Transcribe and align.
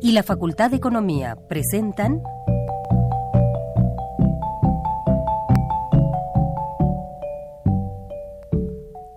y 0.00 0.12
la 0.12 0.22
Facultad 0.22 0.70
de 0.70 0.76
Economía 0.76 1.36
presentan 1.48 2.22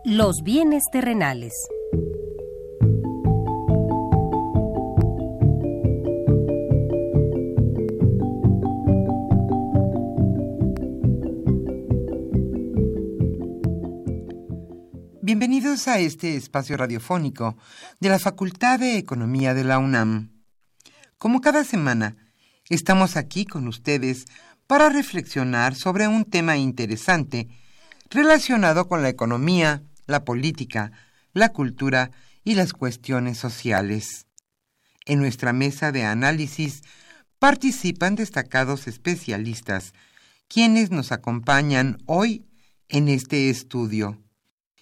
Los 0.04 0.42
bienes 0.44 0.84
terrenales. 0.92 1.54
Bienvenidos 15.22 15.88
a 15.88 16.00
este 16.00 16.36
espacio 16.36 16.76
radiofónico 16.76 17.56
de 18.00 18.10
la 18.10 18.20
Facultad 18.20 18.80
de 18.80 18.98
Economía 18.98 19.54
de 19.54 19.64
la 19.64 19.80
UNAM. 19.80 20.41
Como 21.22 21.40
cada 21.40 21.64
semana, 21.64 22.18
estamos 22.68 23.16
aquí 23.16 23.46
con 23.46 23.68
ustedes 23.68 24.26
para 24.66 24.90
reflexionar 24.90 25.76
sobre 25.76 26.08
un 26.08 26.26
tema 26.26 26.58
interesante 26.58 27.48
relacionado 28.10 28.88
con 28.88 29.04
la 29.04 29.10
economía, 29.10 29.84
la 30.08 30.26
política, 30.26 30.92
la 31.34 31.50
cultura 31.50 32.10
y 32.44 32.56
las 32.56 32.74
cuestiones 32.74 33.38
sociales. 33.38 34.26
En 35.06 35.20
nuestra 35.20 35.54
mesa 35.54 35.92
de 35.92 36.06
análisis 36.06 36.82
participan 37.38 38.16
destacados 38.16 38.88
especialistas, 38.88 39.94
quienes 40.48 40.90
nos 40.90 41.12
acompañan 41.12 42.00
hoy 42.08 42.48
en 42.90 43.10
este 43.10 43.52
estudio 43.52 44.18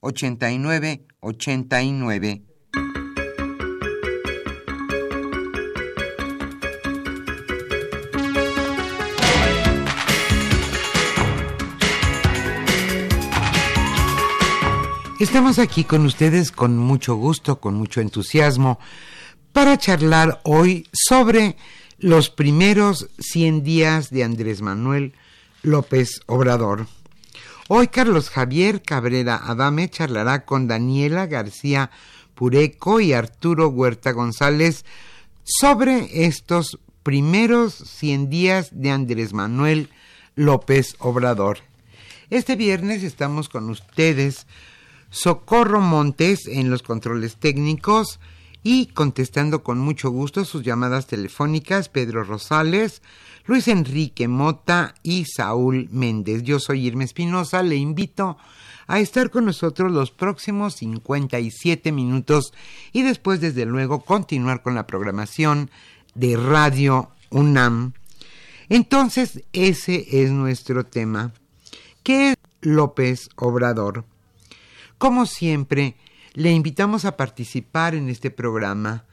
89 0.00 1.06
89. 1.20 2.42
Estamos 15.20 15.58
aquí 15.58 15.82
con 15.82 16.06
ustedes 16.06 16.52
con 16.52 16.78
mucho 16.78 17.16
gusto, 17.16 17.58
con 17.58 17.74
mucho 17.74 18.00
entusiasmo, 18.00 18.78
para 19.52 19.76
charlar 19.76 20.40
hoy 20.44 20.86
sobre 20.92 21.56
los 21.98 22.30
primeros 22.30 23.08
100 23.18 23.64
días 23.64 24.10
de 24.10 24.22
Andrés 24.22 24.62
Manuel 24.62 25.14
López 25.62 26.20
Obrador. 26.26 26.86
Hoy 27.70 27.88
Carlos 27.88 28.30
Javier 28.30 28.80
Cabrera 28.80 29.36
Adame 29.36 29.90
charlará 29.90 30.46
con 30.46 30.68
Daniela 30.68 31.26
García 31.26 31.90
Pureco 32.34 32.98
y 32.98 33.12
Arturo 33.12 33.68
Huerta 33.68 34.12
González 34.12 34.86
sobre 35.44 36.24
estos 36.24 36.78
primeros 37.02 37.74
100 37.74 38.30
días 38.30 38.70
de 38.72 38.90
Andrés 38.90 39.34
Manuel 39.34 39.90
López 40.34 40.96
Obrador. 40.98 41.58
Este 42.30 42.56
viernes 42.56 43.02
estamos 43.02 43.50
con 43.50 43.68
ustedes 43.68 44.46
Socorro 45.10 45.82
Montes 45.82 46.46
en 46.46 46.70
los 46.70 46.82
controles 46.82 47.36
técnicos 47.36 48.18
y 48.62 48.86
contestando 48.86 49.62
con 49.62 49.78
mucho 49.78 50.10
gusto 50.10 50.44
sus 50.44 50.62
llamadas 50.62 51.06
telefónicas 51.06 51.88
Pedro 51.88 52.24
Rosales, 52.24 53.02
Luis 53.46 53.68
Enrique 53.68 54.28
Mota 54.28 54.94
y 55.02 55.24
Saúl 55.24 55.88
Méndez. 55.90 56.42
Yo 56.42 56.60
soy 56.60 56.86
Irma 56.86 57.04
Espinosa, 57.04 57.62
le 57.62 57.76
invito 57.76 58.36
a 58.86 59.00
estar 59.00 59.30
con 59.30 59.44
nosotros 59.44 59.92
los 59.92 60.10
próximos 60.10 60.74
57 60.74 61.92
minutos 61.92 62.52
y 62.92 63.02
después, 63.02 63.40
desde 63.40 63.64
luego, 63.66 64.00
continuar 64.00 64.62
con 64.62 64.74
la 64.74 64.86
programación 64.86 65.70
de 66.14 66.36
Radio 66.36 67.10
UNAM. 67.30 67.92
Entonces, 68.68 69.44
ese 69.52 70.22
es 70.22 70.30
nuestro 70.30 70.84
tema. 70.84 71.32
¿Qué 72.02 72.30
es 72.30 72.36
López 72.60 73.28
Obrador? 73.36 74.04
Como 74.98 75.26
siempre, 75.26 75.96
le 76.34 76.52
invitamos 76.52 77.04
a 77.04 77.16
participar 77.16 77.94
en 77.94 78.08
este 78.08 78.30
programa. 78.30 79.04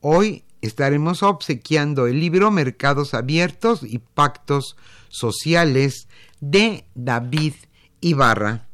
Hoy 0.00 0.44
estaremos 0.60 1.22
obsequiando 1.22 2.06
el 2.06 2.20
libro 2.20 2.50
Mercados 2.50 3.14
Abiertos 3.14 3.82
y 3.82 3.98
Pactos 3.98 4.76
Sociales 5.08 6.08
de 6.40 6.84
David 6.94 7.54
Ibarra. 8.00 8.66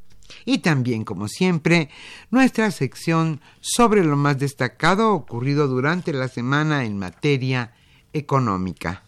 Y 0.44 0.58
también, 0.58 1.04
como 1.04 1.28
siempre, 1.28 1.90
nuestra 2.30 2.70
sección 2.70 3.40
sobre 3.60 4.04
lo 4.04 4.16
más 4.16 4.38
destacado 4.38 5.12
ocurrido 5.12 5.68
durante 5.68 6.12
la 6.12 6.28
semana 6.28 6.84
en 6.84 6.98
materia 6.98 7.72
económica. 8.12 9.04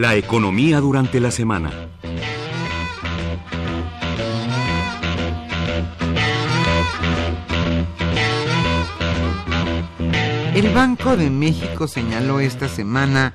La 0.00 0.16
economía 0.16 0.80
durante 0.80 1.20
la 1.20 1.30
semana. 1.30 1.90
El 10.54 10.72
Banco 10.72 11.18
de 11.18 11.28
México 11.28 11.86
señaló 11.86 12.40
esta 12.40 12.66
semana 12.66 13.34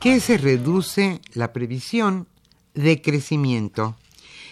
que 0.00 0.20
se 0.20 0.36
reduce 0.36 1.22
la 1.32 1.54
previsión 1.54 2.28
de 2.74 3.00
crecimiento. 3.00 3.96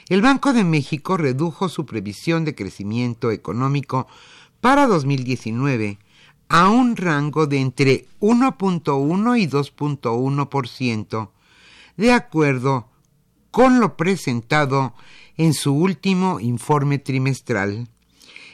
El 0.09 0.23
Banco 0.23 0.55
de 0.55 0.65
México 0.65 1.19
redujo 1.19 1.69
su 1.69 1.85
previsión 1.85 2.47
de 2.47 2.55
crecimiento 2.55 3.31
económico 3.31 4.07
para 4.63 4.87
2019 4.87 5.99
a 6.49 6.71
un 6.71 6.97
rango 6.97 7.47
de 7.47 7.61
entre 7.61 8.07
1.1 8.21 9.39
y 9.39 9.47
2.1%, 9.47 11.29
de 12.01 12.11
acuerdo 12.13 12.89
con 13.51 13.79
lo 13.79 13.99
presentado 13.99 14.95
en 15.37 15.53
su 15.53 15.75
último 15.75 16.41
informe 16.41 16.99
trimestral. 16.99 17.91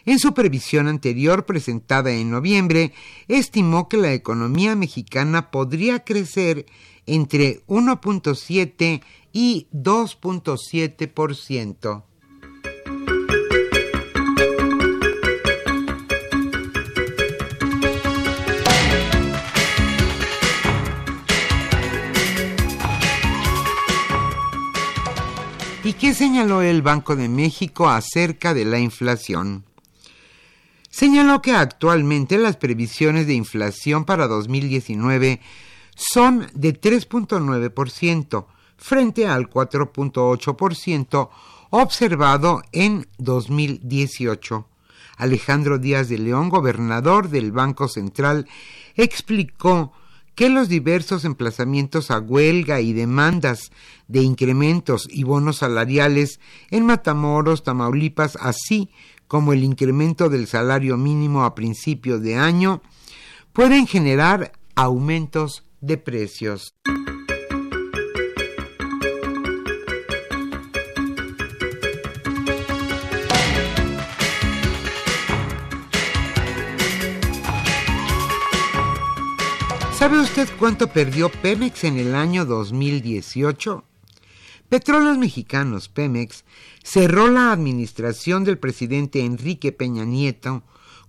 En 0.04 0.19
su 0.19 0.34
previsión 0.34 0.88
anterior 0.88 1.46
presentada 1.46 2.10
en 2.10 2.32
noviembre, 2.32 2.93
estimó 3.28 3.88
que 3.88 3.98
la 3.98 4.12
economía 4.12 4.75
mexicana 4.75 5.52
podría 5.52 6.00
crecer 6.00 6.66
entre 7.06 7.64
1.7 7.66 9.00
y 9.32 9.69
2.7%. 9.72 12.06
qué 26.00 26.14
señaló 26.14 26.62
el 26.62 26.82
Banco 26.82 27.16
de 27.16 27.28
México 27.28 27.88
acerca 27.88 28.54
de 28.54 28.64
la 28.64 28.78
inflación? 28.78 29.64
señaló 30.96 31.43
que 31.43 31.52
actualmente 31.52 32.38
las 32.38 32.56
previsiones 32.56 33.26
de 33.26 33.34
inflación 33.34 34.06
para 34.06 34.26
2019 34.28 35.40
son 35.94 36.46
de 36.54 36.81
3.9% 36.81 38.46
frente 38.78 39.26
al 39.26 39.50
4.8% 39.50 41.28
observado 41.69 42.62
en 42.72 43.06
2018. 43.19 44.66
Alejandro 45.19 45.78
Díaz 45.78 46.08
de 46.08 46.16
León, 46.16 46.49
gobernador 46.49 47.28
del 47.28 47.52
Banco 47.52 47.88
Central, 47.88 48.49
explicó 48.94 49.92
que 50.37 50.50
los 50.50 50.69
diversos 50.69 51.25
emplazamientos 51.25 52.11
a 52.11 52.21
huelga 52.21 52.81
y 52.81 52.93
demandas 52.93 53.73
de 54.06 54.21
incrementos 54.21 55.09
y 55.11 55.25
bonos 55.25 55.56
salariales 55.56 56.41
en 56.71 56.85
Matamoros, 56.85 57.65
Tamaulipas, 57.65 58.37
así 58.41 58.91
como 59.27 59.55
el 59.55 59.65
incremento 59.65 60.29
del 60.29 60.47
salario 60.47 60.99
mínimo 60.99 61.44
a 61.44 61.55
principio 61.55 62.21
de 62.21 62.37
año, 62.37 62.83
pueden 63.55 63.87
generar 63.87 64.53
aumentos 64.77 65.65
de 65.81 65.97
precios. 65.97 66.75
¿Sabe 80.06 80.20
usted 80.20 80.49
cuánto 80.61 80.87
perdió 80.87 81.29
Pemex 81.29 81.82
en 81.82 81.99
el 81.99 82.14
año 82.14 82.47
2018? 82.47 83.82
Petróleos 84.69 85.19
Mexicanos, 85.19 85.88
Pemex, 85.88 86.44
cerró 86.85 87.26
la 87.26 87.50
administración 87.50 88.44
del 88.44 88.56
presidente 88.56 89.25
Enrique 89.25 89.73
Peña 89.73 90.05
Nieto 90.05 90.62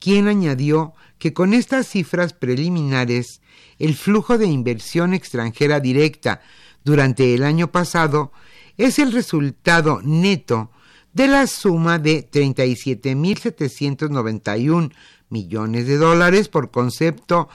quien 0.00 0.26
añadió 0.26 0.94
que 1.20 1.32
con 1.32 1.54
estas 1.54 1.86
cifras 1.86 2.32
preliminares, 2.32 3.42
el 3.78 3.94
flujo 3.94 4.38
de 4.38 4.46
inversión 4.46 5.14
extranjera 5.14 5.78
directa 5.78 6.40
durante 6.82 7.32
el 7.32 7.44
año 7.44 7.70
pasado 7.70 8.32
es 8.76 8.98
el 8.98 9.12
resultado 9.12 10.00
neto 10.02 10.72
de 11.12 11.28
la 11.28 11.46
suma 11.46 11.98
de 11.98 12.26
37.791 12.30 14.92
millones 15.28 15.86
de 15.86 15.96
dólares 15.96 16.48
por 16.48 16.70
concepto 16.70 17.50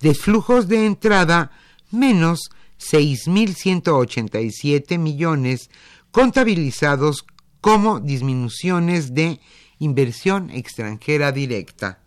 de 0.00 0.14
flujos 0.14 0.68
de 0.68 0.86
entrada 0.86 1.50
menos 1.90 2.50
6.187 2.78 4.98
millones 4.98 5.68
contabilizados 6.10 7.26
como 7.60 8.00
disminuciones 8.00 9.12
de 9.14 9.40
inversión 9.78 10.48
extranjera 10.50 11.30
directa. 11.32 11.98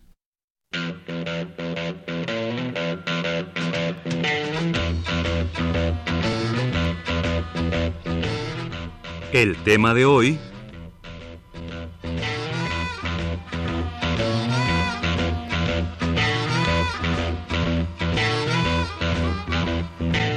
El 9.31 9.55
tema 9.63 9.93
de 9.93 10.05
hoy 10.05 10.39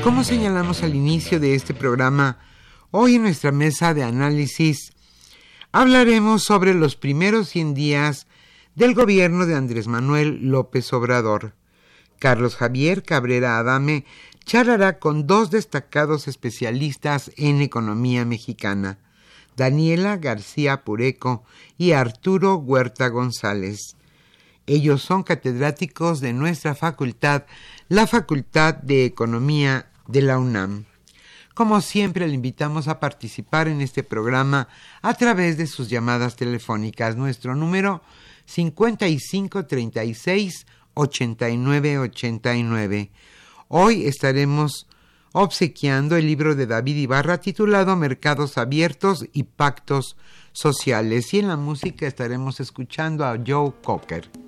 Como 0.08 0.24
señalamos 0.24 0.82
al 0.82 0.94
inicio 0.94 1.38
de 1.38 1.54
este 1.54 1.74
programa, 1.74 2.38
hoy 2.90 3.16
en 3.16 3.22
nuestra 3.24 3.52
mesa 3.52 3.92
de 3.92 4.04
análisis 4.04 4.94
hablaremos 5.70 6.44
sobre 6.44 6.72
los 6.72 6.96
primeros 6.96 7.50
100 7.50 7.74
días 7.74 8.26
del 8.74 8.94
gobierno 8.94 9.44
de 9.44 9.54
Andrés 9.54 9.86
Manuel 9.86 10.48
López 10.48 10.94
Obrador. 10.94 11.52
Carlos 12.18 12.56
Javier 12.56 13.02
Cabrera 13.02 13.58
Adame 13.58 14.06
charlará 14.46 14.98
con 14.98 15.26
dos 15.26 15.50
destacados 15.50 16.26
especialistas 16.26 17.30
en 17.36 17.60
economía 17.60 18.24
mexicana, 18.24 18.98
Daniela 19.58 20.16
García 20.16 20.84
Pureco 20.84 21.44
y 21.76 21.92
Arturo 21.92 22.56
Huerta 22.56 23.08
González. 23.08 23.94
Ellos 24.66 25.02
son 25.02 25.22
catedráticos 25.22 26.20
de 26.20 26.32
nuestra 26.32 26.74
facultad, 26.74 27.44
la 27.90 28.06
Facultad 28.06 28.74
de 28.74 29.04
Economía 29.04 29.90
de 30.08 30.22
la 30.22 30.38
UNAM. 30.38 30.86
Como 31.54 31.80
siempre, 31.80 32.26
le 32.26 32.34
invitamos 32.34 32.88
a 32.88 32.98
participar 33.00 33.68
en 33.68 33.80
este 33.80 34.02
programa 34.02 34.68
a 35.02 35.14
través 35.14 35.56
de 35.56 35.66
sus 35.66 35.88
llamadas 35.88 36.36
telefónicas. 36.36 37.16
Nuestro 37.16 37.54
número 37.54 38.02
5536 38.46 40.66
8989. 40.94 43.10
Hoy 43.68 44.06
estaremos 44.06 44.88
obsequiando 45.32 46.16
el 46.16 46.26
libro 46.26 46.54
de 46.54 46.66
David 46.66 46.96
Ibarra 46.96 47.38
titulado 47.38 47.96
Mercados 47.96 48.58
Abiertos 48.58 49.26
y 49.32 49.44
Pactos 49.44 50.18
Sociales. 50.52 51.32
Y 51.34 51.40
en 51.40 51.48
la 51.48 51.56
música 51.56 52.06
estaremos 52.06 52.60
escuchando 52.60 53.24
a 53.24 53.38
Joe 53.44 53.72
Cocker. 53.82 54.47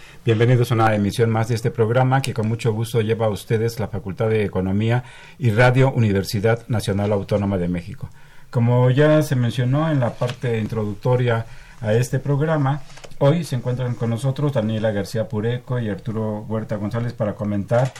Bienvenidos 0.23 0.71
a 0.71 0.75
una 0.75 0.93
emisión 0.93 1.31
más 1.31 1.47
de 1.47 1.55
este 1.55 1.71
programa 1.71 2.21
que 2.21 2.35
con 2.35 2.47
mucho 2.47 2.71
gusto 2.71 3.01
lleva 3.01 3.25
a 3.25 3.29
ustedes 3.29 3.79
la 3.79 3.87
Facultad 3.87 4.29
de 4.29 4.45
Economía 4.45 5.03
y 5.39 5.49
Radio 5.49 5.91
Universidad 5.91 6.67
Nacional 6.67 7.11
Autónoma 7.11 7.57
de 7.57 7.67
México. 7.67 8.07
Como 8.51 8.91
ya 8.91 9.23
se 9.23 9.35
mencionó 9.35 9.89
en 9.89 9.99
la 9.99 10.13
parte 10.13 10.59
introductoria 10.59 11.47
a 11.81 11.93
este 11.93 12.19
programa, 12.19 12.83
hoy 13.17 13.43
se 13.43 13.55
encuentran 13.55 13.95
con 13.95 14.11
nosotros 14.11 14.53
Daniela 14.53 14.91
García 14.91 15.27
Pureco 15.27 15.79
y 15.79 15.89
Arturo 15.89 16.45
Huerta 16.47 16.75
González 16.75 17.13
para 17.13 17.33
comentar 17.33 17.91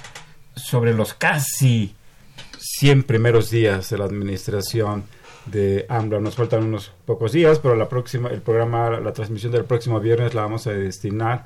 sobre 0.56 0.94
los 0.94 1.16
casi 1.16 1.96
100 2.60 3.02
primeros 3.02 3.50
días 3.50 3.90
de 3.90 3.98
la 3.98 4.06
administración 4.06 5.06
de 5.48 5.88
AMLO. 5.90 6.22
Nos 6.22 6.36
faltan 6.36 6.66
unos 6.66 6.92
pocos 7.04 7.32
días, 7.32 7.58
pero 7.58 7.76
la 7.76 7.90
próxima, 7.90 8.30
el 8.30 8.44
programa, 8.44 8.92
la 9.00 9.12
transmisión 9.12 9.52
del 9.52 9.66
próximo 9.66 10.00
viernes 10.00 10.36
la 10.36 10.44
vamos 10.44 10.68
a 10.68 10.72
destinar 10.72 11.46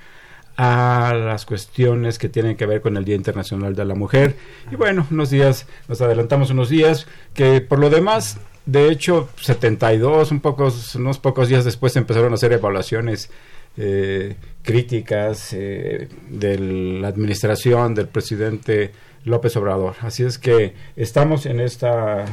a 0.57 1.13
las 1.13 1.45
cuestiones 1.45 2.17
que 2.17 2.29
tienen 2.29 2.55
que 2.55 2.65
ver 2.65 2.81
con 2.81 2.95
el 2.97 3.03
Día 3.03 3.15
Internacional 3.15 3.75
de 3.75 3.85
la 3.85 3.95
Mujer. 3.95 4.35
Y 4.71 4.75
bueno, 4.75 5.05
unos 5.11 5.29
días, 5.29 5.67
nos 5.87 6.01
adelantamos 6.01 6.49
unos 6.49 6.69
días, 6.69 7.07
que 7.33 7.61
por 7.61 7.79
lo 7.79 7.89
demás, 7.89 8.37
de 8.65 8.89
hecho, 8.89 9.29
72, 9.41 10.31
un 10.31 10.39
pocos, 10.39 10.95
unos 10.95 11.19
pocos 11.19 11.49
días 11.49 11.65
después 11.65 11.95
empezaron 11.95 12.31
a 12.31 12.35
hacer 12.35 12.53
evaluaciones 12.53 13.29
eh, 13.77 14.35
críticas 14.63 15.51
eh, 15.51 16.07
de 16.29 16.57
la 16.57 17.09
administración 17.09 17.93
del 17.93 18.07
presidente 18.07 18.91
López 19.25 19.55
Obrador. 19.57 19.95
Así 20.01 20.23
es 20.23 20.37
que 20.37 20.73
estamos 20.95 21.45
en 21.45 21.59
esta, 21.59 22.23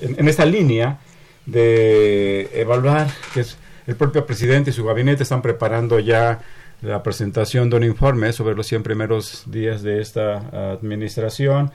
en, 0.00 0.18
en 0.18 0.28
esta 0.28 0.46
línea 0.46 1.00
de 1.44 2.48
evaluar 2.54 3.08
que 3.34 3.40
es 3.40 3.58
el 3.86 3.96
propio 3.96 4.26
presidente 4.26 4.70
y 4.70 4.72
su 4.72 4.84
gabinete 4.84 5.22
están 5.22 5.40
preparando 5.40 5.98
ya 5.98 6.40
la 6.82 7.02
presentación 7.02 7.70
de 7.70 7.76
un 7.76 7.84
informe 7.84 8.32
sobre 8.32 8.54
los 8.54 8.66
100 8.66 8.82
primeros 8.82 9.44
días 9.46 9.82
de 9.82 10.00
esta 10.00 10.72
administración 10.72 11.72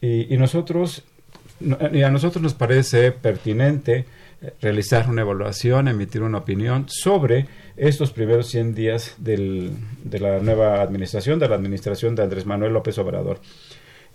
y, 0.00 0.36
nosotros 0.36 1.02
y 1.92 2.02
a 2.02 2.10
nosotros 2.10 2.42
nos 2.42 2.54
parece 2.54 3.12
pertinente 3.12 4.04
eh, 4.42 4.52
realizar 4.60 5.08
una 5.08 5.22
evaluación, 5.22 5.88
emitir 5.88 6.22
una 6.22 6.38
opinión 6.38 6.86
sobre 6.88 7.46
estos 7.76 8.10
primeros 8.10 8.48
100 8.48 8.74
días 8.74 9.14
de 9.18 9.70
la 10.20 10.38
nueva 10.40 10.82
administración, 10.82 11.38
de 11.38 11.48
la 11.48 11.56
administración 11.56 12.14
de 12.14 12.22
Andrés 12.22 12.46
Manuel 12.46 12.72
López 12.72 12.98
Obrador. 12.98 13.40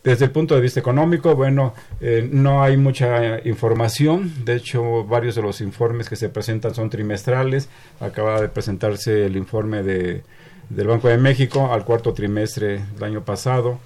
Desde 0.04 0.26
el 0.26 0.32
punto 0.32 0.56
de 0.56 0.62
vista 0.62 0.80
económico, 0.80 1.36
bueno, 1.36 1.74
eh, 2.00 2.28
no 2.32 2.64
hay 2.64 2.78
mucha 2.78 3.46
información. 3.46 4.46
De 4.46 4.56
hecho, 4.56 5.04
varios 5.04 5.36
de 5.36 5.42
los 5.42 5.60
informes 5.60 6.08
que 6.08 6.16
se 6.16 6.30
presentan 6.30 6.74
son 6.74 6.90
trimestrales. 6.90 7.68
Acaba 8.00 8.40
de 8.40 8.48
presentarse 8.48 9.26
el 9.26 9.36
informe 9.36 9.84
de, 9.84 10.24
del 10.70 10.88
Banco 10.88 11.10
de 11.10 11.18
México 11.18 11.74
al 11.74 11.84
cuarto 11.84 12.14
trimestre 12.14 12.80
del 12.94 13.04
año 13.04 13.26
pasado. 13.26 13.80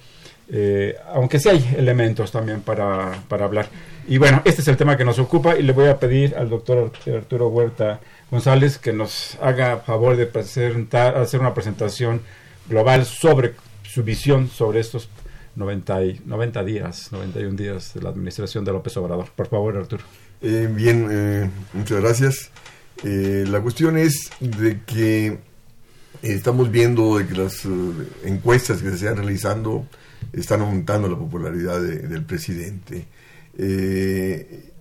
Eh, 0.48 0.94
aunque 1.12 1.40
sí 1.40 1.48
hay 1.48 1.74
elementos 1.76 2.30
también 2.30 2.60
para, 2.60 3.12
para 3.28 3.46
hablar. 3.46 3.66
Y 4.06 4.18
bueno, 4.18 4.40
este 4.44 4.60
es 4.60 4.68
el 4.68 4.76
tema 4.76 4.96
que 4.96 5.04
nos 5.04 5.18
ocupa 5.18 5.56
y 5.56 5.62
le 5.62 5.72
voy 5.72 5.88
a 5.88 5.98
pedir 5.98 6.36
al 6.36 6.48
doctor 6.48 6.92
Arturo 7.12 7.48
Huerta 7.48 8.00
González 8.30 8.78
que 8.78 8.92
nos 8.92 9.36
haga 9.40 9.78
favor 9.78 10.16
de 10.16 10.26
presentar, 10.26 11.16
hacer 11.16 11.40
una 11.40 11.54
presentación 11.54 12.20
global 12.68 13.04
sobre 13.04 13.54
su 13.82 14.02
visión 14.02 14.48
sobre 14.48 14.80
estos 14.80 15.08
90, 15.56 16.04
y, 16.04 16.20
90 16.24 16.64
días, 16.64 17.12
91 17.12 17.56
días 17.56 17.94
de 17.94 18.02
la 18.02 18.10
administración 18.10 18.64
de 18.64 18.72
López 18.72 18.96
Obrador. 18.96 19.30
Por 19.34 19.48
favor, 19.48 19.76
Arturo. 19.76 20.04
Eh, 20.42 20.68
bien, 20.70 21.08
eh, 21.10 21.50
muchas 21.72 22.00
gracias. 22.00 22.50
Eh, 23.02 23.44
la 23.48 23.60
cuestión 23.60 23.96
es 23.96 24.30
de 24.40 24.82
que 24.84 25.38
estamos 26.22 26.70
viendo 26.70 27.18
de 27.18 27.26
que 27.26 27.34
las 27.34 27.66
encuestas 28.24 28.82
que 28.82 28.90
se 28.90 28.96
están 28.96 29.16
realizando 29.16 29.86
están 30.32 30.60
aumentando 30.60 31.08
la 31.08 31.16
popularidad 31.16 31.80
del 31.80 32.24
presidente. 32.24 33.06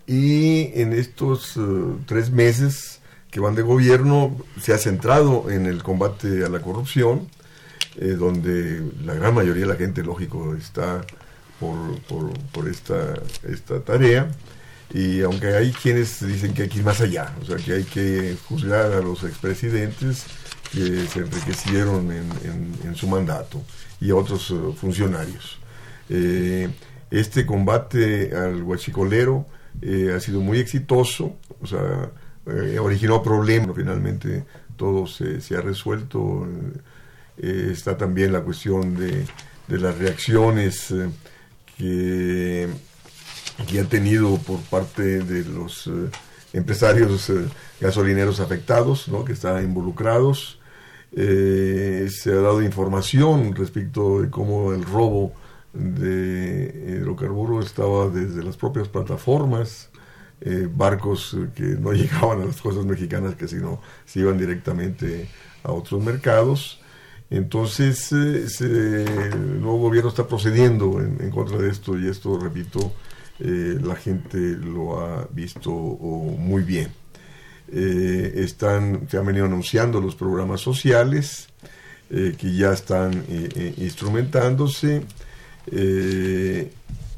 y 0.06 0.82
en 0.82 0.94
estos 0.94 1.58
tres 2.06 2.32
meses 2.32 3.00
que 3.32 3.40
van 3.40 3.56
de 3.56 3.62
gobierno 3.62 4.36
se 4.62 4.74
ha 4.74 4.78
centrado 4.78 5.50
en 5.50 5.66
el 5.66 5.82
combate 5.82 6.44
a 6.44 6.50
la 6.50 6.60
corrupción, 6.60 7.28
eh, 7.96 8.16
donde 8.18 8.82
la 9.06 9.14
gran 9.14 9.36
mayoría 9.36 9.64
de 9.64 9.74
la 9.74 9.76
gente, 9.76 10.04
lógico, 10.04 10.56
está 10.56 11.02
por, 11.60 12.00
por, 12.52 12.68
esta, 12.68 13.14
esta 13.48 13.82
tarea. 13.82 14.32
Y 14.92 15.22
aunque 15.22 15.56
hay 15.56 15.72
quienes 15.72 16.26
dicen 16.26 16.54
que 16.54 16.64
hay 16.64 16.70
que 16.70 16.80
ir 16.80 16.84
más 16.84 17.02
allá, 17.02 17.34
o 17.42 17.46
sea, 17.46 17.58
que 17.58 17.74
hay 17.74 17.84
que 17.84 18.36
juzgar 18.48 18.94
a 18.94 19.02
los 19.02 19.24
expresidentes 19.24 20.26
que 20.72 21.06
se 21.08 21.20
enriquecieron 21.20 22.12
en, 22.12 22.96
su 22.96 23.08
mandato 23.08 23.62
y 24.02 24.10
a 24.10 24.16
otros 24.16 24.52
eh, 24.52 24.56
funcionarios. 24.76 25.60
Eh, 26.10 26.70
este 27.12 27.46
combate 27.46 28.36
al 28.36 28.64
huachicolero 28.64 29.46
ha 30.16 30.20
sido 30.20 30.42
muy 30.42 30.60
exitoso, 30.60 31.36
o 31.62 31.68
sea, 31.68 32.10
originó 32.80 33.22
problemas, 33.22 33.76
finalmente 33.76 34.46
todo 34.78 35.06
se, 35.08 35.42
se 35.42 35.56
ha 35.56 35.62
resuelto 35.62 36.48
eh, 37.38 37.70
está 37.72 37.98
también 37.98 38.32
la 38.32 38.42
cuestión 38.42 38.96
de, 38.96 39.26
las 39.68 39.98
reacciones 39.98 40.92
eh, 40.92 41.10
que, 41.78 42.68
que, 43.68 43.80
ha 43.80 43.86
tenido 43.86 44.38
por 44.38 44.60
parte 44.62 45.20
de 45.24 45.44
los 45.46 45.88
eh, 45.88 46.10
empresarios 46.54 47.32
gasolineros 47.80 48.40
afectados, 48.40 49.08
¿no? 49.08 49.26
que 49.26 49.34
están 49.34 49.64
involucrados. 49.64 50.60
se 51.12 52.32
ha 52.32 52.42
dado 52.42 52.62
información 52.62 53.56
respecto 53.56 54.22
de 54.22 54.30
cómo 54.30 54.74
el 54.74 54.84
robo 54.84 55.34
de 55.74 57.00
hidrocarburos 57.00 57.66
estaba 57.66 58.10
desde 58.10 58.44
las 58.44 58.58
propias 58.58 58.88
plataformas, 58.88 59.90
barcos 60.76 61.36
que 61.56 61.64
no 61.64 61.94
llegaban 61.94 62.42
a 62.42 62.46
las 62.46 62.62
costas 62.62 62.86
mexicanas, 62.86 63.36
que 63.36 63.48
sino 63.48 63.82
se 64.06 64.20
iban 64.20 64.38
directamente 64.38 65.30
a 65.64 65.72
otros 65.72 66.04
mercados. 66.04 66.83
Entonces, 67.34 68.12
eh, 68.12 69.06
el 69.34 69.60
nuevo 69.60 69.80
gobierno 69.80 70.10
está 70.10 70.28
procediendo 70.28 71.02
en, 71.02 71.32
contra 71.32 71.58
de 71.58 71.68
esto 71.68 71.98
y 71.98 72.08
esto, 72.08 72.38
repito, 72.38 72.94
eh, 73.40 73.80
la 73.82 73.96
gente 73.96 74.38
lo 74.38 75.00
ha 75.00 75.28
visto 75.32 75.72
muy 75.72 76.62
bien. 76.62 76.92
Eh, 77.72 78.34
están, 78.36 79.10
se 79.10 79.18
han 79.18 79.26
venido 79.26 79.46
anunciando 79.46 80.00
los 80.00 80.14
programas 80.16 80.62
sociales 80.62 81.48
que 82.10 82.56
ya 82.56 82.72
están 82.74 83.24
instrumentándose. 83.78 85.02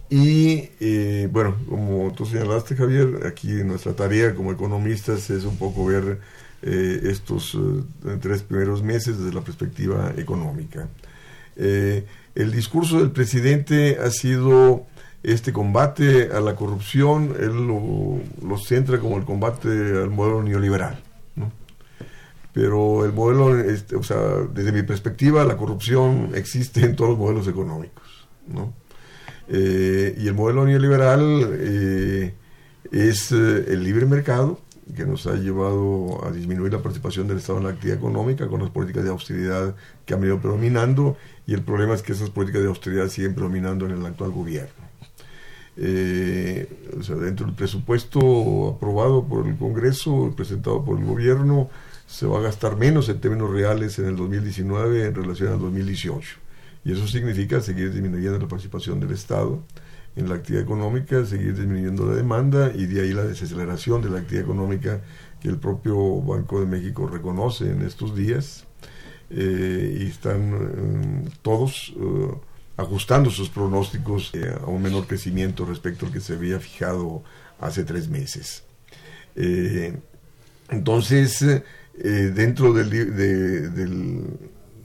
y 0.10 1.26
bueno, 1.28 1.58
como 1.68 2.14
tú 2.14 2.26
señalaste, 2.26 2.78
Javier, 2.78 3.26
aquí 3.28 3.48
nuestra 3.66 3.92
tarea 3.94 4.34
como 4.34 4.54
economistas 4.54 5.30
es 5.30 5.44
un 5.44 5.58
poco 5.58 5.86
ver 5.88 6.22
eh, 6.68 7.12
estos 7.12 7.54
eh, 7.54 8.18
tres 8.20 8.42
primeros 8.42 8.82
meses 8.82 9.20
desde 9.20 9.32
la 9.36 9.42
perspectiva 9.42 10.16
económica. 10.18 10.88
Eh, 11.56 12.08
el 12.34 12.52
discurso 12.52 12.98
del 12.98 13.12
presidente 13.12 14.00
ha 14.04 14.10
sido 14.10 14.88
este 15.22 15.54
combate 15.54 16.32
a 16.34 16.40
la 16.40 16.56
corrupción, 16.56 17.36
él 17.40 17.68
lo, 17.68 18.58
centra 18.58 19.00
como 19.00 19.18
el 19.18 19.26
combate 19.26 19.70
al 19.70 20.10
modelo 20.10 20.42
neoliberal. 20.42 21.04
Pero 22.52 23.06
el 23.06 23.14
modelo, 23.14 23.60
este, 23.60 23.96
o 23.96 24.02
sea, 24.02 24.18
desde 24.52 24.72
mi 24.72 24.82
perspectiva, 24.82 25.44
la 25.44 25.58
corrupción 25.58 26.32
existe 26.34 26.82
en 26.84 26.96
todos 26.96 27.12
los 27.12 27.20
modelos 27.20 27.48
económicos. 27.48 28.28
y 29.50 30.28
el 30.28 30.34
modelo 30.34 30.66
neoliberal 30.66 32.34
es 32.92 33.32
el 33.32 33.84
libre 33.84 34.08
mercado, 34.08 34.65
que 34.94 35.06
nos 35.06 35.25
ha 35.25 35.36
llevado 35.36 36.24
a 36.25 36.32
disminuir 36.32 36.72
la 36.72 36.82
participación 36.82 37.27
del 37.27 37.38
Estado 37.38 37.58
en 37.58 37.65
la 37.65 37.72
actividad 37.72 37.98
económica 37.98 38.48
con 38.48 38.62
las 38.62 38.70
políticas 38.70 39.04
de 39.04 39.10
austeridad 39.10 39.75
que 40.06 40.13
han 40.13 40.22
venido 40.22 40.39
predominando 40.39 41.18
y 41.48 41.54
el 41.54 41.63
problema 41.63 41.96
es 41.96 42.04
que 42.04 42.12
esas 42.12 42.30
políticas 42.30 42.62
de 42.62 42.68
austeridad 42.68 43.08
siguen 43.08 43.34
predominando 43.34 43.86
en 43.86 43.94
el 43.94 44.06
actual 44.06 44.32
gobierno. 44.32 44.86
Eh, 45.77 46.92
o 46.98 47.04
sea, 47.04 47.15
dentro 47.15 47.46
del 47.46 47.56
presupuesto 47.56 48.75
aprobado 48.77 49.25
por 49.25 49.48
el 49.48 49.58
Congreso, 49.58 50.34
presentado 50.36 50.86
por 50.86 51.00
el 51.00 51.06
gobierno, 51.06 51.70
se 52.08 52.27
va 52.27 52.39
a 52.39 52.42
gastar 52.42 52.77
menos 52.77 53.10
en 53.10 53.20
términos 53.20 53.50
reales 53.50 53.98
en 54.00 54.06
el 54.06 54.15
2019 54.15 55.06
en 55.06 55.15
relación 55.15 55.51
al 55.51 55.60
2018. 55.60 56.38
Y 56.86 56.94
eso 56.94 57.08
significa 57.08 57.60
seguir 57.62 57.92
disminuyendo 57.92 58.38
la 58.38 58.48
participación 58.48 59.00
del 59.00 59.12
Estado 59.12 59.63
en 60.16 60.30
la 60.30 60.36
actividad 60.36 60.64
económica, 60.64 61.26
seguir 61.26 61.56
disminuyendo 61.56 62.06
la 62.06 62.16
demanda 62.16 62.72
y 62.74 62.86
de 62.86 63.02
ahí 63.02 63.14
la 63.14 63.24
desaceleración 63.24 64.02
de 64.02 64.10
la 64.10 64.20
actividad 64.20 64.46
económica 64.46 65.02
que 65.42 65.50
el 65.50 65.58
propio 65.58 66.22
Banco 66.22 66.60
de 66.60 66.66
México 66.66 67.08
reconoce 67.08 67.70
en 67.72 67.82
estos 67.82 68.16
días. 68.16 68.66
Eh, 69.30 69.98
y 70.02 70.06
están 70.06 70.54
eh, 70.54 71.30
todos 71.42 71.94
eh, 71.98 72.32
ajustando 72.78 73.32
sus 73.32 73.50
pronósticos 73.50 74.32
a 74.62 74.68
un 74.68 74.84
menor 74.84 75.08
crecimiento 75.08 75.66
respecto 75.66 76.06
al 76.06 76.12
que 76.12 76.20
se 76.20 76.34
había 76.34 76.60
fijado 76.60 77.24
hace 77.60 77.84
tres 77.84 78.08
meses. 78.08 78.64
entonces, 80.70 81.44
dentro 81.94 82.74
del, 82.74 82.90
del 82.90 84.24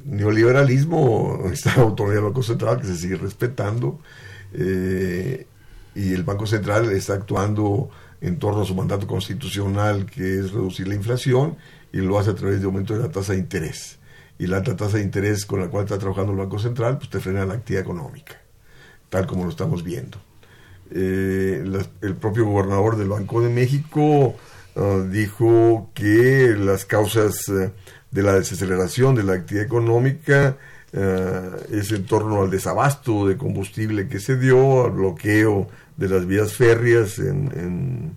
neoliberalismo 0.04 1.42
está 1.52 1.76
la 1.76 1.82
autonomía 1.82 2.16
del 2.16 2.24
Banco 2.26 2.42
Central 2.42 2.80
que 2.80 2.86
se 2.86 2.96
sigue 2.96 3.16
respetando 3.16 4.00
y 4.52 6.12
el 6.12 6.22
Banco 6.24 6.46
Central 6.46 6.90
está 6.92 7.14
actuando 7.14 7.90
en 8.20 8.38
torno 8.38 8.62
a 8.62 8.64
su 8.64 8.74
mandato 8.74 9.06
constitucional 9.06 10.06
que 10.06 10.40
es 10.40 10.52
reducir 10.52 10.88
la 10.88 10.94
inflación 10.94 11.56
y 11.92 11.98
lo 11.98 12.18
hace 12.18 12.30
a 12.30 12.34
través 12.34 12.60
de 12.60 12.66
aumento 12.66 12.94
de 12.94 13.00
la 13.00 13.10
tasa 13.10 13.32
de 13.32 13.38
interés 13.38 14.00
y 14.40 14.46
la 14.46 14.56
alta 14.56 14.74
tasa 14.74 14.96
de 14.96 15.02
interés 15.02 15.44
con 15.44 15.60
la 15.60 15.68
cual 15.68 15.84
está 15.84 15.98
trabajando 15.98 16.32
el 16.32 16.38
Banco 16.38 16.58
Central, 16.58 16.96
pues 16.96 17.10
te 17.10 17.20
frena 17.20 17.44
la 17.44 17.54
actividad 17.54 17.82
económica, 17.82 18.40
tal 19.10 19.26
como 19.26 19.44
lo 19.44 19.50
estamos 19.50 19.84
viendo. 19.84 20.16
Eh, 20.90 21.62
el 22.00 22.14
propio 22.16 22.46
gobernador 22.46 22.96
del 22.96 23.10
Banco 23.10 23.42
de 23.42 23.50
México 23.50 24.34
ah, 24.76 25.04
dijo 25.10 25.90
que 25.92 26.56
las 26.58 26.86
causas 26.86 27.50
eh, 27.50 27.70
de 28.10 28.22
la 28.22 28.32
desaceleración 28.32 29.14
de 29.14 29.24
la 29.24 29.34
actividad 29.34 29.66
económica 29.66 30.56
uh, 30.92 31.74
es 31.74 31.92
en 31.92 32.04
torno 32.06 32.42
al 32.42 32.50
desabasto 32.50 33.26
de 33.26 33.36
combustible 33.36 34.08
que 34.08 34.20
se 34.20 34.36
dio, 34.36 34.84
al 34.84 34.92
bloqueo 34.92 35.68
de 35.96 36.08
las 36.08 36.26
vías 36.26 36.52
férreas 36.54 37.18
en, 37.18 38.16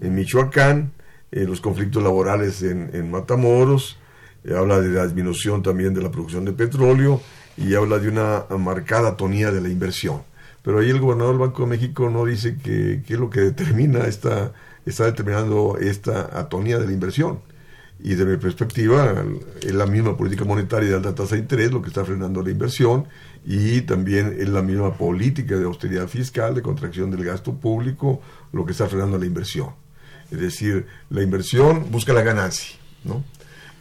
en, 0.00 0.14
Michoacán, 0.14 0.90
los 1.30 1.60
conflictos 1.60 2.02
laborales 2.02 2.62
en, 2.62 3.10
Matamoros, 3.10 3.98
eh, 4.44 4.54
habla 4.56 4.80
de 4.80 4.88
la 4.88 5.04
disminución 5.04 5.62
también 5.62 5.94
de 5.94 6.02
la 6.02 6.10
producción 6.10 6.44
de 6.44 6.52
petróleo 6.52 7.20
y 7.56 7.74
habla 7.74 7.98
de 7.98 8.08
una 8.08 8.44
marcada 8.58 9.10
atonía 9.10 9.52
de 9.52 9.60
la 9.60 9.68
inversión. 9.68 10.22
Pero 10.62 10.80
ahí 10.80 10.90
el 10.90 11.00
gobernador 11.00 11.34
del 11.34 11.48
Banco 11.48 11.62
de 11.62 11.68
México 11.68 12.10
no 12.10 12.24
dice 12.24 12.56
qué 12.62 13.02
es 13.06 13.18
lo 13.18 13.30
que 13.30 13.40
determina 13.40 14.06
esta, 14.06 14.52
está 14.84 15.04
determinando 15.04 15.78
esta 15.80 16.38
atonía 16.38 16.78
de 16.78 16.86
la 16.86 16.92
inversión. 16.92 17.38
Y 18.04 18.10
desde 18.10 18.24
mi 18.24 18.36
perspectiva, 18.36 19.24
es 19.60 19.72
la 19.72 19.86
misma 19.86 20.16
política 20.16 20.44
monetaria 20.44 20.88
de 20.88 20.96
alta 20.96 21.14
tasa 21.14 21.36
de 21.36 21.42
interés 21.42 21.70
lo 21.70 21.80
que 21.80 21.88
está 21.88 22.04
frenando 22.04 22.42
la 22.42 22.50
inversión 22.50 23.06
y 23.46 23.82
también 23.82 24.36
es 24.40 24.48
la 24.48 24.60
misma 24.60 24.96
política 24.96 25.56
de 25.56 25.64
austeridad 25.64 26.08
fiscal, 26.08 26.52
de 26.54 26.62
contracción 26.62 27.12
del 27.12 27.24
gasto 27.24 27.54
público, 27.54 28.20
lo 28.52 28.66
que 28.66 28.72
está 28.72 28.88
frenando 28.88 29.18
la 29.18 29.26
inversión. 29.26 29.70
Es 30.32 30.40
decir, 30.40 30.86
la 31.10 31.22
inversión 31.22 31.92
busca 31.92 32.12
la 32.12 32.22
ganancia, 32.22 32.76
¿no? 33.04 33.24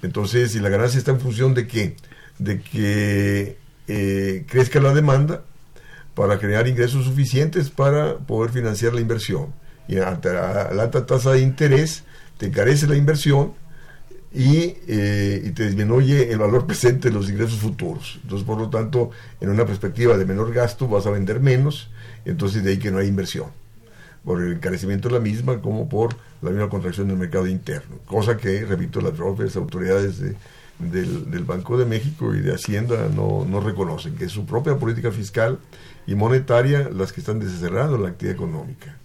Entonces, 0.03 0.51
si 0.51 0.59
la 0.59 0.69
ganancia 0.69 0.99
está 0.99 1.11
en 1.11 1.19
función 1.19 1.55
de 1.55 1.65
qué? 1.65 1.95
De 2.37 2.61
que 2.61 3.57
eh, 3.87 4.45
crezca 4.47 4.79
la 4.79 4.93
demanda 4.93 5.43
para 6.13 6.37
crear 6.37 6.67
ingresos 6.67 7.05
suficientes 7.05 7.71
para 7.71 8.17
poder 8.17 8.51
financiar 8.51 8.93
la 8.93 9.01
inversión. 9.01 9.53
Y 9.87 9.95
la 9.95 10.09
alta 10.09 11.05
tasa 11.07 11.31
de 11.31 11.41
interés 11.41 12.03
te 12.37 12.45
encarece 12.45 12.85
la 12.85 12.95
inversión 12.95 13.53
y, 14.33 14.75
eh, 14.87 15.43
y, 15.45 15.49
te 15.51 15.65
disminuye 15.65 16.31
el 16.31 16.39
valor 16.39 16.65
presente 16.65 17.09
de 17.09 17.13
los 17.13 17.29
ingresos 17.29 17.59
futuros. 17.59 18.19
Entonces, 18.23 18.47
por 18.47 18.57
lo 18.57 18.69
tanto, 18.69 19.11
en 19.41 19.49
una 19.49 19.65
perspectiva 19.65 20.17
de 20.17 20.25
menor 20.25 20.53
gasto 20.53 20.87
vas 20.87 21.05
a 21.05 21.11
vender 21.11 21.41
menos, 21.41 21.89
entonces 22.23 22.63
de 22.63 22.71
ahí 22.71 22.77
que 22.77 22.91
no 22.91 22.99
hay 22.99 23.07
inversión 23.07 23.47
por 24.23 24.41
el 24.41 24.53
encarecimiento 24.53 25.09
de 25.09 25.15
la 25.15 25.19
misma 25.19 25.61
como 25.61 25.89
por 25.89 26.15
la 26.41 26.51
misma 26.51 26.69
contracción 26.69 27.07
del 27.07 27.17
mercado 27.17 27.47
interno, 27.47 27.97
cosa 28.05 28.37
que, 28.37 28.65
repito, 28.65 29.01
las 29.01 29.13
propias 29.13 29.55
autoridades 29.55 30.19
del, 30.19 31.43
Banco 31.43 31.77
de 31.77 31.85
México 31.85 32.33
y 32.33 32.39
de 32.39 32.53
Hacienda 32.53 33.09
no, 33.13 33.45
no, 33.45 33.59
reconocen, 33.59 34.15
que 34.15 34.25
es 34.25 34.31
su 34.31 34.45
propia 34.45 34.77
política 34.77 35.11
fiscal 35.11 35.59
y 36.07 36.15
monetaria 36.15 36.89
las 36.89 37.11
que 37.11 37.21
están 37.21 37.39
desacelerando 37.39 37.97
la 37.97 38.09
actividad 38.09 38.35
económica. 38.35 38.97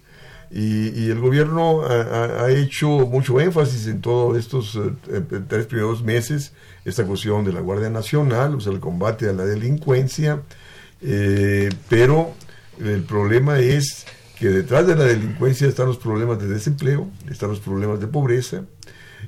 Y, 0.49 1.09
el 1.09 1.19
gobierno 1.19 1.83
ha, 1.83 2.49
hecho 2.51 2.87
mucho 2.87 3.39
énfasis 3.39 3.87
en 3.87 3.99
todos 3.99 4.37
estos 4.37 4.75
eh, 4.75 5.21
tres 5.47 5.65
primeros 5.65 6.01
meses, 6.03 6.53
esta 6.85 7.05
cuestión 7.05 7.43
de 7.43 7.51
la 7.51 7.59
Guardia 7.59 7.89
Nacional, 7.89 8.55
o 8.55 8.59
sea, 8.61 8.71
el 8.71 8.79
combate 8.79 9.27
a 9.27 9.33
la 9.33 9.45
delincuencia, 9.45 10.41
eh, 11.01 11.69
pero 11.89 12.33
el 12.79 13.03
problema 13.03 13.59
es 13.59 14.05
que 14.39 14.49
detrás 14.49 14.87
de 14.87 14.95
la 14.95 15.03
delincuencia 15.03 15.67
están 15.67 15.87
los 15.87 15.97
problemas 15.97 16.39
de 16.39 16.47
desempleo, 16.47 17.09
están 17.29 17.49
los 17.49 17.59
problemas 17.59 17.99
de 17.99 18.07
pobreza, 18.07 18.63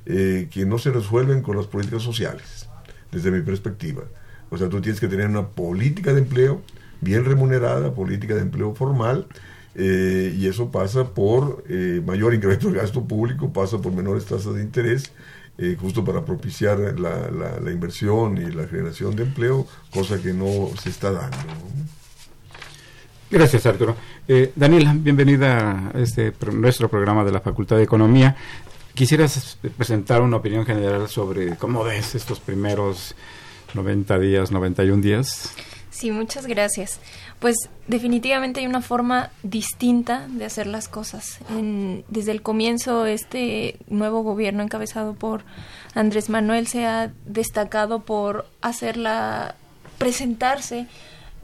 eh, 0.06 0.48
que 0.52 0.66
no 0.66 0.78
se 0.78 0.92
resuelven 0.92 1.42
con 1.42 1.58
las 1.58 1.68
políticas 1.68 2.04
sociales, 2.04 2.68
desde 3.12 3.32
mi 3.32 3.42
perspectiva. 3.42 4.04
O 4.50 4.58
sea, 4.58 4.70
tú 4.70 4.82
tienes 4.82 5.00
que 5.00 5.08
tener 5.08 5.28
una 5.28 5.48
política 5.48 6.14
de 6.14 6.20
empleo 6.20 6.62
bien 7.02 7.26
remunerada, 7.26 7.94
política 7.94 8.36
de 8.36 8.42
empleo 8.42 8.74
formal, 8.74 9.28
eh, 9.76 10.36
y 10.38 10.48
eso 10.48 10.72
pasa 10.72 11.14
por 11.14 11.64
eh, 11.70 12.02
mayor 12.06 12.34
incremento 12.34 12.68
del 12.68 12.78
gasto 12.78 13.04
público, 13.04 13.52
pasa 13.52 13.78
por 13.80 13.92
menores 13.92 14.26
tasas 14.26 14.56
de 14.56 14.62
interés, 14.62 15.12
justo 15.82 16.06
para 16.06 16.24
propiciar 16.24 16.80
la, 16.98 17.30
la, 17.30 17.70
inversión 17.70 18.38
y 18.38 18.50
la 18.50 18.66
generación 18.66 19.14
de 19.18 19.24
empleo, 19.24 19.68
cosa 19.92 20.22
que 20.22 20.32
no 20.32 20.70
se 20.82 20.88
está 20.88 21.12
dando. 21.12 21.36
Gracias, 23.32 23.66
Arturo. 23.68 23.96
Eh, 24.28 24.52
Daniela, 24.56 24.96
bienvenida 24.96 25.92
a 25.94 26.00
este 26.00 26.34
nuestro 26.52 26.90
programa 26.90 27.24
de 27.24 27.32
la 27.32 27.42
Facultad 27.42 27.78
de 27.78 27.84
Economía. 27.84 28.36
Quisieras 28.96 29.60
presentar 29.78 30.22
una 30.22 30.38
opinión 30.38 30.66
general 30.66 31.08
sobre 31.08 31.56
cómo 31.56 31.84
ves 31.84 32.16
estos 32.16 32.40
primeros 32.40 33.16
90 33.76 34.18
días, 34.18 34.52
91 34.52 35.02
días. 35.02 35.54
Sí, 35.92 36.10
muchas 36.10 36.48
gracias. 36.48 37.00
Pues 37.40 37.56
definitivamente 37.88 38.60
hay 38.60 38.68
una 38.68 38.82
forma 38.82 39.32
distinta 39.44 40.28
de 40.30 40.46
hacer 40.46 40.68
las 40.68 40.88
cosas. 40.88 41.40
desde 42.10 42.32
el 42.32 42.42
comienzo, 42.42 43.06
este 43.06 43.78
nuevo 43.88 44.24
gobierno 44.24 44.62
encabezado 44.62 45.14
por 45.14 45.44
Andrés 45.96 46.30
Manuel 46.30 46.68
se 46.68 46.86
ha 46.86 47.12
destacado 47.26 48.02
por 48.02 48.46
hacerla 48.62 49.56
presentarse 49.98 50.88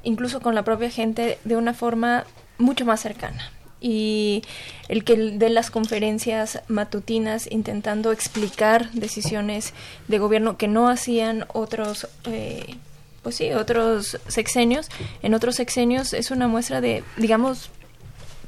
incluso 0.05 0.39
con 0.39 0.55
la 0.55 0.63
propia 0.63 0.89
gente, 0.89 1.37
de 1.43 1.57
una 1.57 1.73
forma 1.73 2.25
mucho 2.57 2.85
más 2.85 3.01
cercana. 3.01 3.51
Y 3.81 4.43
el 4.87 5.03
que 5.03 5.15
de 5.15 5.49
las 5.49 5.69
conferencias 5.69 6.61
matutinas 6.69 7.51
intentando 7.51 8.11
explicar 8.11 8.89
decisiones 8.91 9.73
de 10.07 10.17
gobierno 10.17 10.57
que 10.57 10.67
no 10.67 10.87
hacían 10.87 11.45
otros, 11.53 12.07
eh, 12.25 12.77
pues 13.25 13.35
sí, 13.35 13.51
otros 13.51 14.19
sexenios, 14.27 14.87
en 15.23 15.33
otros 15.33 15.55
sexenios 15.55 16.13
es 16.13 16.29
una 16.29 16.47
muestra 16.47 16.79
de, 16.79 17.03
digamos, 17.17 17.71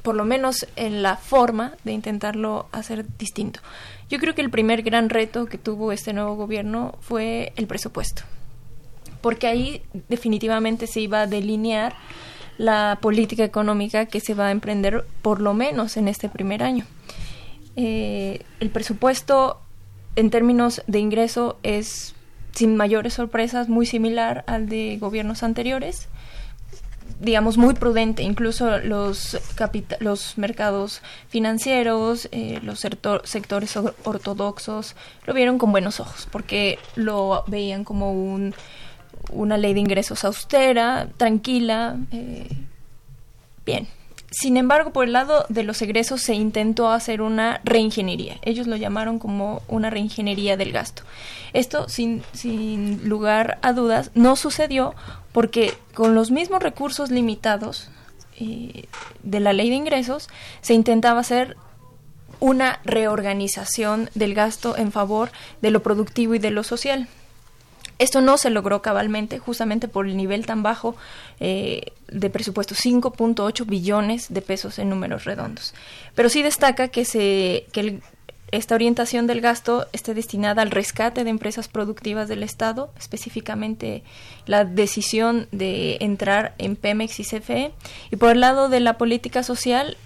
por 0.02 0.14
lo 0.14 0.24
menos 0.24 0.66
en 0.76 1.02
la 1.02 1.16
forma 1.16 1.74
de 1.82 1.90
intentarlo 1.90 2.68
hacer 2.70 3.04
distinto. 3.18 3.58
Yo 4.08 4.18
creo 4.20 4.36
que 4.36 4.40
el 4.40 4.50
primer 4.50 4.82
gran 4.82 5.10
reto 5.10 5.46
que 5.46 5.58
tuvo 5.58 5.90
este 5.90 6.12
nuevo 6.12 6.36
gobierno 6.36 6.96
fue 7.00 7.52
el 7.56 7.66
presupuesto 7.66 8.22
porque 9.20 9.46
ahí 9.46 9.82
definitivamente 10.08 10.86
se 10.86 11.00
iba 11.00 11.22
a 11.22 11.26
delinear 11.26 11.94
la 12.56 12.98
política 13.00 13.44
económica 13.44 14.06
que 14.06 14.20
se 14.20 14.34
va 14.34 14.46
a 14.46 14.50
emprender 14.50 15.04
por 15.22 15.40
lo 15.40 15.54
menos 15.54 15.96
en 15.96 16.08
este 16.08 16.28
primer 16.28 16.62
año. 16.62 16.84
Eh, 17.76 18.42
el 18.60 18.70
presupuesto 18.70 19.60
en 20.16 20.30
términos 20.30 20.82
de 20.86 20.98
ingreso 20.98 21.58
es 21.62 22.14
sin 22.58 22.76
mayores 22.76 23.14
sorpresas 23.14 23.68
muy 23.68 23.86
similar 23.86 24.44
al 24.46 24.68
de 24.68 24.98
gobiernos 25.00 25.42
anteriores 25.42 26.08
digamos 27.20 27.56
muy 27.56 27.74
prudente 27.74 28.22
incluso 28.22 28.78
los 28.78 29.38
los 30.00 30.38
mercados 30.38 31.00
financieros 31.28 32.28
eh, 32.32 32.58
los 32.62 32.80
sectores 33.24 33.76
ortodoxos 33.76 34.96
lo 35.26 35.34
vieron 35.34 35.58
con 35.58 35.70
buenos 35.70 36.00
ojos 36.00 36.28
porque 36.30 36.78
lo 36.96 37.44
veían 37.46 37.84
como 37.84 38.12
un 38.12 38.54
una 39.30 39.56
ley 39.58 39.74
de 39.74 39.80
ingresos 39.80 40.24
austera, 40.24 41.08
tranquila, 41.16 41.96
eh, 42.12 42.48
bien. 43.64 43.88
Sin 44.30 44.58
embargo, 44.58 44.92
por 44.92 45.04
el 45.06 45.12
lado 45.14 45.46
de 45.48 45.62
los 45.62 45.80
egresos 45.80 46.20
se 46.20 46.34
intentó 46.34 46.90
hacer 46.90 47.22
una 47.22 47.60
reingeniería. 47.64 48.36
Ellos 48.42 48.66
lo 48.66 48.76
llamaron 48.76 49.18
como 49.18 49.62
una 49.68 49.88
reingeniería 49.88 50.58
del 50.58 50.72
gasto. 50.72 51.02
Esto, 51.54 51.88
sin, 51.88 52.22
sin 52.32 53.08
lugar 53.08 53.58
a 53.62 53.72
dudas, 53.72 54.10
no 54.14 54.36
sucedió 54.36 54.94
porque 55.32 55.72
con 55.94 56.14
los 56.14 56.30
mismos 56.30 56.62
recursos 56.62 57.10
limitados 57.10 57.88
eh, 58.38 58.84
de 59.22 59.40
la 59.40 59.54
ley 59.54 59.70
de 59.70 59.76
ingresos 59.76 60.28
se 60.60 60.74
intentaba 60.74 61.20
hacer 61.20 61.56
una 62.38 62.80
reorganización 62.84 64.10
del 64.14 64.34
gasto 64.34 64.76
en 64.76 64.92
favor 64.92 65.30
de 65.62 65.70
lo 65.70 65.82
productivo 65.82 66.34
y 66.34 66.38
de 66.38 66.50
lo 66.50 66.62
social 66.62 67.08
Esto 67.98 68.20
no 68.20 68.38
se 68.38 68.50
logró 68.50 68.80
cabalmente, 68.80 69.38
justamente 69.38 69.88
por 69.88 70.06
el 70.06 70.16
nivel 70.16 70.46
tan 70.46 70.62
bajo 70.62 70.96
eh, 71.40 71.92
de 72.08 72.30
presupuesto, 72.30 72.74
5.8 72.74 73.66
billones 73.66 74.32
de 74.32 74.40
pesos 74.40 74.78
en 74.78 74.88
números 74.88 75.24
redondos. 75.24 75.74
Pero 76.14 76.28
sí 76.28 76.42
destaca 76.42 76.88
que, 76.88 77.04
se, 77.04 77.66
que 77.72 78.00
esta 78.50 78.74
orientación 78.74 79.26
del 79.26 79.40
gasto 79.40 79.86
esté 79.92 80.14
destinada 80.14 80.62
al 80.62 80.70
rescate 80.70 81.24
de 81.24 81.30
empresas 81.30 81.68
productivas 81.68 82.28
del 82.28 82.42
Estado, 82.42 82.90
específicamente 82.98 84.02
la 84.46 84.64
decisión 84.64 85.48
de 85.52 85.98
entrar 86.00 86.54
en 86.58 86.76
Pemex 86.76 87.20
y 87.20 87.24
CFE. 87.24 87.72
Y 88.10 88.16
por 88.16 88.30
el 88.30 88.40
lado 88.40 88.68
de 88.68 88.80
la 88.80 88.96
política 88.96 89.42
social, 89.42 89.96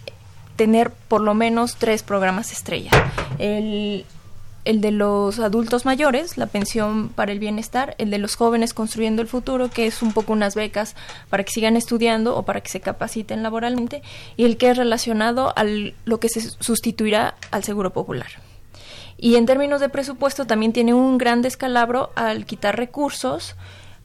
tener 0.56 0.90
por 0.90 1.20
lo 1.20 1.34
menos 1.34 1.76
tres 1.76 2.02
programas 2.02 2.52
estrella. 2.52 2.90
El 3.38 4.04
el 4.64 4.80
de 4.80 4.92
los 4.92 5.38
adultos 5.38 5.84
mayores, 5.84 6.36
la 6.36 6.46
pensión 6.46 7.08
para 7.08 7.32
el 7.32 7.38
bienestar, 7.38 7.94
el 7.98 8.10
de 8.10 8.18
los 8.18 8.36
jóvenes 8.36 8.74
construyendo 8.74 9.22
el 9.22 9.28
futuro, 9.28 9.70
que 9.70 9.86
es 9.86 10.02
un 10.02 10.12
poco 10.12 10.32
unas 10.32 10.54
becas 10.54 10.94
para 11.30 11.44
que 11.44 11.52
sigan 11.52 11.76
estudiando 11.76 12.36
o 12.36 12.44
para 12.44 12.60
que 12.60 12.70
se 12.70 12.80
capaciten 12.80 13.42
laboralmente, 13.42 14.02
y 14.36 14.44
el 14.44 14.56
que 14.56 14.70
es 14.70 14.76
relacionado 14.76 15.52
a 15.56 15.64
lo 15.64 16.20
que 16.20 16.28
se 16.28 16.40
sustituirá 16.40 17.34
al 17.50 17.64
seguro 17.64 17.92
popular. 17.92 18.28
Y 19.18 19.36
en 19.36 19.46
términos 19.46 19.80
de 19.80 19.88
presupuesto 19.88 20.46
también 20.46 20.72
tiene 20.72 20.94
un 20.94 21.18
gran 21.18 21.42
descalabro 21.42 22.10
al 22.14 22.44
quitar 22.44 22.76
recursos 22.76 23.54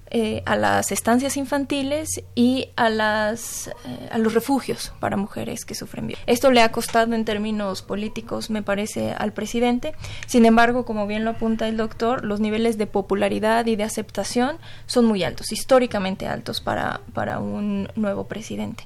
eh, 0.09 0.41
a 0.45 0.55
las 0.55 0.91
estancias 0.91 1.37
infantiles 1.37 2.23
y 2.35 2.69
a, 2.75 2.89
las, 2.89 3.67
eh, 3.67 4.09
a 4.11 4.17
los 4.17 4.33
refugios 4.33 4.93
para 4.99 5.17
mujeres 5.17 5.65
que 5.65 5.75
sufren 5.75 6.07
violencia. 6.07 6.31
Esto 6.31 6.51
le 6.51 6.61
ha 6.61 6.71
costado 6.71 7.13
en 7.13 7.25
términos 7.25 7.81
políticos, 7.81 8.49
me 8.49 8.63
parece, 8.63 9.11
al 9.11 9.33
presidente. 9.33 9.93
Sin 10.25 10.45
embargo, 10.45 10.85
como 10.85 11.07
bien 11.07 11.25
lo 11.25 11.31
apunta 11.31 11.67
el 11.67 11.77
doctor, 11.77 12.23
los 12.23 12.39
niveles 12.39 12.77
de 12.77 12.87
popularidad 12.87 13.65
y 13.65 13.75
de 13.75 13.83
aceptación 13.83 14.57
son 14.85 15.05
muy 15.05 15.23
altos, 15.23 15.51
históricamente 15.51 16.27
altos 16.27 16.61
para, 16.61 17.01
para 17.13 17.39
un 17.39 17.89
nuevo 17.95 18.27
presidente. 18.27 18.85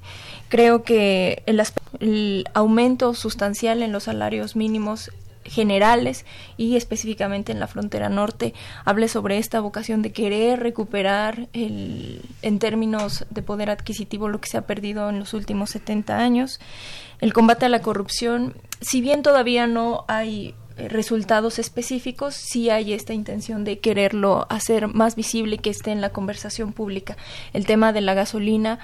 Creo 0.50 0.84
que 0.84 1.44
el, 1.46 1.62
el 2.00 2.46
aumento 2.54 3.14
sustancial 3.14 3.84
en 3.84 3.92
los 3.92 4.04
salarios 4.04 4.56
mínimos 4.56 5.12
generales 5.46 6.26
y 6.58 6.76
específicamente 6.76 7.52
en 7.52 7.60
la 7.60 7.68
frontera 7.68 8.10
norte 8.10 8.54
hable 8.86 9.08
sobre 9.08 9.38
esta 9.38 9.60
vocación 9.60 10.02
de 10.02 10.12
querer 10.12 10.60
recuperar 10.60 11.48
el, 11.54 12.22
en 12.42 12.60
términos 12.60 13.26
de 13.30 13.42
poder 13.42 13.70
adquisitivo 13.70 14.30
lo 14.30 14.40
que 14.40 14.50
se 14.50 14.58
ha 14.58 14.68
perdido 14.68 15.10
en 15.10 15.20
los 15.20 15.34
últimos 15.34 15.72
70 15.72 16.18
años. 16.18 16.60
El 17.20 17.34
combate 17.34 17.66
a 17.66 17.70
la 17.70 17.82
corrupción, 17.82 18.56
si 18.82 19.02
bien 19.02 19.22
todavía 19.22 19.68
no 19.68 20.06
hay 20.08 20.56
resultados 20.78 21.60
específicos, 21.60 22.36
sí 22.36 22.70
hay 22.70 22.94
esta 22.94 23.14
intención 23.14 23.64
de 23.64 23.80
quererlo 23.80 24.48
hacer 24.50 24.88
más 24.88 25.16
visible 25.16 25.58
que 25.58 25.70
esté 25.70 25.92
en 25.92 26.02
la 26.02 26.10
conversación 26.10 26.74
pública. 26.74 27.18
El 27.54 27.66
tema 27.66 27.94
de 27.94 28.02
la 28.02 28.14
gasolina 28.14 28.80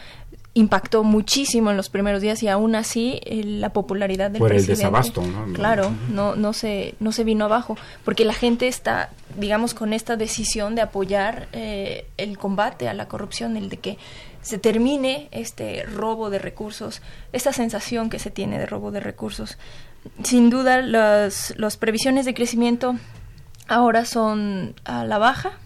impactó 0.58 1.04
muchísimo 1.04 1.70
en 1.70 1.78
los 1.78 1.90
primeros 1.90 2.20
días 2.20 2.42
y 2.42 2.48
aún 2.48 2.76
así 2.76 3.20
eh, 3.26 3.44
la 3.44 3.70
popularidad 3.70 4.32
del 4.32 4.40
Por 4.40 4.50
presidente 4.50 4.74
el 4.74 4.78
desabasto, 4.78 5.22
¿no? 5.22 5.54
claro 5.54 5.92
no 6.10 6.36
no 6.36 6.52
se 6.52 6.96
no 7.00 7.12
se 7.12 7.24
vino 7.24 7.46
abajo 7.46 7.78
porque 8.04 8.26
la 8.26 8.34
gente 8.34 8.68
está 8.68 9.12
digamos 9.38 9.76
con 9.76 9.94
esta 9.94 10.16
decisión 10.16 10.74
de 10.74 10.82
apoyar 10.82 11.48
eh, 11.54 12.08
el 12.18 12.40
combate 12.40 12.90
a 12.90 12.96
la 12.96 13.08
corrupción 13.08 13.56
el 13.56 13.70
de 13.70 13.78
que 13.78 13.98
se 14.42 14.58
termine 14.58 15.28
este 15.32 15.84
robo 15.84 16.32
de 16.32 16.40
recursos 16.40 17.04
esta 17.34 17.54
sensación 17.54 18.10
que 18.10 18.18
se 18.18 18.32
tiene 18.32 18.58
de 18.58 18.66
robo 18.66 18.90
de 18.90 19.00
recursos 19.00 19.60
sin 20.24 20.50
duda 20.50 20.82
las 20.82 21.54
las 21.58 21.78
previsiones 21.78 22.26
de 22.26 22.34
crecimiento 22.34 22.96
ahora 23.68 24.06
son 24.06 24.74
a 24.86 25.06
la 25.06 25.20
baja 25.20 25.60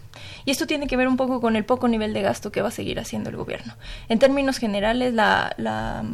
y 0.44 0.50
esto 0.50 0.66
tiene 0.66 0.86
que 0.86 0.96
ver 0.96 1.08
un 1.08 1.16
poco 1.16 1.40
con 1.40 1.56
el 1.56 1.64
poco 1.64 1.88
nivel 1.88 2.12
de 2.12 2.22
gasto 2.22 2.52
que 2.52 2.62
va 2.62 2.68
a 2.68 2.72
seguir 2.72 2.98
haciendo 2.98 3.30
el 3.30 3.36
gobierno. 3.36 3.74
En 4.08 4.18
términos 4.18 4.58
generales, 4.58 5.14
la, 5.14 5.54
la, 5.56 6.04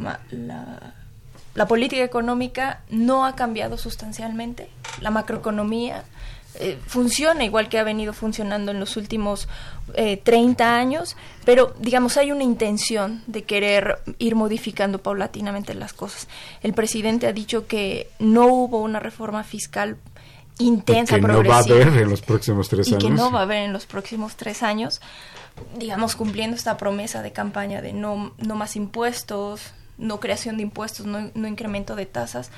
la, 1.55 1.67
política 1.67 2.05
económica 2.05 2.81
no 2.91 3.25
ha 3.25 3.35
cambiado 3.35 3.77
sustancialmente. 3.79 4.69
La 5.01 5.11
macroeconomía 5.11 6.05
eh, 6.61 6.79
funciona 6.87 7.45
igual 7.45 7.69
que 7.69 7.79
ha 7.79 7.85
venido 7.85 8.13
funcionando 8.13 8.73
en 8.73 8.81
los 8.81 8.97
últimos 8.97 9.49
eh, 9.95 10.17
30 10.17 10.77
años, 10.77 11.17
pero 11.45 11.75
digamos 11.79 12.17
hay 12.17 12.33
una 12.33 12.43
intención 12.43 13.23
de 13.27 13.43
querer 13.43 13.99
ir 14.19 14.35
modificando 14.35 14.99
paulatinamente 14.99 15.75
las 15.75 15.93
cosas. 15.93 16.27
El 16.63 16.73
presidente 16.73 17.27
ha 17.27 17.33
dicho 17.33 17.67
que 17.67 18.11
no 18.19 18.47
hubo 18.47 18.81
una 18.81 18.99
reforma 18.99 19.45
fiscal 19.45 19.99
intensa, 20.59 21.17
que 21.17 21.23
no 21.23 21.45
va 21.45 21.57
a 21.57 21.61
haber 21.61 21.89
en 21.89 22.11
los 22.11 22.23
próximos 22.23 22.69
tres 22.69 22.89
años. 22.89 23.03
Y 23.03 23.07
que 23.07 23.13
no 23.13 23.31
va 23.31 23.41
a 23.41 23.43
haber 23.43 23.63
en 23.65 23.73
los 23.73 23.87
próximos 23.87 24.37
tres 24.37 24.63
años, 24.63 25.01
digamos, 25.77 26.17
cumpliendo 26.17 26.57
esta 26.57 26.77
promesa 26.77 27.23
de 27.23 27.33
campaña 27.33 27.83
de 27.83 27.93
no, 27.93 28.33
no 28.39 28.55
más 28.55 28.77
impuestos, 28.77 29.73
no 29.99 30.21
creación 30.21 30.57
de 30.57 30.63
impuestos, 30.63 31.07
no, 31.07 31.31
no 31.35 31.49
incremento 31.49 31.97
de 31.97 32.07
tasas, 32.07 32.51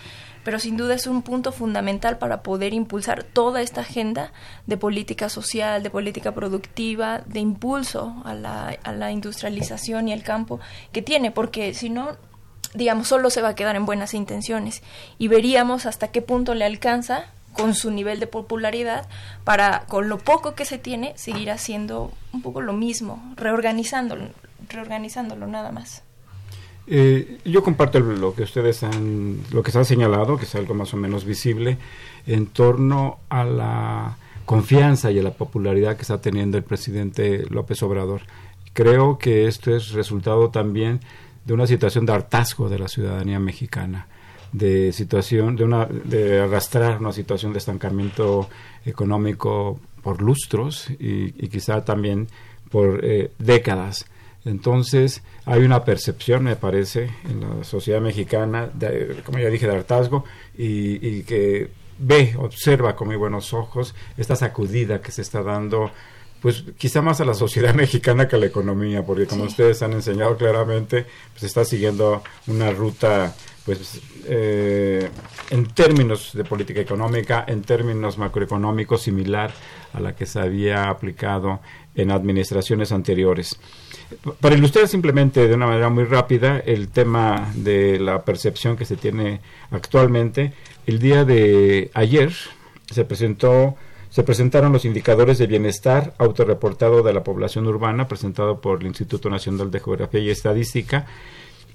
pero 0.44 0.58
sin 0.58 0.76
duda 0.76 0.94
es 0.94 1.06
un 1.06 1.22
punto 1.22 1.52
fundamental 1.52 2.18
para 2.18 2.42
poder 2.42 2.72
impulsar 2.74 3.24
toda 3.24 3.62
esta 3.62 3.82
agenda 3.82 4.32
de 4.66 4.76
política 4.76 5.28
social, 5.28 5.82
de 5.82 5.90
política 5.90 6.32
productiva, 6.32 7.22
de 7.26 7.40
impulso 7.40 8.22
a 8.24 8.34
la, 8.34 8.78
a 8.82 8.92
la 8.92 9.10
industrialización 9.10 10.08
y 10.08 10.12
el 10.12 10.22
campo 10.22 10.60
que 10.92 11.02
tiene, 11.02 11.30
porque 11.30 11.74
si 11.74 11.90
no, 11.90 12.16
digamos, 12.74 13.08
solo 13.08 13.30
se 13.30 13.42
va 13.42 13.48
a 13.48 13.54
quedar 13.54 13.76
en 13.76 13.86
buenas 13.86 14.14
intenciones 14.14 14.82
y 15.18 15.28
veríamos 15.28 15.86
hasta 15.86 16.08
qué 16.08 16.22
punto 16.22 16.54
le 16.54 16.64
alcanza 16.64 17.26
con 17.52 17.74
su 17.74 17.90
nivel 17.90 18.20
de 18.20 18.26
popularidad 18.26 19.08
para 19.44 19.86
con 19.86 20.08
lo 20.08 20.18
poco 20.18 20.54
que 20.54 20.64
se 20.64 20.78
tiene 20.78 21.12
seguir 21.16 21.50
haciendo 21.50 22.12
un 22.32 22.42
poco 22.42 22.60
lo 22.60 22.72
mismo, 22.72 23.32
reorganizándolo, 23.36 24.26
reorganizándolo 24.68 25.46
nada 25.46 25.72
más. 25.72 26.02
Eh, 26.86 27.38
yo 27.44 27.62
comparto 27.62 28.00
lo 28.00 28.34
que 28.34 28.42
ustedes 28.42 28.82
han, 28.82 29.40
lo 29.52 29.62
que 29.62 29.70
se 29.70 29.78
ha 29.78 29.84
señalado, 29.84 30.36
que 30.36 30.44
es 30.44 30.54
algo 30.54 30.74
más 30.74 30.92
o 30.92 30.96
menos 30.96 31.24
visible, 31.24 31.78
en 32.26 32.46
torno 32.46 33.18
a 33.28 33.44
la 33.44 34.16
confianza 34.44 35.10
y 35.12 35.18
a 35.20 35.22
la 35.22 35.32
popularidad 35.32 35.94
que 35.94 36.02
está 36.02 36.20
teniendo 36.20 36.58
el 36.58 36.64
presidente 36.64 37.46
López 37.48 37.82
Obrador. 37.82 38.22
Creo 38.72 39.18
que 39.18 39.46
esto 39.46 39.74
es 39.74 39.92
resultado 39.92 40.50
también 40.50 41.00
de 41.44 41.54
una 41.54 41.66
situación 41.66 42.06
de 42.06 42.12
hartazgo 42.12 42.68
de 42.68 42.78
la 42.78 42.88
ciudadanía 42.88 43.38
mexicana 43.38 44.08
de 44.52 44.92
situación, 44.92 45.56
de, 45.56 45.64
una, 45.64 45.86
de 45.86 46.40
arrastrar 46.40 47.00
una 47.00 47.12
situación 47.12 47.52
de 47.52 47.58
estancamiento 47.58 48.48
económico 48.84 49.80
por 50.02 50.22
lustros 50.22 50.88
y, 50.98 51.30
quizá 51.48 51.84
también 51.84 52.28
por 52.70 53.04
eh, 53.04 53.30
décadas. 53.38 54.06
Entonces 54.44 55.22
hay 55.44 55.62
una 55.62 55.84
percepción, 55.84 56.44
me 56.44 56.56
parece, 56.56 57.10
en 57.28 57.40
la 57.40 57.64
sociedad 57.64 58.00
mexicana, 58.00 58.70
como 59.24 59.38
ya 59.38 59.50
dije, 59.50 59.66
de 59.66 59.76
hartazgo 59.76 60.24
y, 60.56 61.06
y 61.06 61.22
que 61.24 61.70
ve, 61.98 62.34
observa 62.38 62.96
con 62.96 63.08
muy 63.08 63.16
buenos 63.16 63.52
ojos 63.52 63.94
esta 64.16 64.36
sacudida 64.36 65.02
que 65.02 65.12
se 65.12 65.22
está 65.22 65.42
dando 65.42 65.90
pues 66.40 66.64
quizá 66.78 67.02
más 67.02 67.20
a 67.20 67.24
la 67.24 67.34
sociedad 67.34 67.74
mexicana 67.74 68.26
que 68.26 68.36
a 68.36 68.38
la 68.38 68.46
economía, 68.46 69.04
porque 69.04 69.26
como 69.26 69.44
ustedes 69.44 69.82
han 69.82 69.92
enseñado 69.92 70.36
claramente, 70.36 71.06
pues 71.32 71.44
está 71.44 71.64
siguiendo 71.64 72.22
una 72.46 72.72
ruta 72.72 73.34
pues 73.64 74.00
eh, 74.26 75.10
en 75.50 75.66
términos 75.66 76.32
de 76.34 76.44
política 76.44 76.80
económica, 76.80 77.44
en 77.46 77.62
términos 77.62 78.18
macroeconómicos, 78.18 79.02
similar 79.02 79.52
a 79.92 80.00
la 80.00 80.14
que 80.14 80.26
se 80.26 80.40
había 80.40 80.88
aplicado 80.88 81.60
en 81.94 82.10
administraciones 82.10 82.92
anteriores. 82.92 83.58
Para 84.40 84.56
ilustrar 84.56 84.88
simplemente 84.88 85.46
de 85.46 85.54
una 85.54 85.66
manera 85.66 85.90
muy 85.90 86.04
rápida 86.04 86.58
el 86.58 86.88
tema 86.88 87.52
de 87.54 87.98
la 88.00 88.24
percepción 88.24 88.76
que 88.76 88.84
se 88.84 88.96
tiene 88.96 89.40
actualmente, 89.70 90.52
el 90.86 90.98
día 90.98 91.24
de 91.24 91.90
ayer 91.94 92.32
se 92.90 93.04
presentó 93.04 93.76
se 94.10 94.24
presentaron 94.24 94.72
los 94.72 94.84
indicadores 94.84 95.38
de 95.38 95.46
bienestar 95.46 96.14
autorreportado 96.18 97.04
de 97.04 97.12
la 97.12 97.22
población 97.22 97.68
urbana 97.68 98.08
presentado 98.08 98.60
por 98.60 98.80
el 98.80 98.88
Instituto 98.88 99.30
Nacional 99.30 99.70
de 99.70 99.78
Geografía 99.78 100.20
y 100.20 100.30
Estadística 100.30 101.06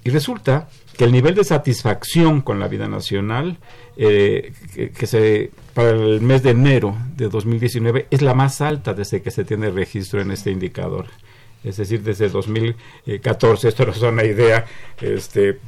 y 0.06 0.10
resulta 0.10 0.68
que 0.96 1.02
el 1.02 1.10
nivel 1.10 1.34
de 1.34 1.42
satisfacción 1.42 2.40
con 2.40 2.60
la 2.60 2.68
vida 2.68 2.86
nacional 2.86 3.56
eh, 3.96 4.52
que, 4.96 5.06
se 5.08 5.50
para 5.74 5.90
el 5.90 6.20
mes 6.20 6.44
de 6.44 6.50
enero 6.50 6.96
de 7.16 7.28
2019 7.28 8.06
es 8.08 8.22
la 8.22 8.32
más 8.32 8.60
alta 8.60 8.94
desde 8.94 9.20
que 9.20 9.32
se 9.32 9.44
tiene 9.44 9.68
registro 9.68 10.20
en 10.20 10.30
este 10.30 10.52
indicador. 10.52 11.06
Es 11.64 11.78
decir, 11.78 12.04
desde 12.04 12.28
2014, 12.28 13.66
esto 13.66 13.84
nos 13.84 14.00
da 14.00 14.10
una 14.10 14.22
idea 14.22 14.64
este, 15.00 15.58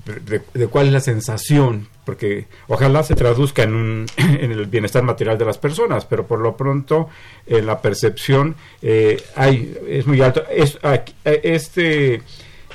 de, 0.55 0.68
cuál 0.68 0.87
es 0.87 0.92
la 0.92 1.01
sensación, 1.01 1.88
porque 2.05 2.46
ojalá 2.68 3.03
se 3.03 3.16
traduzca 3.16 3.64
en, 3.64 3.74
un, 3.74 4.07
en 4.18 4.53
el 4.53 4.66
bienestar 4.66 5.03
material 5.03 5.37
de 5.37 5.46
las 5.46 5.59
personas, 5.59 6.05
pero 6.05 6.29
por 6.29 6.38
lo 6.38 6.57
pronto 6.57 7.09
en 7.44 7.66
la 7.66 7.83
percepción 7.83 8.55
eh, 8.83 9.20
hay, 9.35 9.77
es 9.88 10.07
muy 10.07 10.20
alto. 10.20 10.44
Es, 10.48 10.79
este 11.24 12.22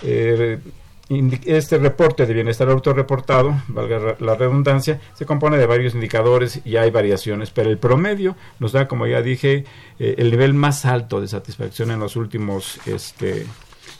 eh, 0.04 0.60
este 1.10 1.78
reporte 1.78 2.26
de 2.26 2.34
bienestar 2.34 2.70
autorreportado, 2.70 3.62
valga 3.68 4.16
la 4.20 4.36
redundancia, 4.36 5.02
se 5.14 5.26
compone 5.26 5.58
de 5.58 5.66
varios 5.66 5.94
indicadores 5.94 6.62
y 6.64 6.78
hay 6.78 6.92
variaciones, 6.92 7.52
pero 7.52 7.70
el 7.70 7.78
promedio 7.78 8.38
nos 8.60 8.72
da, 8.72 8.88
como 8.88 9.06
ya 9.06 9.22
dije, 9.22 9.66
eh, 10.00 10.16
el 10.18 10.32
nivel 10.32 10.54
más 10.54 10.86
alto 10.86 11.20
de 11.20 11.28
satisfacción 11.28 11.92
en 11.92 12.00
los 12.00 12.16
últimos, 12.16 12.80
este, 12.86 13.46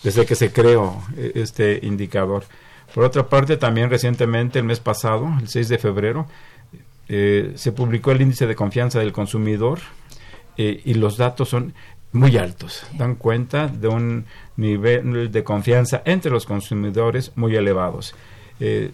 desde 0.02 0.26
que 0.26 0.36
se 0.36 0.54
creó 0.54 1.04
eh, 1.18 1.34
este 1.36 1.80
indicador. 1.84 2.46
Por 2.96 3.04
otra 3.04 3.28
parte, 3.28 3.58
también 3.58 3.90
recientemente, 3.90 4.60
el 4.60 4.66
mes 4.66 4.80
pasado, 4.80 5.30
el 5.42 5.50
6 5.50 5.68
de 5.68 5.78
febrero, 5.80 6.28
eh, 7.10 7.52
se 7.56 7.74
publicó 7.74 8.12
el 8.12 8.22
índice 8.22 8.48
de 8.48 8.56
confianza 8.56 9.00
del 9.00 9.12
consumidor 9.12 9.80
y 10.56 10.94
los 10.94 11.18
datos 11.18 11.50
son 11.50 11.74
muy 12.14 12.38
altos, 12.38 12.86
dan 12.98 13.16
cuenta 13.16 13.68
de 13.68 13.88
un 13.88 14.26
nivel 14.56 15.32
de 15.32 15.44
confianza 15.44 16.02
entre 16.06 16.32
los 16.32 16.46
consumidores 16.46 17.32
muy 17.36 17.56
elevados. 17.56 18.16
Eh, 18.60 18.92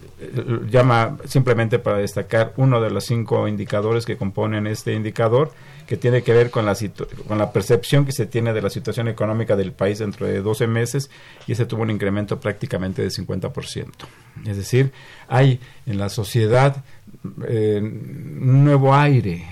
llama 0.70 1.18
simplemente 1.26 1.78
para 1.78 1.98
destacar 1.98 2.54
uno 2.56 2.80
de 2.80 2.90
los 2.90 3.04
cinco 3.04 3.46
indicadores 3.46 4.06
que 4.06 4.16
componen 4.16 4.66
este 4.66 4.94
indicador, 4.94 5.52
que 5.86 5.98
tiene 5.98 6.22
que 6.22 6.32
ver 6.32 6.50
con 6.50 6.64
la, 6.64 6.74
con 7.28 7.36
la 7.36 7.52
percepción 7.52 8.06
que 8.06 8.12
se 8.12 8.24
tiene 8.24 8.54
de 8.54 8.62
la 8.62 8.70
situación 8.70 9.06
económica 9.06 9.56
del 9.56 9.72
país 9.72 9.98
dentro 9.98 10.26
de 10.26 10.40
12 10.40 10.66
meses, 10.66 11.10
y 11.46 11.52
ese 11.52 11.66
tuvo 11.66 11.82
un 11.82 11.90
incremento 11.90 12.40
prácticamente 12.40 13.02
de 13.02 13.10
50%. 13.10 13.86
Es 14.46 14.56
decir, 14.56 14.92
hay 15.28 15.60
en 15.84 15.98
la 15.98 16.08
sociedad 16.08 16.82
eh, 17.46 17.80
un 17.82 18.64
nuevo 18.64 18.94
aire 18.94 19.44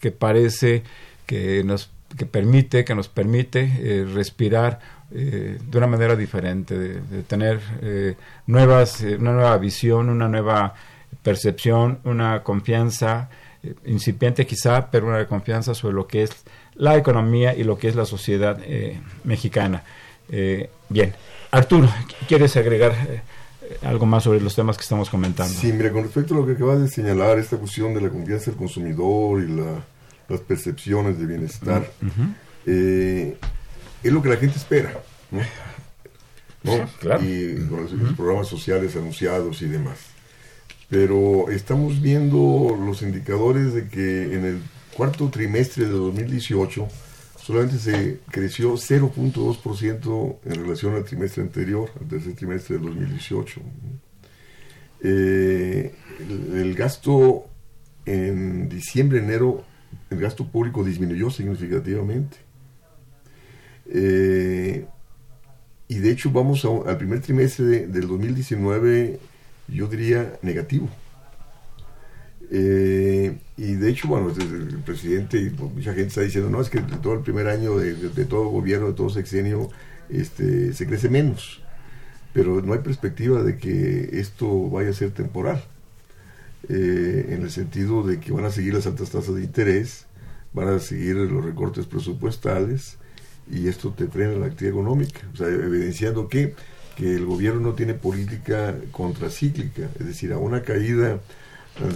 que 0.00 0.10
parece 0.10 0.82
que 1.24 1.62
nos 1.62 1.88
que 2.16 2.26
permite, 2.26 2.84
que 2.84 2.94
nos 2.94 3.08
permite 3.08 3.60
eh, 3.78 4.04
respirar 4.04 4.78
eh, 5.10 5.58
de 5.64 5.78
una 5.78 5.86
manera 5.86 6.16
diferente, 6.16 6.78
de, 6.78 7.22
tener 7.22 7.60
eh, 7.80 8.16
nuevas, 8.46 9.00
una 9.02 9.32
nueva 9.32 9.56
visión, 9.58 10.08
una 10.08 10.28
nueva 10.28 10.74
percepción, 11.22 11.98
una 12.04 12.42
confianza 12.42 13.28
incipiente 13.84 14.44
quizá, 14.44 14.90
pero 14.90 15.06
una 15.06 15.26
confianza 15.26 15.74
sobre 15.74 15.94
lo 15.94 16.06
que 16.08 16.24
es 16.24 16.30
la 16.74 16.96
economía 16.96 17.54
y 17.54 17.62
lo 17.62 17.78
que 17.78 17.88
es 17.88 17.94
la 17.94 18.04
sociedad 18.04 18.58
mexicana. 19.22 19.84
bien, 20.88 21.14
Arturo, 21.52 21.88
¿quieres 22.26 22.56
agregar 22.56 22.92
algo 23.82 24.04
más 24.04 24.24
sobre 24.24 24.40
los 24.40 24.56
temas 24.56 24.76
que 24.76 24.82
estamos 24.82 25.08
comentando? 25.08 25.54
Sí, 25.54 25.72
mira, 25.72 25.92
con 25.92 26.02
respecto 26.02 26.34
a 26.34 26.38
lo 26.38 26.46
que 26.46 26.52
acabas 26.52 26.80
de 26.80 26.88
señalar, 26.88 27.38
esta 27.38 27.56
cuestión 27.56 27.94
de 27.94 28.00
la 28.00 28.08
confianza 28.08 28.50
del 28.50 28.58
consumidor 28.58 29.40
y 29.42 29.48
la 29.48 29.84
las 30.28 30.40
percepciones 30.40 31.18
de 31.18 31.26
bienestar, 31.26 31.90
eh, 32.66 33.36
es 34.02 34.12
lo 34.12 34.22
que 34.22 34.28
la 34.28 34.36
gente 34.36 34.58
espera. 34.58 35.00
Y 37.22 37.56
con 37.66 37.82
los, 37.82 38.14
programas 38.14 38.48
sociales 38.48 38.94
anunciados 38.96 39.62
y 39.62 39.66
demás. 39.66 39.98
Pero 40.88 41.50
estamos 41.50 42.00
viendo 42.00 42.76
los 42.78 43.02
indicadores 43.02 43.74
de 43.74 43.88
que 43.88 44.34
en 44.34 44.44
el 44.44 44.62
cuarto 44.94 45.28
trimestre 45.30 45.86
de 45.86 45.90
2018 45.90 46.86
solamente 47.42 47.78
se 47.78 48.20
creció 48.30 48.74
0.2% 48.74 50.36
en 50.44 50.54
relación 50.54 50.94
al 50.94 51.04
trimestre 51.04 51.42
anterior, 51.42 51.90
al 52.00 52.06
tercer 52.06 52.34
trimestre 52.34 52.76
del 52.76 52.86
2018. 52.86 53.60
Eh, 55.04 55.94
el, 56.54 56.74
gasto 56.74 57.46
en 58.04 58.68
diciembre, 58.68 59.18
enero 59.18 59.64
el 60.10 60.20
gasto 60.20 60.46
público 60.46 60.84
disminuyó 60.84 61.30
significativamente. 61.30 62.36
Eh, 63.86 64.86
y 65.88 65.98
de 65.98 66.10
hecho 66.10 66.30
vamos 66.30 66.64
al 66.64 66.96
primer 66.96 67.20
trimestre 67.20 67.86
del 67.86 68.08
2019, 68.08 69.18
yo 69.68 69.86
diría 69.88 70.38
negativo. 70.42 70.88
Eh, 72.54 73.38
y 73.56 73.74
de 73.74 73.88
hecho, 73.88 74.08
bueno, 74.08 74.30
el 74.30 74.78
presidente 74.84 75.38
y 75.40 75.50
mucha 75.50 75.94
gente 75.94 76.08
está 76.08 76.20
diciendo, 76.20 76.50
no, 76.50 76.60
es 76.60 76.68
que 76.68 76.80
todo 76.80 77.14
el 77.14 77.20
primer 77.20 77.48
año 77.48 77.78
de, 77.78 77.94
todo 78.26 78.48
gobierno, 78.48 78.88
de 78.88 78.92
todo 78.92 79.08
sexenio, 79.08 79.70
este, 80.10 80.74
se 80.74 80.86
crece 80.86 81.08
menos. 81.08 81.62
Pero 82.34 82.60
no 82.60 82.74
hay 82.74 82.80
perspectiva 82.80 83.42
de 83.42 83.56
que 83.56 84.10
esto 84.20 84.68
vaya 84.68 84.90
a 84.90 84.94
ser 84.94 85.12
temporal. 85.12 85.64
Eh, 86.68 87.26
en 87.30 87.42
el 87.42 87.50
sentido 87.50 88.02
de 88.04 88.20
que 88.20 88.32
van 88.32 88.44
a 88.44 88.50
seguir 88.50 88.74
las 88.74 88.86
altas 88.86 89.10
tasas 89.10 89.34
de 89.34 89.42
interés, 89.42 90.06
van 90.52 90.68
a 90.68 90.78
seguir 90.78 91.16
los 91.16 91.44
recortes 91.44 91.86
presupuestales 91.86 92.98
y 93.50 93.66
esto 93.66 93.90
te 93.90 94.06
frena 94.06 94.34
la 94.34 94.46
actividad 94.46 94.78
económica, 94.78 95.20
o 95.32 95.36
sea, 95.36 95.48
evidenciando 95.48 96.28
que, 96.28 96.54
que 96.96 97.16
el 97.16 97.26
gobierno 97.26 97.60
no 97.60 97.72
tiene 97.74 97.94
política 97.94 98.76
contracíclica, 98.92 99.88
es 99.98 100.06
decir, 100.06 100.32
a 100.32 100.38
una 100.38 100.62
caída 100.62 101.20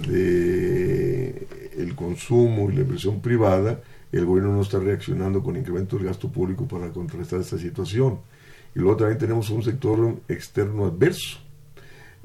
de 0.09 1.47
el 1.77 1.95
consumo 1.95 2.69
y 2.69 2.75
la 2.75 2.81
inversión 2.81 3.21
privada, 3.21 3.81
el 4.11 4.25
gobierno 4.25 4.53
no 4.53 4.61
está 4.61 4.79
reaccionando 4.79 5.43
con 5.43 5.55
incremento 5.55 5.97
del 5.97 6.07
gasto 6.07 6.29
público 6.29 6.67
para 6.67 6.89
contrarrestar 6.89 7.39
esta 7.39 7.57
situación. 7.57 8.19
Y 8.75 8.79
luego 8.79 8.97
también 8.97 9.19
tenemos 9.19 9.49
un 9.49 9.63
sector 9.63 10.15
externo 10.27 10.85
adverso, 10.85 11.39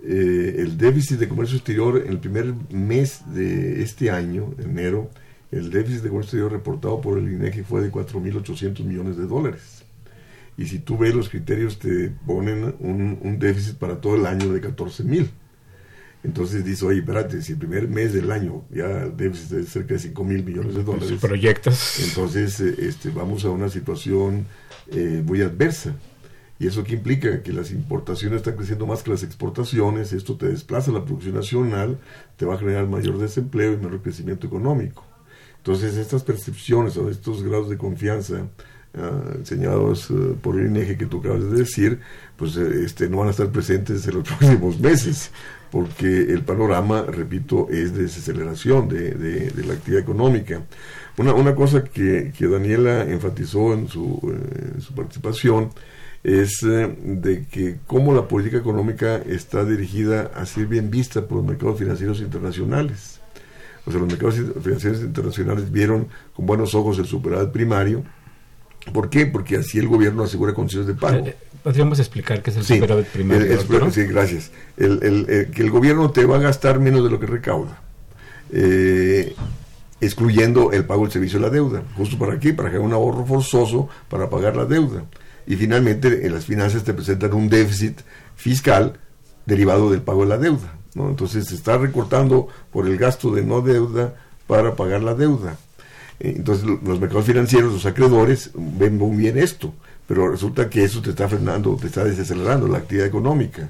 eh, 0.04 0.56
el 0.58 0.76
déficit 0.76 1.18
de 1.18 1.28
comercio 1.28 1.56
exterior 1.56 2.02
en 2.04 2.12
el 2.12 2.18
primer 2.18 2.54
mes 2.70 3.22
de 3.32 3.82
este 3.82 4.10
año, 4.10 4.52
enero, 4.58 5.10
el 5.52 5.70
déficit 5.70 6.02
de 6.02 6.08
comercio 6.08 6.38
exterior 6.38 6.52
reportado 6.52 7.00
por 7.00 7.18
el 7.18 7.32
INEGI 7.32 7.62
fue 7.62 7.82
de 7.82 7.92
4.800 7.92 8.82
millones 8.84 9.16
de 9.16 9.26
dólares. 9.26 9.84
Y 10.56 10.66
si 10.66 10.80
tú 10.80 10.98
ves 10.98 11.14
los 11.14 11.28
criterios, 11.28 11.78
te 11.78 12.10
ponen 12.26 12.74
un, 12.80 13.38
déficit 13.38 13.76
para 13.76 14.00
todo 14.00 14.16
el 14.16 14.26
año 14.26 14.52
de 14.52 14.60
14.000. 14.60 15.28
Entonces 16.24 16.64
dice, 16.64 16.84
oye, 16.84 17.00
espérate, 17.00 17.42
si 17.42 17.52
el 17.52 17.58
primer 17.58 17.88
mes 17.88 18.12
del 18.12 18.30
año 18.30 18.64
ya 18.70 19.04
el 19.04 19.16
déficit 19.16 19.52
es 19.58 19.68
cerca 19.70 19.94
de 19.94 20.00
5 20.00 20.24
mil 20.24 20.44
millones 20.44 20.74
de 20.74 20.84
dólares. 20.84 21.12
Proyectas. 21.20 22.00
Entonces 22.08 22.60
eh, 22.60 22.74
este, 22.78 23.10
vamos 23.10 23.44
a 23.44 23.50
una 23.50 23.68
situación 23.68 24.46
eh, 24.90 25.22
muy 25.24 25.42
adversa. 25.42 25.96
¿Y 26.58 26.66
eso 26.66 26.84
qué 26.84 26.94
implica? 26.94 27.42
Que 27.42 27.52
las 27.52 27.70
importaciones 27.70 28.38
están 28.38 28.56
creciendo 28.56 28.86
más 28.86 29.02
que 29.02 29.10
las 29.10 29.22
exportaciones, 29.22 30.12
esto 30.12 30.36
te 30.36 30.48
desplaza 30.48 30.92
la 30.92 31.04
producción 31.04 31.34
nacional, 31.34 31.98
te 32.36 32.46
va 32.46 32.54
a 32.54 32.58
generar 32.58 32.86
mayor 32.86 33.18
desempleo 33.18 33.72
y 33.72 33.76
menor 33.76 34.00
crecimiento 34.02 34.46
económico. 34.46 35.04
Entonces, 35.56 35.96
estas 35.96 36.22
percepciones 36.24 36.96
o 36.96 37.08
estos 37.08 37.42
grados 37.42 37.70
de 37.70 37.78
confianza 37.78 38.48
uh, 38.94 39.54
uh, 39.54 40.36
por 40.36 40.58
el 40.58 40.66
INEGE 40.66 40.96
que 40.96 41.06
tú 41.06 41.20
acabas 41.20 41.50
de 41.50 41.56
decir, 41.56 42.00
pues 42.36 42.56
uh, 42.56 42.66
este, 42.84 43.08
no 43.08 43.18
van 43.18 43.28
a 43.28 43.30
estar 43.30 43.50
presentes 43.50 44.06
en 44.06 44.14
los 44.14 44.24
próximos 44.28 44.80
meses, 44.80 45.30
porque 45.70 46.06
el 46.06 46.42
panorama, 46.42 47.02
repito, 47.02 47.68
es 47.70 47.94
de 47.94 48.02
desaceleración 48.02 48.88
de, 48.88 49.12
de, 49.12 49.50
de 49.50 49.64
la 49.64 49.74
actividad 49.74 50.02
económica. 50.02 50.62
Una, 51.16 51.32
una 51.34 51.54
cosa 51.54 51.84
que, 51.84 52.32
que 52.36 52.46
Daniela 52.46 53.04
enfatizó 53.04 53.72
en 53.74 53.88
su, 53.88 54.20
en 54.74 54.80
su 54.80 54.94
participación 54.94 55.70
es 56.24 56.62
eh, 56.62 56.94
de 57.02 57.46
que 57.46 57.78
cómo 57.86 58.14
la 58.14 58.28
política 58.28 58.58
económica 58.58 59.16
está 59.16 59.64
dirigida 59.64 60.30
a 60.34 60.46
ser 60.46 60.66
bien 60.66 60.90
vista 60.90 61.26
por 61.26 61.38
los 61.38 61.46
mercados 61.46 61.78
financieros 61.78 62.20
internacionales. 62.20 63.20
O 63.84 63.90
sea, 63.90 63.98
los 63.98 64.08
mercados 64.08 64.36
financieros 64.62 65.00
internacionales 65.00 65.72
vieron 65.72 66.06
con 66.34 66.46
buenos 66.46 66.74
ojos 66.74 66.98
el 66.98 67.06
superávit 67.06 67.50
primario. 67.50 68.04
¿Por 68.92 69.10
qué? 69.10 69.26
Porque 69.26 69.56
así 69.56 69.78
el 69.78 69.88
gobierno 69.88 70.22
asegura 70.22 70.54
condiciones 70.54 70.86
de 70.86 70.94
pago. 70.94 71.26
Eh, 71.26 71.36
¿Podríamos 71.62 71.98
explicar 71.98 72.42
qué 72.42 72.50
es 72.50 72.56
el 72.56 72.64
superávit 72.64 73.06
primario? 73.06 73.90
sí, 73.90 74.04
gracias. 74.04 74.52
El, 74.76 75.50
que 75.52 75.62
el 75.62 75.70
gobierno 75.70 76.10
te 76.12 76.24
va 76.24 76.36
a 76.36 76.40
gastar 76.40 76.78
menos 76.78 77.02
de 77.02 77.10
lo 77.10 77.18
que 77.18 77.26
recauda. 77.26 77.80
Eh, 78.52 79.34
excluyendo 80.00 80.72
el 80.72 80.84
pago 80.84 81.02
del 81.02 81.12
servicio 81.12 81.40
de 81.40 81.46
la 81.46 81.50
deuda. 81.50 81.82
¿Justo 81.96 82.18
para 82.18 82.38
qué? 82.38 82.54
Para 82.54 82.70
que 82.70 82.76
haya 82.76 82.84
un 82.84 82.92
ahorro 82.92 83.24
forzoso 83.24 83.88
para 84.08 84.30
pagar 84.30 84.56
la 84.56 84.64
deuda 84.64 85.04
y 85.46 85.56
finalmente 85.56 86.26
en 86.26 86.34
las 86.34 86.46
finanzas 86.46 86.84
te 86.84 86.94
presentan 86.94 87.32
un 87.34 87.48
déficit 87.48 88.00
fiscal 88.36 88.98
derivado 89.46 89.90
del 89.90 90.02
pago 90.02 90.22
de 90.22 90.28
la 90.28 90.38
deuda. 90.38 90.74
¿no? 90.94 91.08
Entonces 91.08 91.46
se 91.46 91.54
está 91.54 91.78
recortando 91.78 92.48
por 92.70 92.86
el 92.86 92.96
gasto 92.96 93.30
de 93.30 93.42
no 93.42 93.60
deuda 93.60 94.14
para 94.46 94.74
pagar 94.76 95.02
la 95.02 95.14
deuda. 95.14 95.56
Eh, 96.20 96.34
entonces 96.36 96.64
los 96.64 97.00
mercados 97.00 97.26
financieros, 97.26 97.72
los 97.72 97.86
acreedores, 97.86 98.50
ven 98.54 98.98
muy 98.98 99.16
bien 99.16 99.38
esto, 99.38 99.72
pero 100.06 100.30
resulta 100.30 100.68
que 100.68 100.84
eso 100.84 101.00
te 101.02 101.10
está 101.10 101.28
frenando, 101.28 101.76
te 101.76 101.86
está 101.86 102.04
desacelerando 102.04 102.68
la 102.68 102.78
actividad 102.78 103.06
económica. 103.06 103.68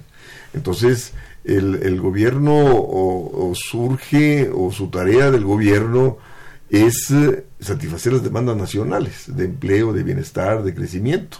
Entonces 0.52 1.12
el, 1.44 2.00
gobierno 2.00 2.52
o, 2.54 3.52
surge, 3.54 4.50
o 4.54 4.70
su 4.70 4.88
tarea 4.88 5.30
del 5.30 5.44
gobierno 5.44 6.18
es 6.70 7.11
eh, 7.11 7.44
satisfacer 7.61 8.14
las 8.14 8.22
demandas 8.22 8.56
nacionales 8.56 9.24
de 9.26 9.44
empleo, 9.44 9.92
de 9.92 10.02
bienestar, 10.02 10.62
de 10.62 10.74
crecimiento. 10.74 11.38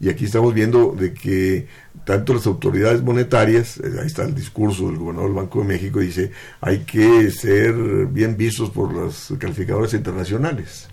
Y 0.00 0.08
aquí 0.08 0.26
estamos 0.26 0.54
viendo 0.54 0.94
de 0.98 1.12
que 1.12 1.66
tanto 2.04 2.34
las 2.34 2.46
autoridades 2.46 3.02
monetarias, 3.02 3.78
eh, 3.78 3.98
ahí 4.00 4.06
está 4.06 4.24
el 4.24 4.34
discurso 4.34 4.86
del 4.86 4.96
gobernador 4.96 5.30
del 5.30 5.36
Banco 5.36 5.60
de 5.60 5.66
México, 5.66 6.00
dice, 6.00 6.30
hay 6.60 6.80
que 6.80 7.30
ser 7.30 7.74
bien 8.06 8.36
vistos 8.36 8.70
por 8.70 8.92
los 8.92 9.34
calificadores 9.38 9.94
internacionales. 9.94 10.88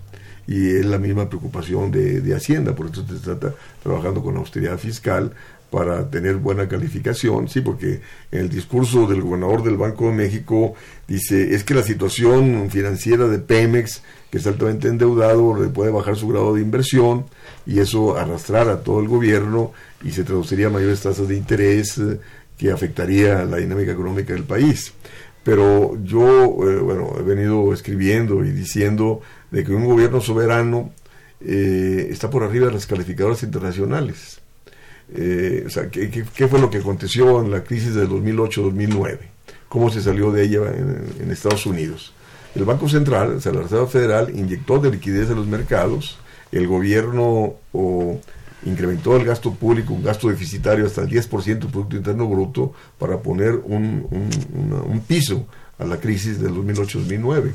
y 0.48 0.76
es 0.76 0.86
la 0.86 0.98
misma 0.98 1.28
preocupación 1.28 1.90
de, 1.90 2.20
de 2.20 2.34
Hacienda, 2.36 2.72
por 2.74 2.86
eso 2.86 3.04
se 3.04 3.14
trata 3.14 3.52
trabajando 3.82 4.22
con 4.22 4.36
austeridad 4.36 4.78
fiscal 4.78 5.32
para 5.70 6.08
tener 6.10 6.36
buena 6.36 6.68
calificación, 6.68 7.48
sí, 7.48 7.60
porque 7.60 8.00
en 8.30 8.40
el 8.40 8.48
discurso 8.48 9.06
del 9.06 9.22
gobernador 9.22 9.62
del 9.62 9.76
Banco 9.76 10.06
de 10.06 10.12
México 10.12 10.74
dice, 11.08 11.54
es 11.54 11.64
que 11.64 11.74
la 11.74 11.82
situación 11.82 12.70
financiera 12.70 13.26
de 13.26 13.38
Pemex, 13.38 14.02
que 14.30 14.38
es 14.38 14.46
altamente 14.46 14.88
endeudado, 14.88 15.60
le 15.60 15.68
puede 15.68 15.90
bajar 15.90 16.16
su 16.16 16.28
grado 16.28 16.54
de 16.54 16.62
inversión 16.62 17.26
y 17.66 17.80
eso 17.80 18.16
arrastrar 18.16 18.68
a 18.68 18.82
todo 18.82 19.00
el 19.00 19.08
gobierno 19.08 19.72
y 20.02 20.10
se 20.10 20.24
traduciría 20.24 20.66
a 20.66 20.70
mayores 20.70 21.00
tasas 21.00 21.28
de 21.28 21.36
interés 21.36 21.98
eh, 21.98 22.18
que 22.58 22.70
afectaría 22.70 23.44
la 23.44 23.58
dinámica 23.58 23.92
económica 23.92 24.32
del 24.32 24.44
país. 24.44 24.92
Pero 25.44 25.96
yo, 26.02 26.58
eh, 26.68 26.78
bueno, 26.80 27.14
he 27.18 27.22
venido 27.22 27.72
escribiendo 27.72 28.44
y 28.44 28.50
diciendo 28.50 29.20
de 29.50 29.64
que 29.64 29.72
un 29.72 29.84
gobierno 29.84 30.20
soberano 30.20 30.92
eh, 31.40 32.08
está 32.10 32.30
por 32.30 32.42
arriba 32.42 32.66
de 32.66 32.72
las 32.72 32.86
calificadoras 32.86 33.42
internacionales 33.42 34.40
o 35.08 35.70
sea, 35.70 35.88
¿qué, 35.88 36.10
¿qué, 36.10 36.48
fue 36.48 36.60
lo 36.60 36.70
que 36.70 36.78
aconteció 36.78 37.40
en 37.40 37.50
la 37.50 37.62
crisis 37.62 37.94
del 37.94 38.08
2008-2009? 38.08 39.18
¿Cómo 39.68 39.90
se 39.90 40.02
salió 40.02 40.32
de 40.32 40.44
ella 40.44 40.60
en, 40.74 41.30
Estados 41.30 41.66
Unidos? 41.66 42.12
El 42.56 42.64
Banco 42.64 42.88
Central, 42.88 43.34
o 43.36 43.40
sea, 43.40 43.52
la 43.52 43.62
Reserva 43.62 43.86
Federal, 43.86 44.32
inyectó 44.34 44.78
de 44.78 44.90
liquidez 44.90 45.30
a 45.30 45.34
los 45.34 45.46
mercados, 45.46 46.18
el 46.52 46.66
gobierno 46.66 47.54
o, 47.72 48.18
incrementó 48.64 49.16
el 49.16 49.24
gasto 49.24 49.52
público, 49.52 49.92
un 49.92 50.02
gasto 50.02 50.28
deficitario 50.28 50.86
hasta 50.86 51.02
el 51.02 51.08
10% 51.08 51.44
del 51.44 51.68
Producto 51.68 51.96
Interno 51.96 52.26
Bruto 52.26 52.72
para 52.98 53.18
poner 53.20 53.60
un, 53.64 55.02
piso 55.06 55.46
a 55.78 55.84
la 55.84 55.98
crisis 55.98 56.40
del 56.40 56.52
2008-2009. 56.52 57.52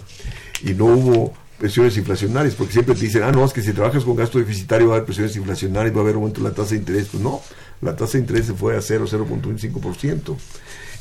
Y 0.64 0.74
no 0.74 0.86
hubo 0.86 1.34
presiones 1.58 1.98
inflacionarias, 1.98 2.56
porque 2.56 2.74
siempre 2.74 2.96
te 2.96 3.02
dicen, 3.02 3.24
ah, 3.24 3.32
no, 3.32 3.44
es 3.44 3.54
que 3.54 3.62
si 3.62 3.74
trabajas 3.74 4.04
con 4.04 4.16
gasto 4.16 4.40
deficitario 4.40 4.88
va 4.88 4.94
a 4.94 4.98
haber 4.98 5.06
presiones 5.06 5.36
inflacionarias, 5.36 5.96
va 5.96 6.00
a 6.00 6.04
haber 6.04 6.16
aumento 6.16 6.40
en 6.40 6.46
la 6.46 6.52
tasa 6.52 6.72
de 6.72 6.78
interés. 6.78 7.08
Pues 7.12 7.22
no, 7.22 7.42
la 7.82 7.96
tasa 7.96 8.14
de 8.14 8.20
interés 8.20 8.46
se 8.46 8.54
fue 8.54 8.78
a 8.78 8.82
0, 8.82 9.06
0.25%. 9.08 10.38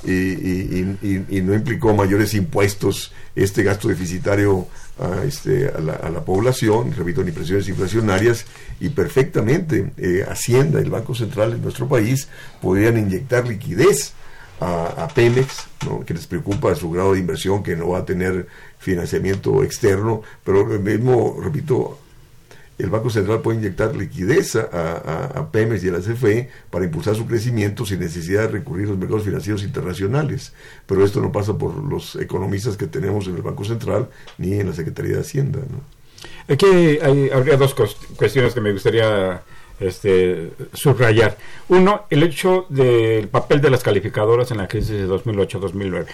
Y, 0.03 0.11
y, 0.11 1.27
y, 1.29 1.43
no 1.43 1.55
implicó 1.55 1.93
mayores 1.95 2.33
impuestos 2.33 3.13
este 3.35 3.63
gasto 3.63 3.89
deficitario 3.89 4.67
a, 4.99 5.25
este, 5.25 5.69
a, 5.69 5.79
la, 5.79 5.93
a 5.93 6.09
la 6.09 6.25
población, 6.25 6.95
repito, 6.97 7.23
ni 7.23 7.33
presiones 7.33 7.69
inflacionarias, 7.69 8.47
y 8.81 8.89
perfectamente 8.89 9.93
eh, 9.99 10.25
Hacienda 10.27 10.81
el 10.81 10.91
Banco 10.91 11.15
Central 11.15 11.53
en 11.53 11.63
nuestro 11.63 11.87
país 11.87 12.29
podrían 12.63 12.97
inyectar 12.97 13.47
liquidez 13.47 14.15
a, 14.61 15.05
a 15.05 15.09
Pemex, 15.09 15.67
¿no? 15.87 16.01
que 16.01 16.15
les 16.15 16.27
preocupa 16.27 16.75
su 16.75 16.91
grado 16.91 17.13
de 17.13 17.21
inversión, 17.21 17.63
que 17.63 17.77
no 17.77 17.89
va 17.89 17.99
a 17.99 18.05
tener 18.05 18.47
financiamiento 18.79 19.63
externo, 19.63 20.23
pero 20.45 20.65
mismo, 20.65 21.37
repito, 21.43 21.99
el 22.83 22.90
Banco 22.90 23.11
Central 23.11 23.40
puede 23.40 23.59
inyectar 23.59 23.95
liquidez 23.95 24.57
a, 24.57 25.33
a, 25.35 25.51
Pemex 25.51 25.85
y 25.85 25.88
a 25.88 25.93
la 25.93 26.01
CFE 26.01 26.49
para 26.71 26.85
impulsar 26.85 27.14
su 27.14 27.27
crecimiento 27.27 27.85
sin 27.85 28.01
necesidad 28.01 28.43
de 28.43 28.49
recurrir 28.49 28.87
a 28.87 28.90
los 28.90 28.99
mercados 28.99 29.25
financieros 29.25 29.62
internacionales. 29.62 30.53
Pero 30.87 31.05
esto 31.05 31.21
no 31.21 31.33
pasa 31.33 31.57
por 31.57 31.77
los 31.77 32.16
economistas 32.16 32.77
que 32.77 32.87
tenemos 32.87 33.27
en 33.27 33.37
el 33.37 33.43
Banco 33.43 33.64
Central 33.64 34.09
ni 34.38 34.59
en 34.59 34.69
la 34.69 34.75
Secretaría 34.75 35.14
de 35.14 35.21
Hacienda. 35.21 35.61
Aquí 36.49 36.66
hay, 36.66 37.31
habría 37.31 37.57
dos 37.57 37.75
cuestiones 37.75 38.55
que 38.55 38.61
me 38.61 38.73
gustaría 38.73 39.43
este, 39.79 40.53
subrayar. 40.73 41.38
Uno, 41.69 42.07
el 42.11 42.23
hecho 42.23 42.66
del 42.69 43.29
papel 43.29 43.61
de 43.61 43.71
las 43.71 43.83
calificadoras 43.83 44.51
en 44.51 44.59
la 44.59 44.69
crisis 44.69 44.90
de 44.90 45.09
2008-2009 45.09 46.07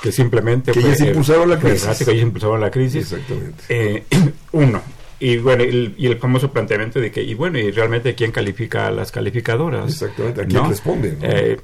que 0.00 0.12
simplemente... 0.12 0.72
Que 0.72 0.80
ellos 0.80 1.00
impulsaron 1.00 1.50
la 1.50 1.58
crisis. 1.58 1.98
Que 1.98 2.10
ellos 2.12 2.22
impulsaron 2.22 2.60
la 2.60 2.70
crisis. 2.70 3.12
Exactamente. 3.12 3.64
Eh, 3.68 4.04
uno. 4.52 4.82
Y 5.20 5.36
bueno, 5.36 5.62
y 5.64 6.06
el 6.06 6.18
famoso 6.18 6.50
planteamiento 6.50 6.98
de 6.98 7.12
que, 7.12 7.22
y 7.22 7.34
bueno, 7.34 7.58
y 7.58 7.70
realmente 7.70 8.14
quién 8.14 8.32
califica 8.32 8.86
a 8.86 8.90
las 8.90 9.12
calificadoras. 9.12 9.92
Exactamente, 9.92 10.40
a 10.40 10.46
quién 10.46 10.68
responden. 10.68 11.18
Eh, 11.20 11.60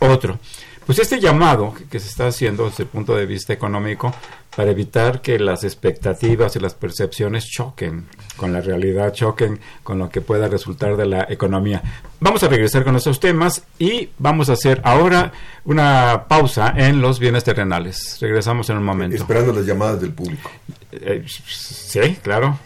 otro. 0.00 0.38
Pues 0.86 0.98
este 0.98 1.18
llamado 1.18 1.74
que, 1.90 1.98
se 1.98 2.08
está 2.08 2.26
haciendo 2.26 2.68
desde 2.68 2.82
el 2.82 2.88
punto 2.90 3.14
de 3.14 3.24
vista 3.24 3.52
económico 3.52 4.12
para 4.54 4.70
evitar 4.70 5.22
que 5.22 5.38
las 5.38 5.64
expectativas 5.64 6.54
y 6.56 6.60
las 6.60 6.74
percepciones 6.74 7.46
choquen 7.46 8.06
con 8.36 8.52
la 8.52 8.60
realidad, 8.60 9.12
choquen 9.12 9.60
con 9.82 9.98
lo 9.98 10.10
que 10.10 10.20
pueda 10.20 10.46
resultar 10.46 10.96
de 10.96 11.06
la 11.06 11.26
economía. 11.28 11.82
Vamos 12.20 12.42
a 12.42 12.48
regresar 12.48 12.84
con 12.84 12.96
esos 12.96 13.18
temas 13.18 13.64
y 13.78 14.10
vamos 14.18 14.50
a 14.50 14.52
hacer 14.52 14.80
ahora 14.84 15.32
una 15.64 16.26
pausa 16.28 16.74
en 16.76 17.00
los 17.00 17.18
bienes 17.18 17.44
terrenales. 17.44 18.18
Regresamos 18.20 18.68
en 18.68 18.76
un 18.76 18.84
momento. 18.84 19.16
Esperando 19.16 19.52
las 19.52 19.64
llamadas 19.64 20.00
del 20.00 20.12
público. 20.12 20.50
Eh, 20.92 21.24
sí, 21.26 22.18
claro. 22.22 22.58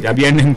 ya 0.00 0.12
vienen. 0.12 0.56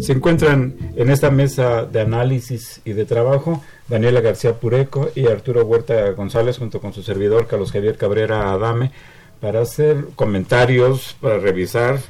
Se 0.00 0.12
encuentran 0.12 0.76
en 0.96 1.10
esta 1.10 1.30
mesa 1.30 1.84
de 1.84 2.00
análisis 2.00 2.80
y 2.86 2.94
de 2.94 3.04
trabajo 3.04 3.62
Daniela 3.86 4.22
García 4.22 4.54
Pureco 4.54 5.10
y 5.14 5.26
Arturo 5.26 5.64
Huerta 5.64 6.10
González 6.12 6.56
junto 6.56 6.80
con 6.80 6.94
su 6.94 7.02
servidor 7.02 7.46
Carlos 7.46 7.70
Javier 7.70 7.98
Cabrera 7.98 8.50
Adame 8.50 8.92
para 9.40 9.60
hacer 9.60 10.06
comentarios, 10.16 11.16
para 11.20 11.38
revisar 11.38 12.00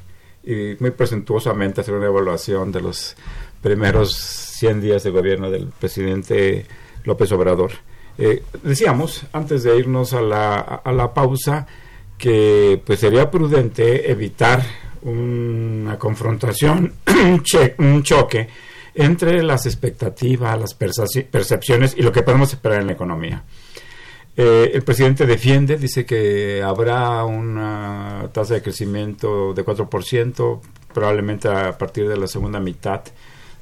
y 0.44 0.76
muy 0.78 0.92
presentuosamente 0.92 1.80
hacer 1.80 1.94
una 1.94 2.06
evaluación 2.06 2.70
de 2.70 2.80
los 2.80 3.16
primeros 3.60 4.14
100 4.14 4.80
días 4.80 5.02
de 5.02 5.10
gobierno 5.10 5.50
del 5.50 5.66
presidente 5.66 6.66
López 7.02 7.32
Obrador. 7.32 7.72
Eh, 8.18 8.44
decíamos, 8.62 9.24
antes 9.32 9.64
de 9.64 9.76
irnos 9.76 10.12
a 10.12 10.20
la, 10.20 10.58
a 10.58 10.92
la 10.92 11.12
pausa, 11.12 11.66
que 12.18 12.80
pues 12.84 13.00
sería 13.00 13.30
prudente 13.30 14.10
evitar 14.12 14.62
una 15.02 15.98
confrontación, 15.98 16.94
un, 17.78 18.02
choque 18.02 18.48
entre 18.94 19.42
las 19.42 19.66
expectativas, 19.66 20.58
las 20.58 20.74
percepciones 20.74 21.94
y 21.96 22.02
lo 22.02 22.12
que 22.12 22.22
podemos 22.22 22.52
esperar 22.52 22.80
en 22.80 22.86
la 22.88 22.92
economía. 22.92 23.44
Eh, 24.36 24.70
el 24.74 24.82
presidente 24.82 25.26
defiende, 25.26 25.76
dice 25.76 26.06
que 26.06 26.62
habrá 26.62 27.24
una 27.24 28.28
tasa 28.32 28.54
de 28.54 28.62
crecimiento 28.62 29.52
de 29.52 29.64
4%, 29.64 30.60
probablemente 30.92 31.48
a 31.48 31.76
partir 31.76 32.08
de 32.08 32.16
la 32.16 32.26
segunda 32.26 32.60
mitad 32.60 33.02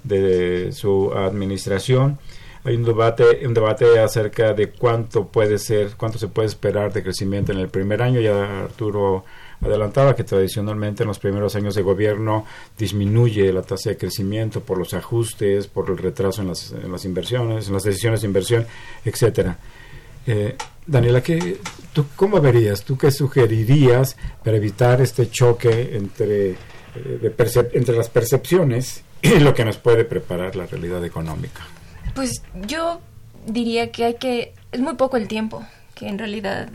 de 0.05 0.73
su 0.73 1.13
administración. 1.13 2.19
Hay 2.65 2.77
un 2.77 2.85
debate, 2.85 3.47
un 3.47 3.55
debate 3.55 3.99
acerca 3.99 4.53
de 4.53 4.71
cuánto 4.71 5.29
puede 5.29 5.59
ser, 5.59 5.93
cuánto 5.97 6.19
se 6.19 6.29
puede 6.29 6.49
esperar 6.49 6.93
de 6.93 7.03
crecimiento 7.03 7.53
en 7.53 7.59
el 7.59 7.69
primer 7.69 8.03
año. 8.03 8.21
Ya 8.21 8.65
Arturo 8.65 9.25
adelantaba 9.61 10.15
que 10.15 10.25
tradicionalmente 10.25 11.03
en 11.03 11.09
los 11.09 11.19
primeros 11.19 11.55
años 11.57 11.75
de 11.75 11.83
gobierno 11.83 12.45
disminuye 12.77 13.53
la 13.53 13.63
tasa 13.63 13.91
de 13.91 13.97
crecimiento 13.97 14.61
por 14.61 14.79
los 14.79 14.95
ajustes, 14.95 15.67
por 15.67 15.91
el 15.91 15.99
retraso 15.99 16.43
en 16.43 16.49
las, 16.49 16.73
en 16.73 16.91
las 16.91 17.05
inversiones, 17.05 17.69
en 17.69 17.75
las 17.75 17.83
decisiones 17.83 18.21
de 18.21 18.27
inversión, 18.27 18.67
etcétera. 19.05 19.59
Eh, 20.27 20.57
Daniela, 20.87 21.23
¿qué, 21.23 21.59
¿tú 21.93 22.07
cómo 22.15 22.41
verías? 22.41 22.85
¿Tú 22.85 22.97
qué 22.97 23.11
sugerirías 23.11 24.17
para 24.45 24.57
evitar 24.57 25.01
este 25.01 25.31
choque 25.31 25.97
entre, 25.97 26.51
eh, 26.51 27.35
entre 27.73 27.97
las 27.97 28.09
percepciones 28.09 29.03
y 29.23 29.41
lo 29.41 29.55
que 29.55 29.65
nos 29.65 29.79
puede 29.79 30.05
preparar 30.05 30.55
la 30.55 30.67
realidad 30.67 31.05
económica? 31.05 31.67
Pues 32.15 32.43
yo 32.67 33.01
diría 33.47 33.91
que 33.91 34.05
hay 34.05 34.15
que... 34.15 34.55
Es 34.71 34.81
muy 34.81 34.95
poco 34.95 35.17
el 35.17 35.29
tiempo 35.29 35.65
que 35.99 36.09
en 36.09 36.19
realidad 36.19 36.69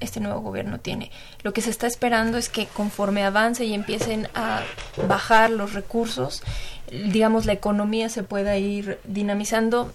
este 0.00 0.20
nuevo 0.20 0.40
gobierno 0.40 0.80
tiene. 0.80 1.10
Lo 1.42 1.52
que 1.52 1.60
se 1.60 1.68
está 1.68 1.86
esperando 1.86 2.38
es 2.38 2.48
que 2.48 2.66
conforme 2.66 3.22
avance 3.22 3.66
y 3.66 3.74
empiecen 3.74 4.28
a 4.34 4.62
bajar 5.06 5.50
los 5.50 5.74
recursos, 5.74 6.42
digamos, 6.90 7.44
la 7.44 7.52
economía 7.52 8.08
se 8.08 8.22
pueda 8.22 8.56
ir 8.56 8.98
dinamizando 9.04 9.92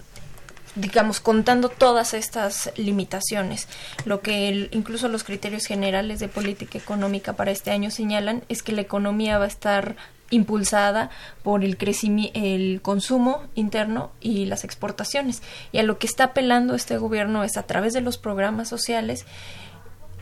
digamos, 0.76 1.18
contando 1.18 1.70
todas 1.70 2.14
estas 2.14 2.70
limitaciones. 2.76 3.66
Lo 4.04 4.20
que 4.20 4.68
incluso 4.70 5.08
los 5.08 5.24
criterios 5.24 5.66
generales 5.66 6.20
de 6.20 6.28
política 6.28 6.78
económica 6.78 7.32
para 7.32 7.50
este 7.50 7.72
año 7.72 7.90
señalan 7.90 8.44
es 8.48 8.62
que 8.62 8.70
la 8.70 8.82
economía 8.82 9.38
va 9.38 9.46
a 9.46 9.48
estar 9.48 9.96
impulsada 10.30 11.10
por 11.42 11.64
el 11.64 11.76
crecimiento, 11.76 12.38
el 12.42 12.80
consumo 12.82 13.42
interno 13.54 14.10
y 14.20 14.46
las 14.46 14.64
exportaciones. 14.64 15.42
Y 15.72 15.78
a 15.78 15.82
lo 15.82 15.98
que 15.98 16.06
está 16.06 16.24
apelando 16.24 16.74
este 16.74 16.98
gobierno 16.98 17.44
es 17.44 17.56
a 17.56 17.64
través 17.64 17.92
de 17.92 18.00
los 18.00 18.18
programas 18.18 18.68
sociales 18.68 19.24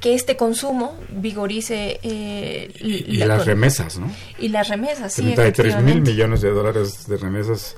que 0.00 0.14
este 0.14 0.36
consumo 0.36 0.94
vigorice 1.10 1.98
eh, 2.02 2.70
y, 2.80 3.16
las 3.16 3.46
remesas, 3.46 3.98
¿no? 3.98 4.10
Y 4.38 4.48
las 4.48 4.68
remesas, 4.68 5.14
sí. 5.14 5.22
33 5.22 5.82
mil 5.82 6.02
millones 6.02 6.42
de 6.42 6.50
dólares 6.50 7.06
de 7.06 7.16
remesas 7.16 7.76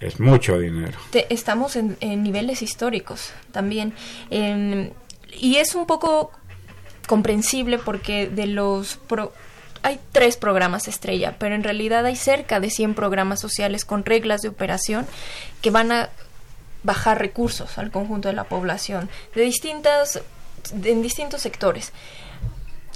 es 0.00 0.18
mucho 0.18 0.58
dinero. 0.58 0.98
estamos 1.28 1.76
en, 1.76 1.96
niveles 2.00 2.62
históricos 2.62 3.32
también. 3.52 3.92
y 4.30 5.56
es 5.56 5.74
un 5.74 5.86
poco 5.86 6.32
comprensible 7.06 7.78
porque 7.78 8.28
de 8.28 8.46
los 8.46 8.96
hay 9.82 9.98
tres 10.12 10.36
programas 10.36 10.88
estrella, 10.88 11.36
pero 11.38 11.54
en 11.54 11.64
realidad 11.64 12.04
hay 12.06 12.16
cerca 12.16 12.60
de 12.60 12.70
100 12.70 12.94
programas 12.94 13.40
sociales 13.40 13.84
con 13.84 14.04
reglas 14.04 14.40
de 14.42 14.48
operación 14.48 15.06
que 15.62 15.70
van 15.70 15.92
a 15.92 16.10
bajar 16.82 17.18
recursos 17.18 17.78
al 17.78 17.90
conjunto 17.90 18.28
de 18.28 18.34
la 18.34 18.44
población 18.44 19.08
de 19.34 19.42
distintas 19.42 20.20
en 20.72 21.02
distintos 21.02 21.42
sectores. 21.42 21.92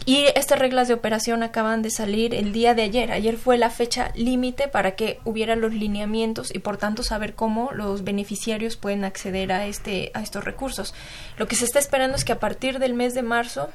Y 0.04 0.24
estas 0.34 0.58
reglas 0.58 0.88
de 0.88 0.94
operación 0.94 1.44
acaban 1.44 1.82
de 1.82 1.90
salir 1.90 2.34
el 2.34 2.52
día 2.52 2.74
de 2.74 2.82
ayer. 2.82 3.12
Ayer 3.12 3.36
fue 3.36 3.56
la 3.56 3.70
fecha 3.70 4.10
límite 4.16 4.66
para 4.66 4.96
que 4.96 5.20
hubiera 5.24 5.54
los 5.54 5.72
lineamientos 5.72 6.52
y 6.52 6.58
por 6.58 6.76
tanto 6.76 7.04
saber 7.04 7.34
cómo 7.34 7.70
los 7.72 8.02
beneficiarios 8.02 8.76
pueden 8.76 9.04
acceder 9.04 9.52
a 9.52 9.66
este 9.66 10.10
a 10.14 10.22
estos 10.22 10.44
recursos. 10.44 10.92
Lo 11.36 11.46
que 11.46 11.54
se 11.54 11.64
está 11.64 11.78
esperando 11.78 12.16
es 12.16 12.24
que 12.24 12.32
a 12.32 12.40
partir 12.40 12.80
del 12.80 12.94
mes 12.94 13.14
de 13.14 13.22
marzo 13.22 13.70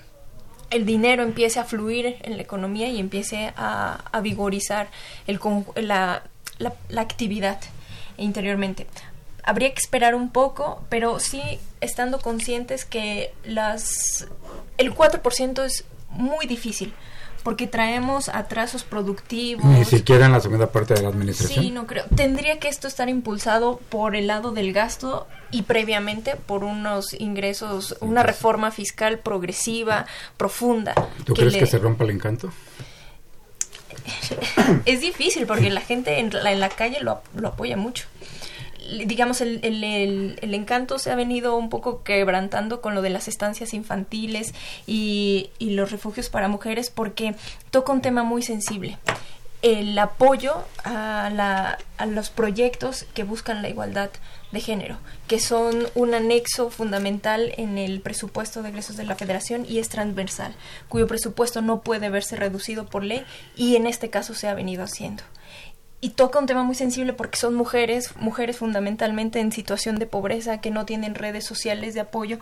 el 0.70 0.86
dinero 0.86 1.24
empiece 1.24 1.60
a 1.60 1.64
fluir 1.64 2.18
en 2.22 2.38
la 2.38 2.44
economía 2.44 2.90
y 2.90 3.00
empiece 3.00 3.54
a, 3.56 4.20
vigorizar 4.22 4.90
el, 5.28 5.40
la, 5.76 6.24
la, 6.60 6.74
la 6.90 7.02
actividad 7.02 7.60
interiormente. 8.18 8.88
Habría 9.44 9.70
que 9.70 9.80
esperar 9.80 10.14
un 10.14 10.30
poco, 10.30 10.84
pero 10.90 11.20
sí 11.20 11.42
estando 11.80 12.20
conscientes 12.20 12.84
que 12.84 13.34
las 13.46 14.28
el 14.78 14.94
4% 14.94 15.64
es 15.64 15.86
muy 16.10 16.46
difícil 16.48 16.94
porque 17.44 17.68
traemos 17.68 18.30
atrasos 18.30 18.84
productivos. 18.84 19.66
Ni 19.66 19.86
siquiera 19.86 20.26
en 20.26 20.32
la 20.32 20.40
segunda 20.40 20.72
parte 20.72 20.94
de 20.94 21.02
la 21.02 21.10
administración. 21.10 21.64
Sí, 21.64 21.72
no 21.72 21.88
creo. 21.88 22.06
Tendría 22.16 22.60
que 22.60 22.68
esto 22.68 22.88
estar 22.88 23.10
impulsado 23.10 23.80
por 23.90 24.16
el 24.16 24.28
lado 24.28 24.52
del 24.52 24.74
gasto 24.74 25.28
y 25.52 25.64
previamente 25.64 26.36
por 26.36 26.64
unos 26.64 27.14
ingresos, 27.14 27.98
una 28.02 28.24
reforma 28.24 28.72
fiscal 28.72 29.20
progresiva, 29.20 30.06
profunda. 30.38 30.94
¿Tú 31.24 31.34
crees 31.34 31.56
que 31.56 31.66
se 31.66 31.78
rompa 31.78 32.04
el 32.04 32.12
encanto? 32.12 32.52
es 34.86 35.02
difícil 35.02 35.46
porque 35.46 35.70
la 35.70 35.82
gente 35.82 36.20
en 36.20 36.32
la, 36.32 36.52
en 36.52 36.60
la 36.60 36.70
calle 36.70 37.00
lo, 37.02 37.22
lo 37.36 37.50
apoya 37.50 37.78
mucho 37.78 38.08
digamos, 39.06 39.42
el, 39.42 39.60
el, 39.64 40.40
el, 40.42 40.54
encanto 40.54 41.00
se 41.00 41.12
ha 41.12 41.16
venido 41.16 41.56
un 41.58 41.70
poco 41.70 42.04
quebrantando 42.04 42.82
con 42.82 42.96
lo 42.96 43.02
de 43.02 43.10
las 43.10 43.28
estancias 43.28 43.74
infantiles 43.74 44.54
y, 44.86 45.50
y 45.60 45.72
los 45.72 45.92
refugios 45.92 46.30
para 46.30 46.48
mujeres 46.48 46.90
porque 46.90 47.36
toca 47.72 47.92
un 47.92 48.02
tema 48.02 48.24
muy 48.24 48.42
sensible. 48.42 48.98
El 49.64 49.98
apoyo 49.98 50.64
a, 50.84 51.32
la, 51.34 51.80
a, 51.98 52.06
los 52.06 52.30
proyectos 52.30 53.06
que 53.16 53.24
buscan 53.24 53.64
la 53.64 53.70
igualdad 53.70 54.12
de 54.52 54.62
género, 54.62 54.98
que 55.28 55.40
son 55.40 55.88
un 55.96 56.14
anexo 56.14 56.70
fundamental 56.70 57.54
en 57.58 57.78
el 57.78 58.00
presupuesto 58.02 58.62
de 58.62 58.70
egresos 58.70 58.98
de 58.98 59.06
la 59.06 59.16
Federación 59.16 59.66
y 59.68 59.80
es 59.80 59.90
transversal, 59.90 60.54
cuyo 60.90 61.08
presupuesto 61.08 61.62
no 61.62 61.82
puede 61.82 62.10
verse 62.10 62.36
reducido 62.36 62.86
por 62.86 63.04
ley 63.04 63.26
y 63.56 63.76
en 63.76 63.88
este 63.88 64.10
caso 64.10 64.36
se 64.36 64.48
ha 64.48 64.54
venido 64.54 64.84
haciendo 64.84 65.24
y 66.00 66.12
toca 66.12 66.40
un 66.40 66.46
tema 66.46 66.64
muy 66.64 66.76
sensible 66.76 67.14
porque 67.14 67.38
son 67.38 67.56
mujeres, 67.56 68.16
mujeres 68.18 68.58
fundamentalmente 68.58 69.40
en 69.40 69.52
situación 69.52 69.98
de 69.98 70.06
pobreza, 70.06 70.62
que 70.62 70.72
no 70.72 70.86
tienen 70.86 71.16
redes 71.16 71.46
sociales 71.46 71.94
de 71.94 72.02
apoyo 72.02 72.40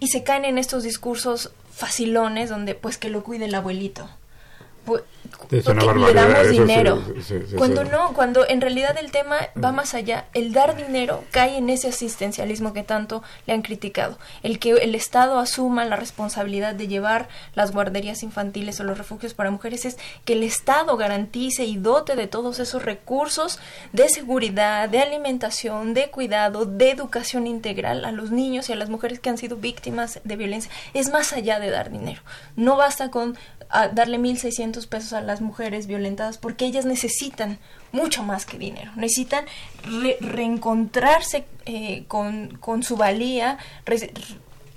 y 0.00 0.08
se 0.08 0.24
caen 0.24 0.44
en 0.44 0.58
estos 0.58 0.82
discursos 0.82 1.52
facilones 1.72 2.48
donde 2.48 2.74
pues 2.74 2.98
que 2.98 3.10
lo 3.10 3.22
cuide 3.22 3.46
el 3.46 3.54
abuelito. 3.54 4.08
Pues, 5.48 5.66
le 5.66 6.14
damos 6.14 6.50
dinero. 6.50 7.02
cuando 7.56 7.84
no, 7.84 8.12
cuando 8.12 8.48
en 8.48 8.60
realidad 8.60 8.96
el 8.98 9.10
tema 9.10 9.36
va 9.62 9.72
más 9.72 9.94
allá, 9.94 10.26
el 10.34 10.52
dar 10.52 10.76
dinero 10.76 11.24
cae 11.30 11.58
en 11.58 11.70
ese 11.70 11.88
asistencialismo 11.88 12.72
que 12.72 12.82
tanto 12.82 13.22
le 13.46 13.52
han 13.52 13.62
criticado. 13.62 14.18
El 14.42 14.58
que 14.58 14.72
el 14.72 14.94
Estado 14.94 15.38
asuma 15.38 15.84
la 15.84 15.96
responsabilidad 15.96 16.74
de 16.74 16.88
llevar 16.88 17.28
las 17.54 17.72
guarderías 17.72 18.22
infantiles 18.22 18.80
o 18.80 18.84
los 18.84 18.98
refugios 18.98 19.34
para 19.34 19.50
mujeres 19.50 19.84
es 19.84 19.98
que 20.24 20.32
el 20.32 20.42
Estado 20.42 20.96
garantice 20.96 21.64
y 21.64 21.76
dote 21.76 22.16
de 22.16 22.26
todos 22.26 22.58
esos 22.58 22.84
recursos 22.84 23.58
de 23.92 24.08
seguridad, 24.08 24.88
de 24.88 25.00
alimentación, 25.00 25.94
de 25.94 26.10
cuidado, 26.10 26.64
de 26.64 26.90
educación 26.90 27.46
integral 27.46 28.04
a 28.04 28.12
los 28.12 28.30
niños 28.30 28.68
y 28.68 28.72
a 28.72 28.76
las 28.76 28.88
mujeres 28.88 29.20
que 29.20 29.30
han 29.30 29.38
sido 29.38 29.56
víctimas 29.56 30.20
de 30.24 30.36
violencia. 30.36 30.70
Es 30.94 31.10
más 31.10 31.32
allá 31.32 31.60
de 31.60 31.70
dar 31.70 31.90
dinero. 31.90 32.22
No 32.56 32.76
basta 32.76 33.10
con 33.10 33.36
a 33.70 33.88
darle 33.88 34.18
1.600 34.18 34.79
pesos 34.86 35.12
a 35.12 35.20
las 35.20 35.40
mujeres 35.40 35.86
violentadas 35.86 36.38
porque 36.38 36.64
ellas 36.64 36.84
necesitan 36.84 37.58
mucho 37.92 38.22
más 38.22 38.46
que 38.46 38.58
dinero, 38.58 38.92
necesitan 38.96 39.44
reencontrarse 40.20 41.44
eh, 41.66 42.04
con, 42.08 42.56
con, 42.60 42.82
su 42.82 42.96
valía, 42.96 43.58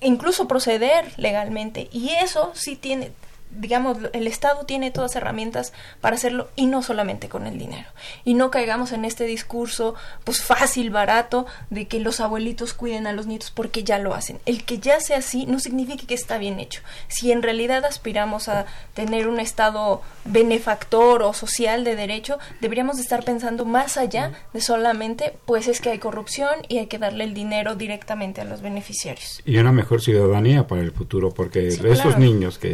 incluso 0.01 0.47
proceder 0.47 1.11
legalmente. 1.17 1.89
Y 1.91 2.09
eso 2.09 2.51
sí 2.55 2.75
tiene 2.75 3.11
digamos, 3.55 3.97
el 4.13 4.27
Estado 4.27 4.65
tiene 4.65 4.91
todas 4.91 5.15
herramientas 5.15 5.73
para 6.01 6.15
hacerlo 6.15 6.49
y 6.55 6.65
no 6.65 6.81
solamente 6.81 7.29
con 7.29 7.47
el 7.47 7.57
dinero. 7.57 7.87
Y 8.23 8.33
no 8.33 8.51
caigamos 8.51 8.91
en 8.91 9.05
este 9.05 9.25
discurso, 9.25 9.95
pues 10.23 10.41
fácil, 10.41 10.89
barato, 10.89 11.45
de 11.69 11.87
que 11.87 11.99
los 11.99 12.19
abuelitos 12.19 12.73
cuiden 12.73 13.07
a 13.07 13.13
los 13.13 13.27
nietos 13.27 13.51
porque 13.51 13.83
ya 13.83 13.99
lo 13.99 14.13
hacen. 14.13 14.39
El 14.45 14.63
que 14.63 14.79
ya 14.79 14.99
sea 14.99 15.17
así 15.17 15.45
no 15.45 15.59
significa 15.59 16.05
que 16.05 16.13
está 16.13 16.37
bien 16.37 16.59
hecho. 16.59 16.81
Si 17.07 17.31
en 17.31 17.41
realidad 17.41 17.85
aspiramos 17.85 18.49
a 18.49 18.65
tener 18.93 19.27
un 19.27 19.39
Estado 19.39 20.01
benefactor 20.25 21.23
o 21.23 21.33
social 21.33 21.83
de 21.83 21.95
derecho, 21.95 22.39
deberíamos 22.61 22.97
de 22.97 23.03
estar 23.03 23.23
pensando 23.23 23.65
más 23.65 23.97
allá 23.97 24.31
de 24.53 24.61
solamente, 24.61 25.33
pues 25.45 25.67
es 25.67 25.81
que 25.81 25.89
hay 25.89 25.99
corrupción 25.99 26.49
y 26.67 26.79
hay 26.79 26.87
que 26.87 26.97
darle 26.97 27.23
el 27.23 27.33
dinero 27.33 27.75
directamente 27.75 28.41
a 28.41 28.45
los 28.45 28.61
beneficiarios. 28.61 29.41
Y 29.45 29.57
una 29.57 29.71
mejor 29.71 30.01
ciudadanía 30.01 30.67
para 30.67 30.81
el 30.81 30.91
futuro, 30.91 31.31
porque 31.31 31.67
esos 31.67 32.17
niños 32.17 32.57
que 32.57 32.73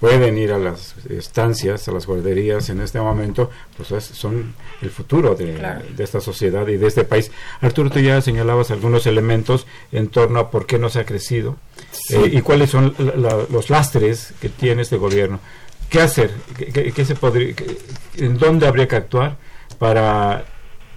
pueden 0.00 0.36
ir 0.36 0.52
a 0.52 0.58
las 0.58 0.94
estancias, 1.08 1.88
a 1.88 1.92
las 1.92 2.06
guarderías 2.06 2.68
en 2.68 2.80
este 2.80 3.00
momento, 3.00 3.50
pues 3.76 4.04
son 4.04 4.54
el 4.82 4.90
futuro 4.90 5.34
de, 5.34 5.82
esta 5.98 6.20
sociedad 6.20 6.66
y 6.68 6.76
de 6.76 6.86
este 6.86 7.04
país. 7.04 7.30
Arturo, 7.60 7.90
tú 7.90 8.00
ya 8.00 8.20
señalabas 8.20 8.70
algunos 8.70 9.06
elementos 9.06 9.66
en 9.92 10.08
torno 10.08 10.40
a 10.40 10.50
por 10.50 10.66
qué 10.66 10.78
no 10.78 10.88
se 10.90 11.00
ha 11.00 11.06
crecido 11.06 11.56
eh, 12.10 12.30
y 12.32 12.40
cuáles 12.42 12.70
son 12.70 12.94
los 12.98 13.70
lastres 13.70 14.34
que 14.40 14.48
tiene 14.48 14.82
este 14.82 14.96
gobierno. 14.96 15.40
¿Qué 15.88 16.00
hacer? 16.00 16.32
¿Qué, 16.56 17.04
se 17.04 17.14
podría, 17.14 17.54
¿En 18.16 18.36
dónde 18.38 18.66
habría 18.66 18.88
que 18.88 18.96
actuar 18.96 19.36
para 19.78 20.44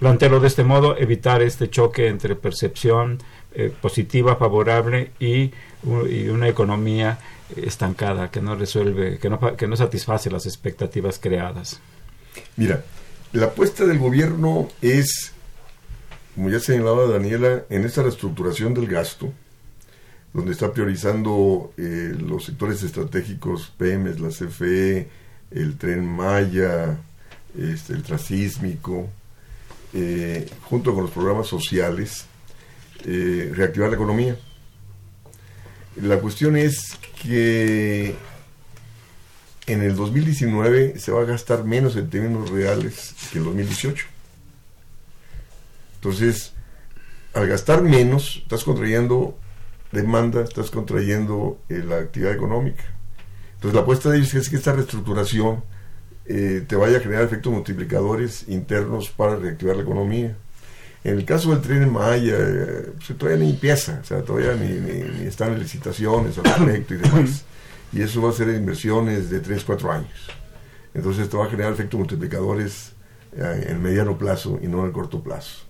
plantearlo 0.00 0.40
de 0.40 0.48
este 0.48 0.64
modo, 0.64 0.96
evitar 0.96 1.42
este 1.42 1.70
choque 1.70 2.08
entre 2.08 2.36
percepción, 2.36 3.18
eh, 3.52 3.72
positiva, 3.80 4.36
favorable 4.36 5.12
y, 5.18 5.50
y, 5.82 6.28
una 6.28 6.48
economía 6.48 7.18
estancada 7.56 8.30
que 8.30 8.40
no 8.40 8.54
resuelve, 8.54 9.18
que 9.18 9.30
no, 9.30 9.56
que 9.56 9.66
no 9.66 9.76
satisface 9.76 10.30
las 10.30 10.46
expectativas 10.46 11.18
creadas. 11.18 11.80
Mira, 12.56 12.84
la 13.32 13.46
apuesta 13.46 13.84
del 13.84 13.98
gobierno 13.98 14.68
es, 14.80 15.32
como 16.34 16.50
ya 16.50 16.60
señalaba 16.60 17.06
Daniela, 17.06 17.64
en 17.70 17.84
esta 17.84 18.02
reestructuración 18.02 18.74
del 18.74 18.86
gasto, 18.86 19.32
donde 20.32 20.52
está 20.52 20.72
priorizando 20.72 21.72
eh, 21.76 22.14
los 22.18 22.44
sectores 22.44 22.82
estratégicos, 22.82 23.72
PEMES, 23.76 24.20
la 24.20 24.28
CFE, 24.28 25.08
el 25.50 25.76
tren 25.78 26.06
Maya, 26.06 26.98
este, 27.58 27.94
el 27.94 28.02
transísmico, 28.02 29.08
eh, 29.94 30.48
junto 30.64 30.94
con 30.94 31.04
los 31.04 31.12
programas 31.12 31.46
sociales, 31.46 32.26
eh, 33.04 33.52
reactivar 33.54 33.88
la 33.90 33.96
economía. 33.96 34.36
La 36.02 36.18
cuestión 36.20 36.56
es 36.56 36.96
que 37.22 38.14
en 39.66 39.82
el 39.82 39.96
2019 39.96 40.98
se 40.98 41.12
va 41.12 41.22
a 41.22 41.24
gastar 41.24 41.64
menos 41.64 41.96
en 41.96 42.08
términos 42.08 42.50
reales 42.50 43.14
que 43.32 43.38
en 43.38 43.44
2018. 43.44 44.06
Entonces, 45.96 46.52
al 47.34 47.48
gastar 47.48 47.82
menos, 47.82 48.40
estás 48.42 48.64
contrayendo 48.64 49.36
demanda, 49.92 50.42
estás 50.42 50.70
contrayendo 50.70 51.58
eh, 51.68 51.82
la 51.86 51.98
actividad 51.98 52.32
económica. 52.32 52.84
Entonces, 53.54 53.74
la 53.74 53.80
apuesta 53.80 54.10
de 54.10 54.18
ellos 54.18 54.34
es 54.34 54.48
que 54.48 54.56
esta 54.56 54.72
reestructuración 54.72 55.64
eh, 56.26 56.64
te 56.66 56.76
vaya 56.76 56.98
a 56.98 57.00
generar 57.00 57.24
efectos 57.24 57.52
multiplicadores 57.52 58.48
internos 58.48 59.08
para 59.10 59.36
reactivar 59.36 59.76
la 59.76 59.82
economía. 59.82 60.36
En 61.08 61.16
el 61.16 61.24
caso 61.24 61.50
del 61.50 61.62
tren 61.62 61.90
Maya, 61.90 62.36
eh, 62.38 62.92
pues, 62.96 63.18
todavía 63.18 63.42
ni 63.42 63.50
empieza, 63.50 63.98
o 64.02 64.04
sea, 64.04 64.22
todavía 64.22 64.52
ni, 64.52 64.68
ni, 64.68 65.26
están 65.26 65.54
en 65.54 65.60
licitaciones 65.60 66.36
al 66.36 66.44
respecto 66.44 66.94
y 66.94 66.96
demás. 66.98 67.44
Y 67.90 68.02
eso 68.02 68.20
va 68.20 68.28
a 68.28 68.34
ser 68.34 68.50
inversiones 68.50 69.30
de 69.30 69.40
3, 69.40 69.64
4 69.64 69.90
años. 69.90 70.28
Entonces 70.92 71.24
esto 71.24 71.38
va 71.38 71.46
a 71.46 71.48
generar 71.48 71.72
efectos 71.72 71.96
multiplicadores 71.96 72.92
eh, 73.34 73.64
en 73.64 73.76
el 73.76 73.78
mediano 73.78 74.18
plazo 74.18 74.58
y 74.62 74.66
no 74.66 74.80
en 74.80 74.88
el 74.88 74.92
corto 74.92 75.22
plazo. 75.22 75.60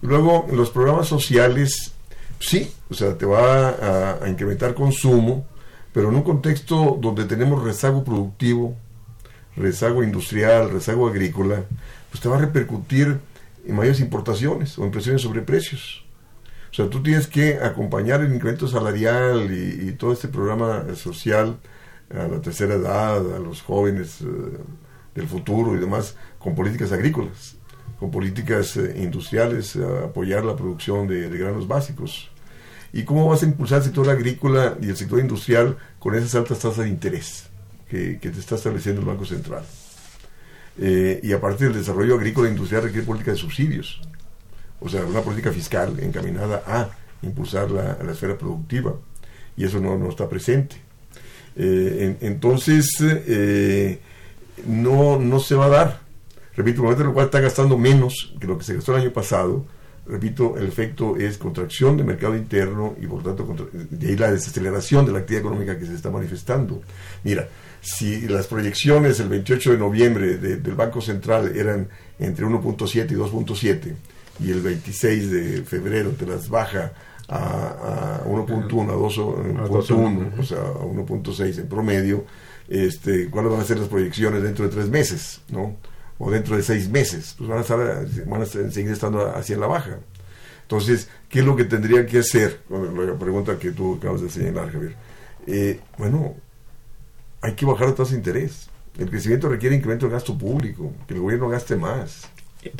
Y 0.00 0.06
luego, 0.06 0.48
los 0.50 0.70
programas 0.70 1.06
sociales, 1.06 1.92
sí, 2.40 2.72
o 2.88 2.94
sea, 2.94 3.18
te 3.18 3.26
va 3.26 3.68
a, 3.68 4.24
a 4.24 4.28
incrementar 4.30 4.72
consumo, 4.72 5.46
pero 5.92 6.08
en 6.08 6.14
un 6.14 6.22
contexto 6.22 6.96
donde 6.98 7.26
tenemos 7.26 7.62
rezago 7.62 8.02
productivo, 8.02 8.74
rezago 9.54 10.02
industrial, 10.02 10.70
rezago 10.70 11.08
agrícola, 11.08 11.64
pues 12.10 12.22
te 12.22 12.28
va 12.30 12.36
a 12.36 12.40
repercutir 12.40 13.20
mayores 13.72 14.00
importaciones 14.00 14.78
o 14.78 14.84
en 14.84 14.90
presiones 14.90 15.22
sobre 15.22 15.42
precios. 15.42 16.04
O 16.70 16.74
sea, 16.74 16.88
tú 16.90 17.02
tienes 17.02 17.26
que 17.26 17.54
acompañar 17.54 18.20
el 18.20 18.34
incremento 18.34 18.68
salarial 18.68 19.50
y, 19.50 19.92
todo 19.92 20.12
este 20.12 20.28
programa 20.28 20.84
social 20.94 21.58
a 22.14 22.28
la 22.28 22.40
tercera 22.40 22.74
edad, 22.74 23.36
a 23.36 23.38
los 23.38 23.62
jóvenes 23.62 24.20
eh, 24.20 24.26
del 25.14 25.26
futuro 25.26 25.74
y 25.74 25.80
demás, 25.80 26.16
con 26.38 26.54
políticas 26.54 26.92
agrícolas, 26.92 27.56
con 27.98 28.10
políticas 28.10 28.76
eh, 28.76 28.94
industriales, 29.02 29.76
apoyar 29.76 30.44
la 30.44 30.56
producción 30.56 31.08
de, 31.08 31.28
granos 31.28 31.66
básicos. 31.66 32.30
¿Y 32.92 33.04
cómo 33.04 33.28
vas 33.28 33.42
a 33.42 33.46
impulsar 33.46 33.78
el 33.78 33.84
sector 33.84 34.08
agrícola 34.08 34.78
y 34.80 34.88
el 34.88 34.96
sector 34.96 35.20
industrial 35.20 35.76
con 35.98 36.14
esas 36.14 36.34
altas 36.34 36.58
tasas 36.60 36.84
de 36.84 36.88
interés 36.88 37.48
que, 37.88 38.18
te 38.20 38.28
está 38.28 38.54
estableciendo 38.54 39.00
el 39.00 39.06
Banco 39.06 39.24
Central? 39.24 39.62
Eh, 40.80 41.20
y 41.22 41.32
aparte 41.32 41.64
del 41.64 41.74
desarrollo 41.74 42.14
agrícola 42.14 42.48
e 42.48 42.52
industrial 42.52 42.84
requiere 42.84 43.04
política 43.04 43.32
de 43.32 43.36
subsidios 43.36 44.00
o 44.80 44.88
sea, 44.88 45.04
una 45.04 45.20
política 45.22 45.52
fiscal 45.52 45.98
encaminada 46.00 46.62
a 46.66 46.88
impulsar 47.22 47.70
la, 47.70 47.98
la 48.02 48.12
esfera 48.12 48.38
productiva, 48.38 48.94
y 49.56 49.64
eso 49.64 49.80
no, 49.80 49.98
no 49.98 50.08
está 50.08 50.28
presente. 50.28 50.76
Eh, 51.56 52.16
entonces, 52.20 52.88
eh, 53.00 53.98
no, 54.66 55.18
no 55.18 55.40
se 55.40 55.56
va 55.56 55.66
a 55.66 55.68
dar. 55.68 56.00
Repito, 56.56 56.82
momento 56.82 57.02
en 57.02 57.08
el 57.08 57.14
cual 57.14 57.26
está 57.26 57.40
gastando 57.40 57.76
menos 57.76 58.34
que 58.40 58.46
lo 58.46 58.58
que 58.58 58.64
se 58.64 58.74
gastó 58.74 58.94
el 58.94 59.02
año 59.02 59.12
pasado, 59.12 59.66
repito, 60.08 60.56
el 60.56 60.66
efecto 60.66 61.16
es 61.16 61.38
contracción 61.38 61.96
del 61.96 62.06
mercado 62.06 62.36
interno 62.36 62.94
y 63.00 63.06
por 63.06 63.22
tanto 63.22 63.68
de 63.72 64.08
ahí 64.08 64.16
la 64.16 64.32
desaceleración 64.32 65.06
de 65.06 65.12
la 65.12 65.18
actividad 65.18 65.42
económica 65.42 65.78
que 65.78 65.86
se 65.86 65.94
está 65.94 66.10
manifestando. 66.10 66.82
Mira, 67.24 67.48
si 67.80 68.26
las 68.28 68.46
proyecciones 68.46 69.20
el 69.20 69.28
28 69.28 69.72
de 69.72 69.78
noviembre 69.78 70.38
del 70.38 70.74
Banco 70.74 71.00
Central 71.00 71.56
eran 71.56 71.88
entre 72.18 72.46
1.7 72.46 73.10
y 73.10 73.14
2.7, 73.14 73.94
y 74.40 74.50
el 74.50 74.60
26 74.60 75.30
de 75.30 75.62
febrero 75.64 76.10
te 76.10 76.26
las 76.26 76.48
baja 76.48 76.92
a, 77.28 78.20
a 78.20 78.24
1.1, 78.24 78.90
a 78.90 78.96
2.1, 78.96 80.38
o 80.38 80.42
sea, 80.42 80.58
a 80.58 80.84
1.6 80.84 81.58
en 81.58 81.68
promedio, 81.68 82.24
este, 82.68 83.28
¿cuáles 83.30 83.52
van 83.52 83.60
a 83.60 83.64
ser 83.64 83.78
las 83.78 83.88
proyecciones 83.88 84.42
dentro 84.42 84.64
de 84.64 84.70
tres 84.70 84.88
meses? 84.88 85.40
¿no? 85.50 85.76
O 86.18 86.30
dentro 86.30 86.56
de 86.56 86.62
seis 86.62 86.88
meses, 86.88 87.34
pues 87.38 87.48
van 87.48 87.58
a, 87.58 87.62
estar, 87.62 88.06
van 88.26 88.42
a 88.42 88.46
seguir 88.46 88.90
estando 88.90 89.30
hacia 89.34 89.56
la 89.56 89.68
baja. 89.68 89.98
Entonces, 90.62 91.08
¿qué 91.28 91.38
es 91.40 91.44
lo 91.44 91.56
que 91.56 91.64
tendría 91.64 92.04
que 92.06 92.18
hacer? 92.18 92.60
La 92.68 93.18
pregunta 93.18 93.58
que 93.58 93.70
tú 93.70 93.96
acabas 93.96 94.20
de 94.20 94.28
señalar, 94.28 94.70
Javier. 94.70 94.94
Eh, 95.46 95.80
bueno, 95.96 96.34
hay 97.40 97.54
que 97.54 97.64
bajar 97.64 97.88
la 97.88 97.94
tasa 97.94 98.10
de 98.10 98.18
interés. 98.18 98.68
El 98.98 99.08
crecimiento 99.08 99.48
requiere 99.48 99.76
incremento 99.76 100.06
de 100.06 100.12
gasto 100.12 100.36
público, 100.36 100.92
que 101.06 101.14
el 101.14 101.20
gobierno 101.20 101.48
gaste 101.48 101.76
más. 101.76 102.28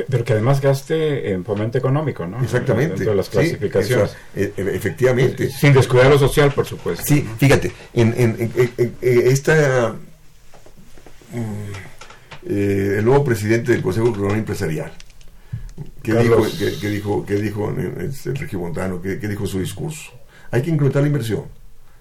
Pero 0.09 0.25
que 0.25 0.33
además 0.33 0.61
gaste 0.61 1.31
en 1.31 1.45
fomento 1.45 1.79
económico, 1.79 2.27
¿no? 2.27 2.43
Exactamente. 2.43 2.95
Dentro 2.95 3.11
de 3.11 3.17
las 3.17 3.29
clasificaciones. 3.29 4.17
E, 4.35 4.53
e, 4.57 4.75
efectivamente. 4.75 5.51
Sin 5.51 5.73
descuidar 5.73 6.11
lo 6.11 6.19
social, 6.19 6.53
por 6.53 6.67
supuesto. 6.67 7.05
Sí, 7.07 7.27
fíjate, 7.39 7.73
en, 7.95 8.15
en, 8.17 8.97
esta. 9.01 9.95
Eh, 12.45 12.97
el 12.99 13.05
nuevo 13.05 13.25
presidente 13.25 13.73
del 13.73 13.83
Consejo 13.83 14.09
Económico 14.09 14.37
Empresarial, 14.37 14.93
¿qué 16.03 16.15
dijo, 16.15 16.43
que, 16.81 16.89
dijo, 16.89 17.27
que 17.27 17.35
dijo 17.37 17.71
el 17.71 18.37
regimontano, 18.37 19.03
que, 19.03 19.17
dijo 19.17 19.47
su 19.47 19.61
discurso? 19.61 20.13
Hay 20.51 20.63
que 20.63 20.71
incrementar 20.71 21.03
la 21.03 21.09
inversión, 21.09 21.45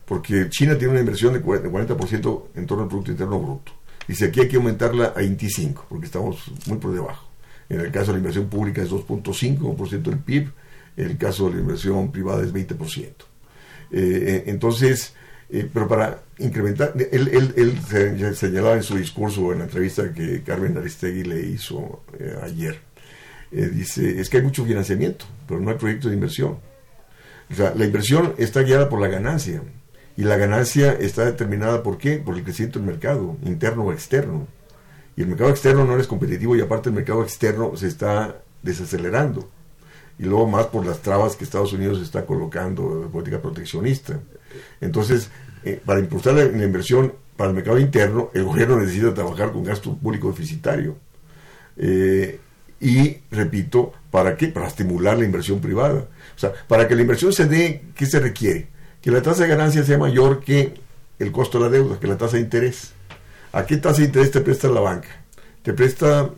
porque 0.05 0.49
China 0.49 0.77
tiene 0.77 0.91
una 0.91 0.99
inversión 0.99 1.33
de 1.33 1.43
40% 1.43 2.43
en 2.55 2.65
torno 2.65 2.83
al 2.83 2.89
Producto 2.89 3.11
Interno 3.11 3.39
Bruto. 3.39 3.71
Dice, 4.07 4.25
aquí 4.25 4.41
hay 4.41 4.47
que 4.47 4.55
aumentarla 4.55 5.07
a 5.07 5.19
25, 5.19 5.87
porque 5.89 6.05
estamos 6.05 6.51
muy 6.67 6.77
por 6.77 6.93
debajo. 6.93 7.27
En 7.69 7.81
el 7.81 7.91
caso 7.91 8.07
de 8.07 8.13
la 8.13 8.19
inversión 8.19 8.47
pública 8.47 8.81
es 8.81 8.89
2.5% 8.89 10.01
del 10.03 10.19
PIB, 10.19 10.49
en 10.95 11.05
el 11.05 11.17
caso 11.17 11.49
de 11.49 11.55
la 11.55 11.61
inversión 11.61 12.11
privada 12.11 12.43
es 12.43 12.53
20%. 12.53 12.77
Eh, 12.99 13.13
eh, 13.91 14.43
entonces, 14.47 15.13
eh, 15.49 15.69
pero 15.73 15.87
para 15.87 16.21
incrementar, 16.39 16.93
él, 17.11 17.29
él, 17.29 17.53
él, 17.55 18.35
señalaba 18.35 18.75
en 18.75 18.83
su 18.83 18.97
discurso, 18.97 19.51
en 19.51 19.59
la 19.59 19.65
entrevista 19.65 20.13
que 20.13 20.43
Carmen 20.43 20.77
Aristegui 20.77 21.23
le 21.23 21.41
hizo 21.41 22.03
ayer, 22.43 22.79
dice, 23.51 24.19
es 24.19 24.29
que 24.29 24.37
hay 24.37 24.43
mucho 24.43 24.65
financiamiento, 24.65 25.25
pero 25.47 25.59
no 25.59 25.71
hay 25.71 25.77
proyecto 25.77 26.09
de 26.09 26.15
inversión. 26.15 26.59
O 27.49 27.55
sea, 27.55 27.73
la 27.75 27.85
inversión 27.85 28.33
está 28.37 28.61
guiada 28.61 28.89
por 28.89 28.99
la 28.99 29.07
ganancia, 29.07 29.61
y 30.17 30.23
la 30.23 30.35
ganancia 30.35 30.93
está 30.93 31.25
determinada 31.25 31.83
por 31.83 31.97
qué? 31.97 32.17
Por 32.17 32.35
el 32.35 32.43
crecimiento 32.43 32.79
del 32.79 32.87
mercado, 32.87 33.37
interno 33.43 33.83
o 33.83 33.93
externo 33.93 34.47
y 35.17 35.21
el 35.23 35.27
mercado 35.27 35.49
externo 35.49 35.83
no 35.83 35.97
es 35.97 36.05
competitivo 36.05 36.55
y 36.55 36.61
aparte 36.61 36.89
el 36.89 36.95
mercado 36.95 37.23
externo 37.23 37.75
se 37.75 37.87
está 37.87 38.39
desacelerando. 38.61 39.49
Y 40.19 40.23
luego 40.23 40.47
más 40.47 40.67
por 40.67 40.85
las 40.85 40.99
trabas 40.99 41.35
que 41.35 41.43
Estados 41.43 41.73
Unidos 41.73 41.99
está 42.01 42.25
colocando 42.25 43.01
de 43.01 43.07
política 43.07 43.41
proteccionista. 43.41 44.19
Entonces, 44.81 45.29
eh, 45.63 45.81
para 45.83 45.99
impulsar 45.99 46.33
la, 46.33 46.43
inversión 46.45 47.13
para 47.35 47.49
el 47.49 47.55
mercado 47.55 47.79
interno, 47.79 48.31
el 48.33 48.43
gobierno 48.43 48.77
necesita 48.77 49.13
trabajar 49.13 49.51
con 49.51 49.63
gasto 49.63 49.95
público 49.95 50.29
deficitario. 50.29 50.97
Eh, 51.77 52.39
y, 52.79 53.17
repito, 53.31 53.93
¿para 54.11 54.37
qué? 54.37 54.47
Para 54.47 54.67
estimular 54.67 55.17
la 55.17 55.25
inversión 55.25 55.59
privada. 55.59 56.07
O 56.35 56.39
sea, 56.39 56.53
para 56.67 56.87
que 56.87 56.95
la 56.95 57.01
inversión 57.01 57.33
se 57.33 57.45
dé, 57.45 57.83
¿qué 57.95 58.05
se 58.05 58.19
requiere? 58.19 58.67
Que 59.01 59.11
la 59.11 59.21
tasa 59.21 59.43
de 59.43 59.49
ganancia 59.49 59.83
sea 59.83 59.97
mayor 59.97 60.43
que 60.43 60.73
el 61.19 61.31
costo 61.31 61.59
de 61.59 61.65
la 61.65 61.71
deuda, 61.71 61.99
que 61.99 62.07
la 62.07 62.17
tasa 62.17 62.37
de 62.37 62.43
interés. 62.43 62.91
¿A 63.51 63.65
qué 63.65 63.77
tasa 63.77 64.01
de 64.01 64.07
interés 64.07 64.31
te 64.31 64.41
presta 64.41 64.67
la 64.67 64.81
banca? 64.81 65.09
Te 65.63 65.73
presta 65.73 66.29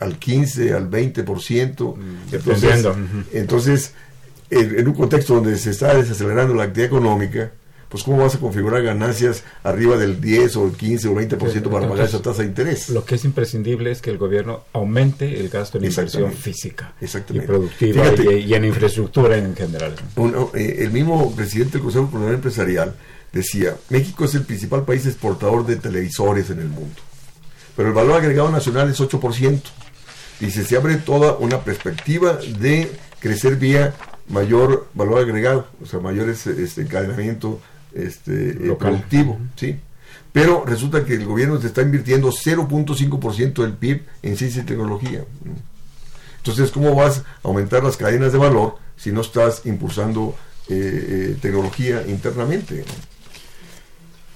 al 0.00 0.18
15, 0.18 0.72
al 0.72 0.90
20%. 0.90 1.96
Mm, 1.96 2.34
entonces, 2.34 2.86
entonces 3.32 3.94
en, 4.50 4.86
un 4.86 4.94
contexto 4.94 5.34
donde 5.34 5.56
se 5.58 5.70
está 5.70 5.94
desacelerando 5.94 6.54
la 6.54 6.64
actividad 6.64 6.86
económica, 6.86 7.52
pues 7.88 8.02
cómo 8.02 8.18
vas 8.18 8.34
a 8.34 8.38
configurar 8.38 8.82
ganancias 8.82 9.44
arriba 9.62 9.96
del 9.96 10.20
10 10.20 10.56
o 10.56 10.66
el 10.66 10.72
15 10.72 11.08
o 11.08 11.14
20% 11.14 11.70
para 11.70 11.88
pagar 11.88 12.06
esa 12.06 12.20
tasa 12.20 12.42
de 12.42 12.48
interés. 12.48 12.88
Lo 12.90 13.04
que 13.04 13.14
es 13.14 13.24
imprescindible 13.24 13.90
es 13.90 14.02
que 14.02 14.10
el 14.10 14.18
gobierno 14.18 14.64
aumente 14.72 15.38
el 15.38 15.48
gasto 15.48 15.78
en 15.78 15.84
inversión 15.84 16.32
física 16.32 16.94
y 17.00 17.40
productiva 17.40 18.04
y, 18.32 18.54
en 18.54 18.64
infraestructura 18.64 19.36
en 19.36 19.54
general. 19.54 19.94
Eh, 20.54 20.76
el 20.80 20.90
mismo 20.90 21.34
presidente 21.34 21.74
del 21.74 21.82
Consejo 21.82 22.10
Comunal 22.10 22.34
Empresarial 22.34 22.94
decía, 23.32 23.76
México 23.90 24.24
es 24.24 24.34
el 24.34 24.42
principal 24.42 24.84
país 24.84 25.06
exportador 25.06 25.64
de 25.64 25.76
televisores 25.76 26.50
en 26.50 26.58
el 26.58 26.68
mundo, 26.68 27.00
pero 27.76 27.88
el 27.88 27.94
valor 27.94 28.20
agregado 28.20 28.50
nacional 28.50 28.90
es 28.90 29.00
8%. 29.00 29.60
Dice, 30.40 30.64
se 30.64 30.76
abre 30.76 30.96
toda 30.96 31.36
una 31.38 31.62
perspectiva 31.62 32.38
de 32.58 32.90
crecer 33.20 33.56
vía 33.56 33.94
mayor 34.28 34.88
valor 34.94 35.20
agregado, 35.20 35.68
o 35.82 35.86
sea, 35.86 36.00
mayor 36.00 36.28
este, 36.28 36.80
encadenamiento 36.80 37.60
este, 37.94 38.50
eh, 38.50 38.76
productivo, 38.78 39.38
¿sí? 39.56 39.76
Pero 40.32 40.64
resulta 40.66 41.04
que 41.04 41.14
el 41.14 41.24
gobierno 41.24 41.58
te 41.58 41.68
está 41.68 41.82
invirtiendo 41.82 42.30
0.5% 42.30 43.62
del 43.62 43.72
PIB 43.72 44.02
en 44.22 44.36
ciencia 44.36 44.62
y 44.62 44.66
tecnología. 44.66 45.24
Entonces, 46.38 46.70
¿cómo 46.70 46.94
vas 46.94 47.18
a 47.18 47.48
aumentar 47.48 47.82
las 47.82 47.96
cadenas 47.96 48.32
de 48.32 48.38
valor 48.38 48.76
si 48.96 49.12
no 49.12 49.22
estás 49.22 49.64
impulsando 49.64 50.36
eh, 50.68 50.74
eh, 50.74 51.36
tecnología 51.40 52.02
internamente? 52.06 52.84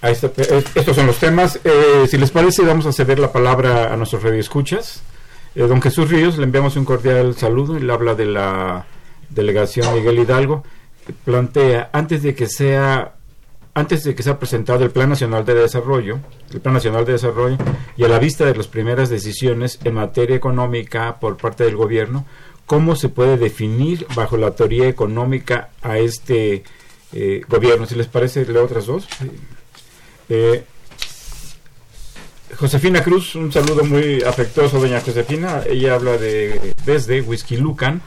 Ahí 0.01 0.12
está, 0.12 0.30
estos 0.74 0.97
son 0.97 1.07
los 1.07 1.18
temas. 1.18 1.61
si 2.09 2.16
les 2.16 2.30
parece, 2.30 2.62
vamos 2.62 2.86
a 2.86 2.93
ceder 2.93 3.18
la 3.18 3.30
palabra 3.30 3.93
a 3.93 3.97
nuestros 3.99 4.22
radioescuchas. 4.22 5.03
don 5.55 5.82
Jesús 5.82 6.09
Ríos, 6.09 6.38
le 6.38 6.45
enviamos 6.45 6.76
un 6.76 6.86
cordial 6.86 7.36
saludo. 7.36 7.76
Él 7.76 7.91
habla 7.91 8.14
de 8.14 8.24
la 8.24 8.86
delegación 9.31 9.95
Miguel 9.95 10.18
Hidalgo. 10.18 10.64
Plantea, 11.24 11.91
antes 11.93 12.22
de 12.22 12.35
que 12.35 12.47
sea 12.47 13.14
antes 13.72 14.03
de 14.05 14.14
que 14.14 14.22
sea 14.22 14.39
presentado 14.39 14.85
el 14.85 14.91
Plan 14.91 15.09
Nacional 15.09 15.45
de 15.45 15.55
Desarrollo, 15.55 16.18
el 16.53 16.61
Plan 16.61 16.74
Nacional 16.74 17.05
de 17.05 17.12
Desarrollo, 17.12 17.57
y 17.97 18.05
a 18.05 18.09
la 18.09 18.18
vista 18.18 18.45
de 18.45 18.55
las 18.55 18.66
primeras 18.66 19.09
decisiones 19.09 19.78
en 19.85 19.95
materia 19.95 20.37
económica 20.37 21.18
por 21.20 21.37
parte 21.37 21.64
del 21.64 21.76
gobierno, 21.76 22.26
¿cómo 22.66 22.97
se 22.97 23.09
puede 23.09 23.37
definir 23.37 24.07
bajo 24.14 24.37
la 24.37 24.53
teoría 24.53 24.89
económica 24.89 25.70
a 25.83 25.99
este 25.99 26.64
eh, 27.12 27.43
gobierno? 27.49 27.87
Si 27.87 27.95
les 27.95 28.09
parece, 28.09 28.45
leo 28.45 28.64
otras 28.64 28.87
dos. 28.87 29.07
Eh, 30.28 30.64
Josefina 32.57 33.03
Cruz, 33.03 33.37
un 33.37 33.53
saludo 33.53 33.85
muy 33.85 34.22
afectuoso, 34.22 34.81
doña 34.81 35.01
Josefina. 35.01 35.62
Ella 35.68 35.95
habla 35.95 36.18
de 36.18 36.74
desde 36.85 37.20
Whisky 37.20 37.57
Lucan. 37.57 38.03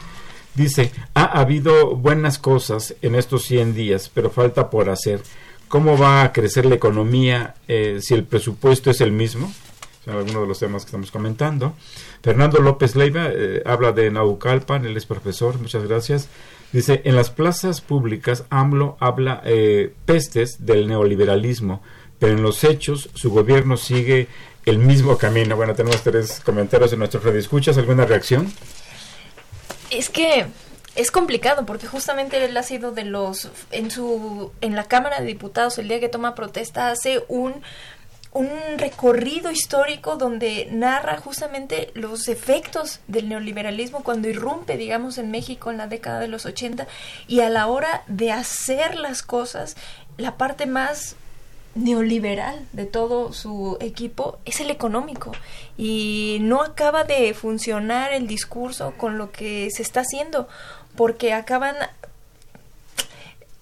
Dice, 0.55 0.91
ha 1.15 1.39
habido 1.39 1.95
buenas 1.95 2.37
cosas 2.37 2.95
en 3.01 3.15
estos 3.15 3.43
100 3.43 3.73
días, 3.73 4.11
pero 4.13 4.29
falta 4.29 4.69
por 4.69 4.89
hacer 4.89 5.21
cómo 5.67 5.97
va 5.97 6.21
a 6.21 6.31
crecer 6.31 6.67
la 6.67 6.75
economía 6.75 7.55
eh, 7.67 7.97
si 8.01 8.13
el 8.13 8.23
presupuesto 8.23 8.91
es 8.91 9.01
el 9.01 9.11
mismo. 9.11 9.51
Son 10.05 10.15
algunos 10.15 10.43
de 10.43 10.47
los 10.47 10.59
temas 10.59 10.83
que 10.83 10.89
estamos 10.89 11.09
comentando. 11.09 11.73
Fernando 12.21 12.59
López 12.59 12.95
Leiva 12.95 13.29
eh, 13.31 13.63
habla 13.65 13.93
de 13.93 14.11
Naucalpan, 14.11 14.85
él 14.85 14.95
es 14.95 15.05
profesor, 15.05 15.59
muchas 15.59 15.87
gracias. 15.87 16.29
Dice, 16.71 17.01
en 17.05 17.15
las 17.15 17.31
plazas 17.31 17.81
públicas 17.81 18.45
AMLO 18.49 18.97
habla 18.99 19.41
eh, 19.45 19.93
pestes 20.05 20.65
del 20.65 20.87
neoliberalismo, 20.87 21.81
pero 22.19 22.33
en 22.33 22.43
los 22.43 22.63
hechos 22.63 23.09
su 23.13 23.31
gobierno 23.31 23.77
sigue 23.77 24.27
el 24.65 24.77
mismo 24.77 25.17
camino. 25.17 25.55
Bueno, 25.55 25.73
tenemos 25.73 26.03
tres 26.03 26.41
comentarios 26.43 26.93
en 26.93 26.99
nuestro 26.99 27.19
red. 27.19 27.35
¿Escuchas 27.35 27.77
alguna 27.77 28.05
reacción? 28.05 28.51
Es 29.93 30.09
que 30.09 30.47
es 30.95 31.11
complicado 31.11 31.65
porque 31.65 31.87
justamente 31.87 32.43
él 32.43 32.55
ha 32.57 32.63
sido 32.63 32.91
de 32.91 33.05
los 33.05 33.49
en 33.71 33.89
su 33.91 34.51
en 34.61 34.75
la 34.75 34.85
Cámara 34.85 35.19
de 35.19 35.25
Diputados 35.25 35.77
el 35.77 35.87
día 35.87 35.99
que 35.99 36.09
toma 36.09 36.35
protesta 36.35 36.89
hace 36.89 37.23
un 37.27 37.63
un 38.31 38.49
recorrido 38.77 39.51
histórico 39.51 40.17
donde 40.17 40.67
narra 40.71 41.17
justamente 41.17 41.91
los 41.93 42.27
efectos 42.27 42.99
del 43.07 43.29
neoliberalismo 43.29 44.03
cuando 44.03 44.27
irrumpe, 44.27 44.75
digamos, 44.75 45.19
en 45.19 45.29
México 45.29 45.69
en 45.69 45.77
la 45.77 45.87
década 45.87 46.19
de 46.19 46.27
los 46.27 46.47
80 46.47 46.87
y 47.27 47.41
a 47.41 47.49
la 47.49 47.67
hora 47.67 48.03
de 48.07 48.31
hacer 48.31 48.95
las 48.95 49.21
cosas, 49.21 49.75
la 50.17 50.35
parte 50.35 50.65
más 50.65 51.15
neoliberal 51.75 52.67
de 52.71 52.85
todo 52.85 53.33
su 53.33 53.77
equipo 53.81 54.37
es 54.45 54.59
el 54.59 54.69
económico 54.69 55.31
y 55.77 56.37
no 56.41 56.61
acaba 56.61 57.03
de 57.03 57.33
funcionar 57.33 58.13
el 58.13 58.27
discurso 58.27 58.93
con 58.97 59.17
lo 59.17 59.31
que 59.31 59.69
se 59.71 59.81
está 59.81 60.01
haciendo 60.01 60.47
porque 60.95 61.33
acaban 61.33 61.75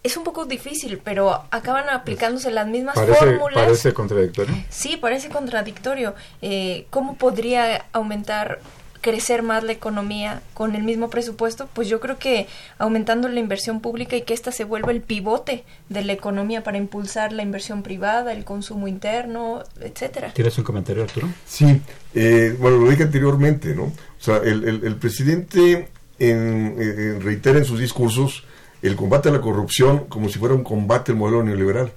es 0.03 0.17
un 0.17 0.23
poco 0.23 0.45
difícil, 0.45 0.99
pero 1.03 1.43
acaban 1.51 1.87
aplicándose 1.89 2.49
las 2.49 2.67
mismas 2.67 2.95
fórmulas. 2.95 3.65
Parece 3.65 3.93
contradictorio. 3.93 4.55
Sí, 4.69 4.97
parece 4.97 5.29
contradictorio. 5.29 6.15
Eh, 6.41 6.87
¿Cómo 6.89 7.15
podría 7.17 7.85
aumentar, 7.93 8.61
crecer 9.01 9.43
más 9.43 9.63
la 9.63 9.71
economía 9.71 10.41
con 10.53 10.75
el 10.75 10.83
mismo 10.83 11.09
presupuesto? 11.09 11.67
Pues 11.73 11.89
yo 11.89 11.99
creo 11.99 12.17
que 12.17 12.47
aumentando 12.77 13.27
la 13.27 13.39
inversión 13.39 13.81
pública 13.81 14.15
y 14.15 14.21
que 14.21 14.33
ésta 14.33 14.51
se 14.51 14.63
vuelva 14.63 14.91
el 14.91 15.01
pivote 15.01 15.63
de 15.89 16.03
la 16.03 16.13
economía 16.13 16.63
para 16.63 16.77
impulsar 16.77 17.33
la 17.33 17.43
inversión 17.43 17.83
privada, 17.83 18.33
el 18.33 18.45
consumo 18.45 18.87
interno, 18.87 19.63
etcétera. 19.79 20.33
¿Tienes 20.33 20.57
un 20.57 20.63
comentario, 20.63 21.03
Arturo? 21.03 21.27
Sí, 21.45 21.81
eh, 22.13 22.55
bueno, 22.59 22.77
lo 22.77 22.89
dije 22.89 23.03
anteriormente, 23.03 23.75
¿no? 23.75 23.83
O 23.83 23.93
sea, 24.23 24.37
el, 24.37 24.63
el, 24.67 24.83
el 24.83 24.95
presidente 24.95 25.89
en, 26.19 27.21
reitera 27.21 27.57
en 27.57 27.65
sus 27.65 27.79
discursos 27.79 28.43
el 28.81 28.95
combate 28.95 29.29
a 29.29 29.31
la 29.31 29.41
corrupción 29.41 30.05
como 30.05 30.29
si 30.29 30.39
fuera 30.39 30.55
un 30.55 30.63
combate 30.63 31.11
al 31.11 31.17
modelo 31.17 31.43
neoliberal. 31.43 31.91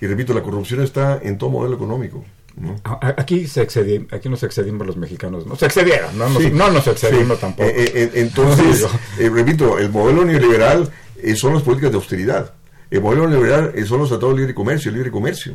Y 0.00 0.06
repito, 0.06 0.34
la 0.34 0.42
corrupción 0.42 0.82
está 0.82 1.18
en 1.22 1.38
todo 1.38 1.50
modelo 1.50 1.76
económico. 1.76 2.24
Aquí 3.18 3.46
se 3.46 3.60
aquí 3.60 4.28
nos 4.30 4.42
excedimos 4.42 4.86
los 4.86 4.96
mexicanos, 4.96 5.46
no 5.46 5.56
se 5.56 5.66
excedieron, 5.66 6.16
no 6.16 6.28
nos, 6.30 6.52
no 6.52 6.70
nos 6.70 6.86
excedimos 6.86 7.38
tampoco. 7.38 7.68
Eh, 7.68 7.92
eh, 7.94 8.10
entonces, 8.14 8.86
eh, 9.18 9.28
repito, 9.28 9.78
el 9.78 9.90
modelo 9.90 10.24
neoliberal 10.24 10.90
son 11.36 11.52
las 11.52 11.62
políticas 11.62 11.90
de 11.90 11.96
austeridad. 11.96 12.54
El 12.90 13.02
modelo 13.02 13.28
neoliberal 13.28 13.74
son 13.86 13.98
los 14.00 14.08
tratados 14.08 14.34
de 14.34 14.40
libre 14.40 14.54
comercio, 14.54 14.88
el 14.88 14.94
libre 14.94 15.10
comercio. 15.10 15.54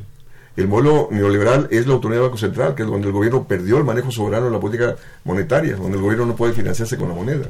El 0.56 0.68
modelo 0.68 1.08
neoliberal 1.12 1.68
es 1.72 1.88
la 1.88 1.93
autonomía 1.93 2.20
del 2.20 2.30
Banco 2.30 2.38
Central, 2.38 2.76
que 2.76 2.84
es 2.84 2.88
donde 2.88 3.08
el 3.08 3.14
gobierno 3.14 3.47
perdió 3.47 3.78
el 3.78 3.84
manejo 3.84 4.12
soberano 4.12 4.45
de 4.45 4.52
la 4.52 4.60
política 4.60 4.95
monetaria, 5.24 5.78
donde 5.78 5.97
el 5.97 6.04
gobierno 6.04 6.26
no 6.26 6.36
puede 6.36 6.54
financiarse 6.54 6.97
con 6.97 7.10
la 7.10 7.16
moneda. 7.16 7.47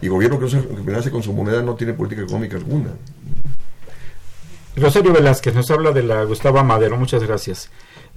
Y 0.00 0.08
gobierno 0.08 0.38
que, 0.38 0.48
se 0.48 1.10
con 1.10 1.22
su 1.22 1.32
moneda 1.32 1.62
no 1.62 1.74
tiene 1.74 1.94
política 1.94 2.22
económica 2.22 2.56
alguna. 2.56 2.90
Rosario 4.76 5.12
Velázquez 5.12 5.54
nos 5.54 5.70
habla 5.70 5.90
de 5.90 6.02
la 6.02 6.22
Gustavo 6.24 6.62
Madero, 6.62 6.98
muchas 6.98 7.22
gracias. 7.22 7.70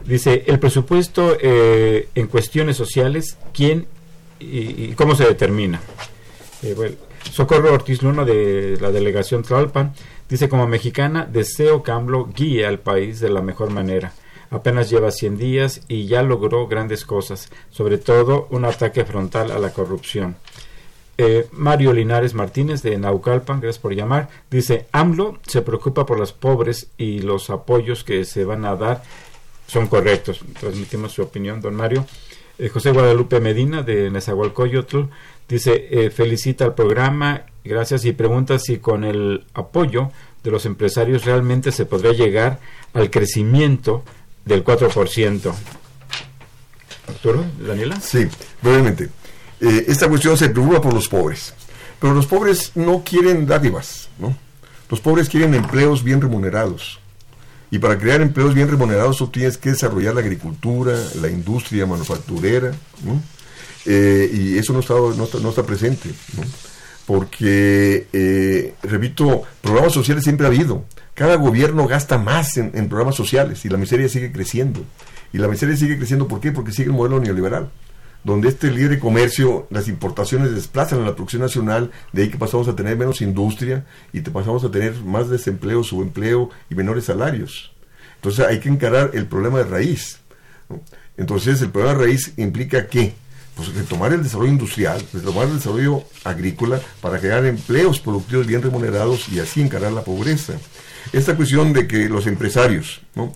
Dice, 0.06 0.44
el 0.48 0.60
presupuesto 0.60 1.38
eh, 1.40 2.10
en 2.16 2.28
cuestiones 2.28 2.78
sociales, 2.78 3.38
¿quién 3.54 3.88
y, 4.40 4.94
cómo 4.94 5.16
se 5.16 5.26
determina? 5.26 5.82
Eh, 6.64 6.98
Socorro 7.32 7.74
Ortiz 7.74 8.02
Luna 8.02 8.26
de 8.26 8.78
la 8.82 8.92
delegación 8.92 9.44
Tlalpan 9.44 9.94
dice, 10.30 10.50
como 10.50 10.68
mexicana, 10.68 11.28
deseo 11.30 11.84
que 11.84 11.92
AMLO 11.92 12.30
guíe 12.36 12.66
al 12.66 12.80
país 12.80 13.20
de 13.20 13.30
la 13.30 13.42
mejor 13.42 13.72
manera. 13.72 14.14
Apenas 14.52 14.90
lleva 14.90 15.12
100 15.12 15.38
días 15.38 15.82
y 15.88 16.08
ya 16.08 16.24
logró 16.24 16.68
grandes 16.68 17.06
cosas, 17.06 17.50
sobre 17.70 17.98
todo 17.98 18.48
un 18.50 18.66
ataque 18.66 19.06
frontal 19.06 19.52
a 19.52 19.60
la 19.60 19.74
corrupción. 19.74 20.38
Eh, 21.18 21.48
Mario 21.52 21.92
Linares 21.92 22.34
Martínez 22.34 22.82
de 22.82 22.98
Naucalpan, 22.98 23.60
gracias 23.60 23.82
por 23.82 23.94
llamar, 23.94 24.30
dice, 24.50 24.88
AMLO 24.94 25.40
se 25.46 25.62
preocupa 25.62 26.06
por 26.06 26.18
los 26.18 26.32
pobres 26.32 26.90
y 26.98 27.20
los 27.20 27.50
apoyos 27.50 28.04
que 28.04 28.24
se 28.24 28.46
van 28.46 28.64
a 28.64 28.76
dar 28.76 29.04
son 29.70 29.88
correctos. 29.88 30.42
Transmitimos 30.60 31.14
su 31.14 31.22
opinión, 31.22 31.62
don 31.62 31.76
Mario. 31.76 32.06
Eh, 32.58 32.70
José 32.70 32.92
Guadalupe 32.92 33.40
Medina 33.40 33.84
de 33.84 34.10
Nezahualcóyotl 34.10 35.04
dice, 35.48 35.88
eh, 35.92 36.10
felicita 36.10 36.66
al 36.66 36.76
programa, 36.76 37.44
gracias 37.64 38.04
y 38.06 38.12
pregunta 38.12 38.60
si 38.60 38.78
con 38.80 39.04
el 39.04 39.46
apoyo 39.54 40.12
de 40.44 40.52
los 40.52 40.66
empresarios 40.66 41.26
realmente 41.26 41.72
se 41.72 41.86
podrá 41.86 42.12
llegar 42.12 42.60
al 42.94 43.10
crecimiento 43.10 44.04
del 44.44 44.64
4%. 44.64 45.54
Arturo, 47.08 47.46
Daniela. 47.60 48.00
Sí, 48.02 48.28
brevemente. 48.62 49.10
Eh, 49.62 49.86
esta 49.88 50.10
cuestión 50.10 50.38
se 50.38 50.50
preocupa 50.50 50.82
por 50.82 50.94
los 50.94 51.08
pobres. 51.08 51.54
Pero 52.00 52.14
los 52.14 52.26
pobres 52.26 52.72
no 52.76 53.04
quieren 53.04 53.46
dádivas, 53.46 54.10
¿no? 54.18 54.36
Los 54.90 55.02
pobres 55.02 55.30
quieren 55.30 55.54
empleos 55.54 56.04
bien 56.04 56.22
remunerados. 56.22 56.99
Y 57.72 57.80
para 57.80 57.98
crear 57.98 58.22
empleos 58.22 58.54
bien 58.54 58.68
remunerados 58.68 59.18
tú 59.18 59.28
tienes 59.28 59.58
que 59.58 59.72
desarrollar 59.72 60.16
la 60.16 60.22
agricultura, 60.22 60.98
la 61.22 61.30
industria 61.30 61.86
manufacturera. 61.86 62.72
Eh, 63.86 64.32
y 64.34 64.58
eso 64.58 64.74
no 64.74 64.80
está, 64.80 64.94
no 64.96 65.50
está, 65.50 65.64
presente, 65.64 66.10
¿no? 66.36 66.44
Porque, 67.06 68.08
eh, 68.14 68.76
repito, 68.84 69.44
programas 69.62 69.94
sociales 69.94 70.24
siempre 70.24 70.46
ha 70.46 70.50
habido. 70.50 70.86
Cada 71.14 71.36
gobierno 71.36 71.88
gasta 71.88 72.18
más 72.18 72.58
en, 72.58 72.72
en 72.74 72.88
programas 72.88 73.16
sociales 73.16 73.64
y 73.66 73.70
la 73.70 73.78
miseria 73.78 74.10
sigue 74.10 74.32
creciendo. 74.32 74.84
Y 75.32 75.38
la 75.38 75.48
miseria 75.48 75.76
sigue 75.76 75.98
creciendo, 75.98 76.28
¿por 76.28 76.40
qué? 76.40 76.52
Porque 76.52 76.72
sigue 76.72 76.90
el 76.90 76.96
modelo 76.96 77.20
neoliberal 77.20 77.70
donde 78.24 78.50
este 78.50 78.70
libre 78.70 79.00
comercio, 79.00 79.68
las 79.70 79.88
importaciones 79.88 80.54
desplazan 80.54 81.02
a 81.02 81.06
la 81.06 81.16
producción 81.16 81.42
nacional, 81.42 81.92
de 82.12 82.24
ahí 82.24 82.30
que 82.30 82.38
pasamos 82.38 82.68
a 82.68 82.76
tener 82.76 82.98
menos 82.98 83.22
industria 83.22 83.86
y 84.12 84.22
pasamos 84.22 84.64
a 84.64 84.72
tener 84.72 84.96
más 85.04 85.30
desempleo, 85.30 85.84
subempleo 85.84 86.50
y 86.70 86.76
menores 86.76 87.06
salarios. 87.06 87.74
Entonces 88.16 88.46
hay 88.46 88.60
que 88.60 88.70
encarar 88.70 89.12
el 89.14 89.26
problema 89.26 89.60
de 89.60 89.64
raíz. 89.64 90.20
Entonces 91.18 91.62
el 91.62 91.70
problema 91.70 91.98
de 91.98 92.06
raíz 92.06 92.34
implica 92.38 92.88
que 92.88 93.14
pues 93.56 93.74
retomar 93.74 94.14
el 94.14 94.24
desarrollo 94.24 94.52
industrial, 94.52 95.02
retomar 95.14 95.48
el 95.48 95.56
desarrollo 95.56 96.04
agrícola 96.24 96.80
para 97.02 97.20
crear 97.20 97.46
empleos 97.46 98.00
productivos 98.00 98.48
bien 98.48 98.62
remunerados 98.62 99.28
y 99.30 99.40
así 99.40 99.62
encarar 99.62 99.92
la 99.92 100.04
pobreza. 100.04 100.54
Esta 101.12 101.36
cuestión 101.36 101.74
de 101.74 101.88
que 101.88 102.08
los 102.08 102.28
empresarios, 102.28 103.02
¿no? 103.16 103.34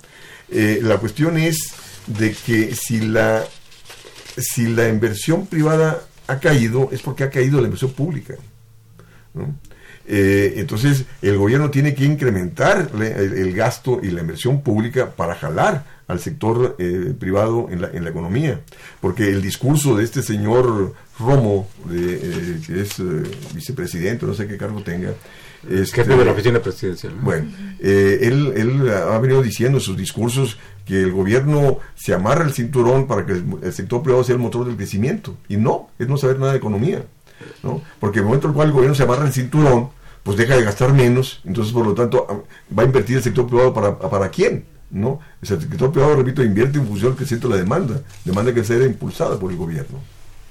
Eh, 0.50 0.80
la 0.82 0.98
cuestión 0.98 1.38
es 1.38 1.74
de 2.08 2.34
que 2.34 2.76
si 2.76 3.02
la 3.02 3.44
si 4.38 4.68
la 4.68 4.88
inversión 4.88 5.46
privada 5.48 6.02
ha 6.28 6.40
caído, 6.40 6.90
es 6.92 7.02
porque 7.02 7.24
ha 7.24 7.30
caído 7.30 7.60
la 7.60 7.66
inversión 7.66 7.92
pública. 7.92 8.36
Eh, 10.06 10.56
entonces, 10.58 11.06
el 11.22 11.38
gobierno 11.38 11.70
tiene 11.70 11.94
que 11.94 12.06
incrementar 12.06 12.90
el, 12.94 13.54
gasto 13.54 14.00
y 14.04 14.12
la 14.12 14.22
inversión 14.22 14.62
pública 14.62 15.12
para 15.12 15.36
jalar 15.36 15.86
al 16.08 16.20
sector 16.20 16.76
eh, 16.80 17.14
privado 17.18 17.70
en 17.70 17.82
la, 17.82 18.10
economía. 18.10 18.62
Porque 19.00 19.30
el 19.30 19.42
discurso 19.42 19.96
de 19.96 20.04
este 20.04 20.22
señor 20.22 20.94
Romo, 21.20 21.70
eh, 21.92 22.60
que 22.66 22.82
es 22.82 22.96
vicepresidente, 23.54 24.26
no 24.26 24.34
sé 24.34 24.48
qué 24.48 24.58
cargo 24.58 24.82
tenga, 24.84 25.14
este, 25.70 26.04
Jefe 26.04 26.16
de 26.16 26.26
la 26.26 26.32
oficina 26.32 26.60
presidencial. 26.60 27.16
¿no? 27.16 27.22
bueno, 27.24 27.52
eh, 27.80 28.20
él, 28.22 28.54
él 28.56 28.90
ha 28.90 29.18
venido 29.20 29.42
diciendo 29.42 29.78
en 29.78 29.82
sus 29.82 29.98
discursos 29.98 30.58
que 30.86 31.02
el 31.02 31.12
gobierno 31.12 31.80
se 31.96 32.14
amarra 32.14 32.44
el 32.44 32.54
cinturón 32.54 33.08
para 33.08 33.26
que 33.26 33.34
el, 33.34 33.74
sector 33.74 34.04
privado 34.04 34.24
sea 34.24 34.36
el 34.36 34.42
motor 34.42 34.66
del 34.66 34.76
crecimiento. 34.76 35.38
Y 35.48 35.58
no, 35.58 35.90
es 36.00 36.08
no 36.08 36.18
saber 36.18 36.40
nada 36.40 36.52
de 36.52 36.58
economía. 36.58 37.06
¿no? 37.62 37.82
Porque 38.00 38.20
el 38.20 38.26
momento 38.26 38.48
en 38.48 38.52
el 38.52 38.56
cual 38.56 38.68
el 38.68 38.74
gobierno 38.74 38.96
se 38.96 39.04
amarra 39.04 39.26
el 39.26 39.34
cinturón, 39.34 39.90
pues 40.24 40.38
deja 40.38 40.56
de 40.56 40.64
gastar 40.64 40.94
menos, 40.94 41.42
entonces 41.44 41.74
por 41.74 41.86
lo 41.86 41.94
tanto 41.94 42.46
va 42.78 42.84
a 42.84 42.86
invertir 42.86 43.18
el 43.18 43.24
sector 43.24 43.48
privado 43.48 43.74
para, 43.74 43.98
para 43.98 44.30
quién. 44.30 44.66
¿no? 44.90 45.20
El 45.42 45.48
sector 45.48 45.92
privado, 45.92 46.16
repito, 46.16 46.44
invierte 46.44 46.78
en 46.78 46.88
función 46.88 47.12
del 47.12 47.18
crecimiento 47.18 47.50
de 47.50 47.56
la 47.56 47.62
demanda, 47.62 48.02
demanda 48.24 48.54
que 48.54 48.64
sea 48.64 48.86
impulsada 48.86 49.40
por 49.40 49.52
el 49.52 49.58
gobierno. 49.58 50.00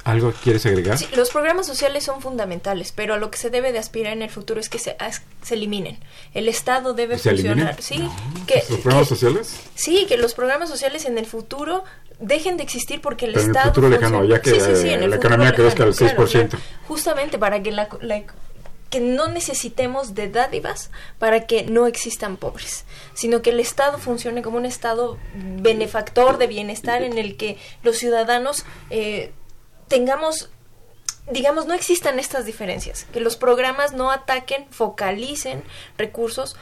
¿Algo 0.04 0.32
quieres 0.42 0.66
agregar? 0.66 0.98
Sí, 0.98 1.06
los 1.16 1.30
programas 1.30 1.66
sociales 1.66 2.02
son 2.04 2.20
fundamentales, 2.20 2.92
pero 2.92 3.14
a 3.14 3.18
lo 3.18 3.30
que 3.30 3.38
se 3.38 3.50
debe 3.50 3.70
de 3.72 3.78
aspirar 3.78 4.12
en 4.12 4.22
el 4.22 4.30
futuro 4.30 4.58
es 4.58 4.68
que 4.68 4.78
se, 4.80 4.96
se 5.42 5.54
eliminen. 5.54 5.98
El 6.34 6.48
Estado 6.48 6.92
debe 6.92 7.18
¿Se 7.18 7.30
funcionar. 7.30 7.80
Sí, 7.80 8.08
que, 8.46 8.62
¿Los 8.68 8.80
programas 8.80 9.08
que- 9.08 9.14
sociales? 9.14 9.60
sí, 9.76 10.06
que 10.08 10.16
los 10.16 10.34
programas 10.34 10.68
sociales 10.68 11.04
en 11.04 11.18
el 11.18 11.26
futuro 11.26 11.84
dejen 12.18 12.56
de 12.56 12.64
existir 12.64 13.00
porque 13.00 13.26
el 13.26 13.32
Pero 13.32 13.42
en 13.44 13.50
el 13.50 13.56
Estado 13.56 13.74
futuro 13.74 13.88
lejano, 13.90 14.24
ya 14.24 14.40
que, 14.42 14.50
Sí, 14.50 14.60
sí, 14.60 14.76
sí, 14.82 14.88
en 14.90 15.02
el 15.04 15.10
la 15.10 15.16
economía 15.16 15.52
crezca 15.54 15.84
al 15.84 15.90
lejano, 15.90 16.08
claro, 16.14 16.26
6%. 16.26 16.48
claro. 16.50 16.64
Justamente 16.88 17.38
para 17.38 17.62
que 17.62 17.70
la, 17.72 17.88
la- 18.00 18.22
que 18.90 19.00
no 19.00 19.28
necesitemos 19.28 20.14
de 20.14 20.28
dádivas 20.28 20.90
para 21.18 21.46
que 21.46 21.62
no 21.64 21.86
existan 21.86 22.36
pobres, 22.36 22.84
sino 23.14 23.40
que 23.40 23.48
el 23.50 23.58
Estado 23.60 23.96
funcione 23.98 24.42
como 24.42 24.58
un 24.58 24.66
Estado 24.66 25.16
benefactor 25.34 26.36
de 26.38 26.46
bienestar 26.46 27.02
en 27.02 27.16
el 27.18 27.36
que 27.36 27.56
los 27.82 27.96
ciudadanos 27.96 28.64
eh, 28.90 29.32
tengamos 29.92 30.48
digamos, 31.30 31.66
no 31.66 31.74
existan 31.74 32.18
estas 32.18 32.46
diferencias, 32.46 33.06
que 33.12 33.20
los 33.20 33.36
programas 33.36 33.92
no 33.92 34.10
ataquen, 34.10 34.66
focalicen 34.70 35.62
recursos, 35.96 36.56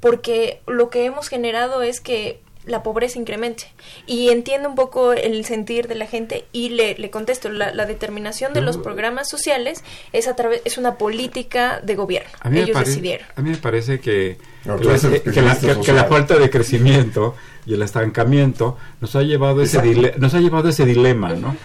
porque 0.00 0.62
lo 0.66 0.88
que 0.88 1.04
hemos 1.04 1.28
generado 1.28 1.82
es 1.82 2.00
que 2.00 2.40
la 2.70 2.82
pobreza 2.82 3.18
incremente. 3.18 3.64
Y 4.06 4.30
entiendo 4.30 4.68
un 4.68 4.74
poco 4.74 5.12
el 5.12 5.44
sentir 5.44 5.88
de 5.88 5.94
la 5.96 6.06
gente 6.06 6.44
y 6.52 6.70
le, 6.70 6.94
le 6.96 7.10
contesto, 7.10 7.50
la, 7.50 7.74
la 7.74 7.86
determinación 7.86 8.52
de 8.54 8.60
los 8.62 8.78
programas 8.78 9.28
sociales 9.28 9.82
es 10.12 10.28
a 10.28 10.36
través 10.36 10.62
es 10.64 10.78
una 10.78 10.96
política 10.96 11.80
de 11.82 11.94
gobierno. 11.96 12.30
A 12.40 12.48
mí, 12.48 12.56
me 12.56 12.62
Ellos 12.62 12.74
pare- 12.74 12.86
decidieron. 12.88 13.26
a 13.36 13.40
mí 13.42 13.50
me 13.50 13.56
parece 13.56 14.00
que, 14.00 14.38
No, 14.64 14.76
que 14.76 14.82
tú 14.82 14.88
la, 14.88 14.94
eres 14.94 15.04
el 15.04 15.10
que 15.10 15.14
la- 15.14 15.16
especialista 15.52 15.60
que- 15.60 15.72
que 15.86 15.92
la 15.92 16.02
social. 16.02 16.08
falta 16.08 16.38
de 16.38 16.50
crecimiento 16.50 17.34
y 17.66 17.74
el 17.74 17.82
estancamiento 17.82 18.78
nos 19.00 19.14
ha 19.16 19.22
llevado 19.22 19.60
a 19.60 19.64
ese, 19.64 19.80
dile- 19.82 20.14
nos 20.16 20.32
ha 20.34 20.40
llevado 20.40 20.68
a 20.68 20.70
ese 20.70 20.86
dilema, 20.86 21.34
¿no? 21.34 21.56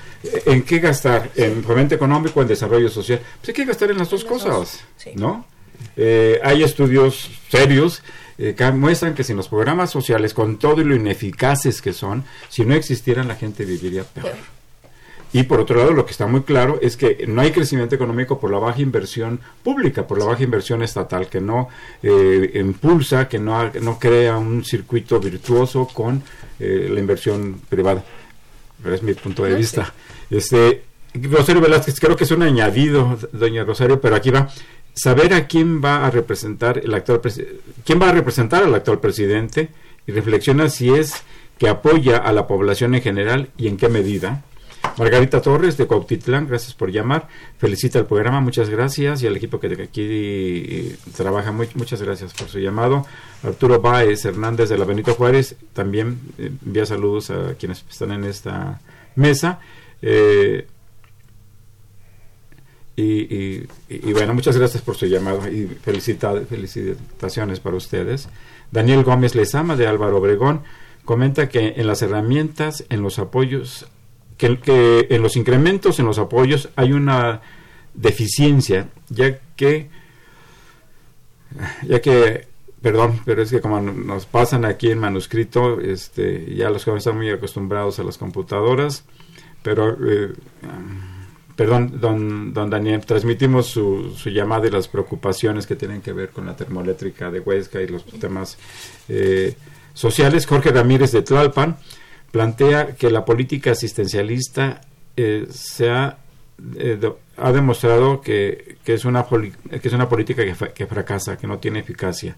¿En 0.45 0.63
qué 0.63 0.79
gastar? 0.79 1.29
¿En 1.35 1.63
fomento 1.63 1.93
económico 1.95 2.39
o 2.39 2.41
en 2.41 2.47
desarrollo 2.49 2.89
social? 2.89 3.19
Pues 3.39 3.49
hay 3.49 3.53
que 3.53 3.65
gastar 3.65 3.91
en 3.91 3.97
las 3.99 4.09
dos 4.09 4.23
En 4.23 4.27
cosas, 4.27 4.51
dos, 4.53 4.79
sí. 4.97 5.11
¿no? 5.15 5.45
Eh, 5.97 6.39
hay 6.43 6.63
estudios 6.63 7.29
serios 7.49 8.01
eh, 8.37 8.55
muestran 8.73 9.13
que 9.13 9.23
sin 9.23 9.37
los 9.37 9.47
programas 9.47 9.91
sociales, 9.91 10.33
con 10.33 10.57
todo 10.57 10.81
y 10.81 10.83
lo 10.83 10.95
ineficaces 10.95 11.81
que 11.81 11.93
son, 11.93 12.23
si 12.49 12.65
no 12.65 12.73
existieran 12.75 13.27
la 13.27 13.35
gente 13.35 13.65
viviría 13.65 14.03
peor. 14.03 14.55
Y 15.35 15.43
por 15.43 15.59
otro 15.59 15.77
lado, 15.77 15.91
lo 15.91 16.05
que 16.05 16.11
está 16.11 16.27
muy 16.27 16.43
claro 16.43 16.79
es 16.81 16.95
que 16.95 17.25
no 17.27 17.41
hay 17.41 17.51
crecimiento 17.51 17.93
económico 17.93 18.39
por 18.39 18.51
la 18.51 18.57
baja 18.57 18.81
inversión 18.81 19.41
pública, 19.63 20.07
por 20.07 20.17
la 20.17 20.23
baja 20.23 20.43
inversión 20.43 20.81
estatal, 20.81 21.27
que 21.27 21.41
no 21.41 21.67
eh, 22.01 22.51
impulsa, 22.55 23.27
que 23.27 23.37
no, 23.37 23.69
no 23.81 23.99
crea 23.99 24.37
un 24.37 24.63
circuito 24.63 25.19
virtuoso 25.19 25.89
con 25.93 26.23
eh, 26.57 26.87
la 26.89 27.01
inversión 27.01 27.59
privada. 27.67 28.01
Pero 28.81 28.95
es 28.95 29.03
mi 29.03 29.13
punto 29.13 29.43
de 29.43 29.55
vista. 29.55 29.93
Este, 30.29 30.83
Rosario 31.13 31.61
Velázquez, 31.61 31.99
creo 31.99 32.15
que 32.15 32.23
es 32.23 32.31
un 32.31 32.41
añadido, 32.41 33.17
doña 33.33 33.65
Rosario, 33.65 33.99
pero 33.99 34.15
aquí 34.15 34.29
va. 34.31 34.49
Saber 34.95 35.33
a 35.33 35.47
quién 35.47 35.83
va 35.83 36.05
a 36.05 36.09
representar 36.09 36.79
el 36.79 36.93
actual 36.93 37.21
quién 37.83 38.01
va 38.01 38.09
a 38.09 38.13
representar 38.13 38.63
al 38.63 38.73
actual 38.73 38.99
presidente 38.99 39.69
y 40.07 40.11
reflexiona 40.11 40.69
si 40.69 40.89
es 40.89 41.23
que 41.57 41.67
apoya 41.67 42.17
a 42.17 42.31
la 42.31 42.47
población 42.47 42.95
en 42.95 43.01
general 43.01 43.49
y 43.57 43.67
en 43.67 43.77
qué 43.77 43.89
medida. 43.89 44.43
Margarita 44.97 45.41
Torres 45.41 45.77
de 45.77 45.87
Cuautitlán, 45.87 46.47
gracias 46.47 46.73
por 46.73 46.91
llamar. 46.91 47.27
Felicita 47.57 47.99
el 47.99 48.05
programa, 48.05 48.39
muchas 48.39 48.69
gracias. 48.69 49.21
Y 49.21 49.27
al 49.27 49.35
equipo 49.35 49.59
que 49.59 49.67
aquí 49.67 50.01
eh, 50.03 50.95
trabaja, 51.15 51.51
muchas 51.51 52.01
gracias 52.01 52.33
por 52.33 52.47
su 52.47 52.59
llamado. 52.59 53.05
Arturo 53.43 53.81
Báez 53.81 54.23
Hernández 54.23 54.69
de 54.69 54.77
la 54.77 54.85
Benito 54.85 55.13
Juárez 55.13 55.55
también 55.73 56.19
eh, 56.37 56.51
envía 56.65 56.85
saludos 56.85 57.29
a 57.29 57.55
quienes 57.59 57.83
están 57.89 58.11
en 58.11 58.23
esta 58.23 58.79
mesa. 59.15 59.59
Eh, 60.01 60.67
y, 62.95 63.63
y- 63.89 64.13
bueno, 64.13 64.33
muchas 64.33 64.57
gracias 64.57 64.81
por 64.83 64.95
su 64.95 65.05
llamado 65.07 65.47
y 65.49 65.67
felicita- 65.67 66.41
felicitaciones 66.47 67.59
para 67.59 67.75
ustedes. 67.75 68.29
Daniel 68.71 69.03
Gómez 69.03 69.35
Lezama 69.35 69.75
de 69.75 69.87
Álvaro 69.87 70.17
Obregón 70.17 70.61
comenta 71.03 71.49
que 71.49 71.73
en 71.77 71.87
las 71.87 72.01
herramientas, 72.01 72.85
en 72.89 73.01
los 73.01 73.19
apoyos, 73.19 73.85
que, 74.37 74.57
que 74.59 75.07
en 75.09 75.21
los 75.21 75.35
incrementos 75.35 75.99
en 75.99 76.05
los 76.05 76.17
apoyos 76.19 76.69
hay 76.75 76.93
una 76.93 77.41
deficiencia, 77.93 78.89
ya 79.09 79.39
que, 79.55 79.89
ya 81.87 82.01
que, 82.01 82.47
perdón, 82.81 83.19
pero 83.25 83.41
es 83.41 83.51
que 83.51 83.61
como 83.61 83.79
nos 83.81 84.25
pasan 84.25 84.65
aquí 84.65 84.89
en 84.91 84.99
manuscrito, 84.99 85.79
este, 85.79 86.53
ya 86.55 86.69
los 86.69 86.83
jóvenes 86.83 87.05
están 87.05 87.17
muy 87.17 87.29
acostumbrados 87.29 87.99
a 87.99 88.03
las 88.03 88.17
computadoras, 88.17 89.05
pero 89.63 89.97
eh, 90.09 90.33
Perdón, 91.55 92.01
don, 92.01 92.53
don 92.53 92.69
Daniel, 92.69 93.05
transmitimos 93.05 93.67
su, 93.67 94.13
su 94.17 94.29
llamada 94.29 94.67
y 94.67 94.71
las 94.71 94.89
preocupaciones 94.89 95.65
que 95.65 95.77
tienen 95.77 96.01
que 96.01 96.11
ver 96.11 96.31
con 96.31 96.45
la 96.45 96.55
termoeléctrica 96.57 97.31
de 97.31 97.39
Huesca 97.39 97.81
y 97.81 97.87
los 97.87 98.03
temas 98.05 98.57
eh, 99.07 99.55
sociales. 99.93 100.45
Jorge 100.47 100.71
Ramírez 100.71 101.13
de 101.13 101.21
Tlalpan 101.21 101.77
plantea 102.31 102.95
que 102.95 103.09
la 103.09 103.23
política 103.23 103.71
asistencialista 103.71 104.81
eh, 105.15 105.47
se 105.49 105.89
ha, 105.89 106.17
eh, 106.75 106.99
ha 107.37 107.51
demostrado 107.53 108.19
que, 108.19 108.75
que 108.83 108.93
es 108.93 109.05
una, 109.05 109.25
que 109.25 109.87
es 109.87 109.93
una 109.93 110.09
política 110.09 110.43
que, 110.43 110.55
fa- 110.55 110.73
que 110.73 110.85
fracasa, 110.87 111.37
que 111.37 111.47
no 111.47 111.59
tiene 111.59 111.79
eficacia. 111.79 112.35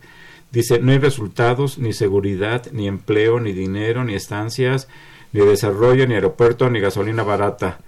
Dice, 0.52 0.80
no 0.80 0.92
hay 0.92 1.00
resultados, 1.00 1.80
ni 1.80 1.92
seguridad, 1.92 2.68
ni 2.72 2.88
empleo, 2.88 3.40
ni 3.40 3.52
dinero, 3.52 4.04
ni 4.04 4.14
estancias, 4.14 4.88
ni 5.34 5.42
desarrollo, 5.44 6.06
ni 6.06 6.14
aeropuerto, 6.14 6.70
ni 6.70 6.80
gasolina 6.80 7.24
barata. 7.24 7.80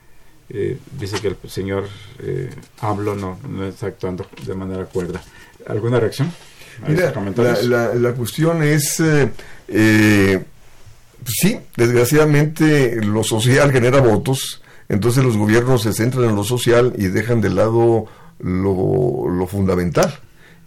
Eh, 0.51 0.77
dice 0.99 1.19
que 1.21 1.27
el 1.27 1.37
señor 1.47 1.85
eh, 2.19 2.49
AMLO 2.81 3.15
no, 3.15 3.39
no 3.47 3.65
está 3.65 3.87
actuando 3.87 4.25
de 4.45 4.55
manera 4.55 4.85
cuerda. 4.85 5.21
¿Alguna 5.67 5.99
reacción? 5.99 6.31
a 6.83 6.89
Mira, 6.89 7.11
la, 7.35 7.61
la- 7.61 7.93
la 7.93 8.11
cuestión 8.13 8.63
es, 8.63 8.99
eh, 8.99 9.29
eh, 9.67 10.43
sí, 11.25 11.59
desgraciadamente 11.75 12.95
lo 13.03 13.23
social 13.23 13.71
genera 13.71 13.99
votos, 14.01 14.61
entonces 14.87 15.23
los 15.23 15.37
gobiernos 15.37 15.83
se 15.83 15.93
centran 15.93 16.29
en 16.29 16.35
lo 16.35 16.43
social 16.43 16.93
y 16.97 17.07
dejan 17.07 17.41
de 17.41 17.49
lado 17.49 18.05
lo, 18.39 19.27
lo 19.29 19.45
fundamental. 19.47 20.17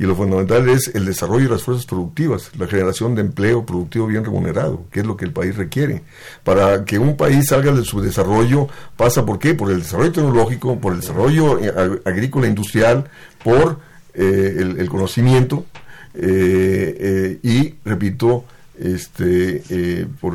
Y 0.03 0.05
lo 0.05 0.17
fundamental 0.17 0.69
es 0.69 0.91
el 0.97 1.05
desarrollo 1.05 1.45
de 1.45 1.51
las 1.53 1.63
fuerzas 1.63 1.87
productivas, 1.87 2.51
la 2.59 2.67
generación 2.67 3.15
de 3.15 3.21
empleo 3.21 3.65
productivo 3.65 4.09
bien 4.09 4.25
remunerado, 4.25 4.83
que 4.91 4.99
es 4.99 5.07
lo 5.07 5.17
que 5.17 5.25
el 5.25 5.31
país 5.31 5.55
requiere. 5.57 6.03
Para 6.43 6.85
que 6.85 6.99
un 6.99 7.17
país 7.17 7.47
salga 7.47 7.71
de 7.71 7.85
su 7.85 8.01
desarrollo, 8.01 8.67
pasa 8.97 9.25
por 9.25 9.39
qué? 9.39 9.55
Por 9.55 9.71
el 9.71 9.79
desarrollo 9.79 10.11
tecnológico, 10.11 10.81
por 10.81 10.95
el 10.95 11.01
desarrollo 11.03 11.61
eh, 11.61 11.73
ag- 11.73 12.01
agrícola 12.05 12.49
industrial, 12.49 13.05
por 13.45 13.79
eh, 14.15 14.57
el, 14.77 14.89
conocimiento 14.89 15.67
eh, 16.15 17.39
y, 17.45 17.75
repito, 17.85 18.45
este 18.79 19.63
eh, 19.69 20.07
por 20.21 20.35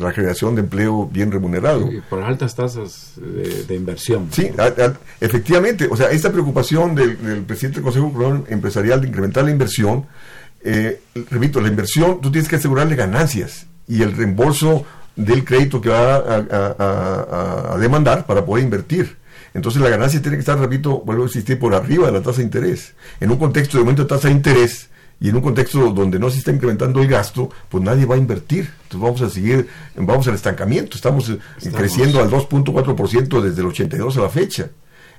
la 0.00 0.12
generación 0.12 0.54
de 0.54 0.60
empleo 0.62 1.06
bien 1.06 1.32
remunerado. 1.32 1.90
Y 1.90 2.00
por 2.02 2.22
altas 2.22 2.54
tasas 2.54 3.12
de, 3.16 3.64
de 3.64 3.74
inversión. 3.74 4.28
Sí, 4.30 4.50
a- 4.58 4.64
a- 4.64 4.94
efectivamente. 5.20 5.88
O 5.90 5.96
sea, 5.96 6.10
esta 6.10 6.30
preocupación 6.30 6.94
del, 6.94 7.20
del 7.22 7.42
presidente 7.42 7.76
del 7.80 7.84
Consejo 7.84 8.44
Empresarial 8.48 9.00
de 9.00 9.08
incrementar 9.08 9.44
la 9.44 9.50
inversión, 9.50 10.06
eh, 10.64 11.00
repito, 11.30 11.60
la 11.60 11.68
inversión, 11.68 12.20
tú 12.20 12.30
tienes 12.30 12.48
que 12.48 12.56
asegurarle 12.56 12.94
ganancias 12.94 13.66
y 13.88 14.02
el 14.02 14.16
reembolso 14.16 14.84
del 15.16 15.44
crédito 15.44 15.80
que 15.80 15.88
va 15.90 16.16
a, 16.16 17.76
demandar 17.78 18.26
para 18.26 18.44
poder 18.44 18.64
invertir. 18.64 19.16
Entonces 19.54 19.82
la 19.82 19.90
ganancia 19.90 20.22
tiene 20.22 20.36
que 20.36 20.40
estar, 20.40 20.58
repito, 20.58 21.00
vuelvo 21.04 21.24
a 21.24 21.26
insistir, 21.26 21.58
por 21.58 21.74
arriba 21.74 22.06
de 22.06 22.12
la 22.12 22.22
tasa 22.22 22.38
de 22.38 22.44
interés. 22.44 22.94
En 23.20 23.30
un 23.30 23.38
contexto 23.38 23.76
de 23.76 23.80
aumento 23.80 24.02
de 24.04 24.08
tasa 24.08 24.28
de 24.28 24.34
interés 24.34 24.88
y 25.22 25.28
en 25.28 25.36
un 25.36 25.40
contexto 25.40 25.92
donde 25.92 26.18
no 26.18 26.28
se 26.30 26.38
está 26.38 26.50
incrementando 26.50 27.00
el 27.00 27.06
gasto, 27.06 27.48
pues 27.68 27.82
nadie 27.84 28.06
va 28.06 28.16
a 28.16 28.18
invertir. 28.18 28.68
Entonces 28.82 29.00
vamos 29.00 29.22
a 29.22 29.30
seguir, 29.30 29.68
vamos 29.94 30.26
al 30.26 30.34
estancamiento. 30.34 30.96
Estamos, 30.96 31.28
eh, 31.30 31.38
Estamos. 31.58 31.78
creciendo 31.78 32.20
al 32.20 32.28
2.4% 32.28 33.40
desde 33.40 33.60
el 33.60 33.68
82 33.68 34.16
a 34.16 34.20
la 34.20 34.28
fecha. 34.28 34.70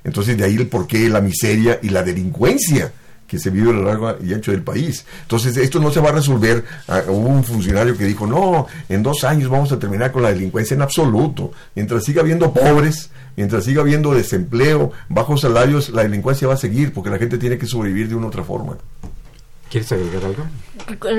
Entonces 0.04 0.36
de 0.36 0.44
ahí 0.44 0.56
el 0.56 0.68
porqué, 0.68 1.08
la 1.08 1.22
miseria 1.22 1.80
y 1.82 1.88
la 1.88 2.02
delincuencia 2.02 2.92
que 3.26 3.38
se 3.38 3.48
vive 3.48 3.70
a 3.70 3.72
lo 3.72 3.84
largo 3.84 4.14
y 4.22 4.34
ancho 4.34 4.50
del 4.50 4.62
país. 4.62 5.06
Entonces, 5.22 5.56
esto 5.56 5.80
no 5.80 5.90
se 5.90 6.00
va 6.00 6.10
a 6.10 6.12
resolver. 6.12 6.62
Ah, 6.86 7.00
hubo 7.08 7.28
un 7.28 7.42
funcionario 7.42 7.96
que 7.96 8.04
dijo, 8.04 8.26
no, 8.26 8.66
en 8.90 9.02
dos 9.02 9.24
años 9.24 9.48
vamos 9.48 9.72
a 9.72 9.78
terminar 9.78 10.12
con 10.12 10.22
la 10.22 10.28
delincuencia 10.34 10.74
en 10.74 10.82
absoluto. 10.82 11.52
Mientras 11.74 12.04
siga 12.04 12.20
habiendo 12.20 12.52
pobres, 12.52 13.08
mientras 13.36 13.64
siga 13.64 13.80
habiendo 13.80 14.12
desempleo, 14.12 14.92
bajos 15.08 15.40
salarios, 15.40 15.88
la 15.88 16.02
delincuencia 16.02 16.46
va 16.46 16.54
a 16.54 16.58
seguir 16.58 16.92
porque 16.92 17.08
la 17.08 17.16
gente 17.16 17.38
tiene 17.38 17.56
que 17.56 17.66
sobrevivir 17.66 18.10
de 18.10 18.14
una 18.14 18.26
u 18.26 18.28
otra 18.28 18.44
forma. 18.44 18.76
¿Quieres 19.74 19.90
agregar 19.90 20.24
algo? 20.24 20.44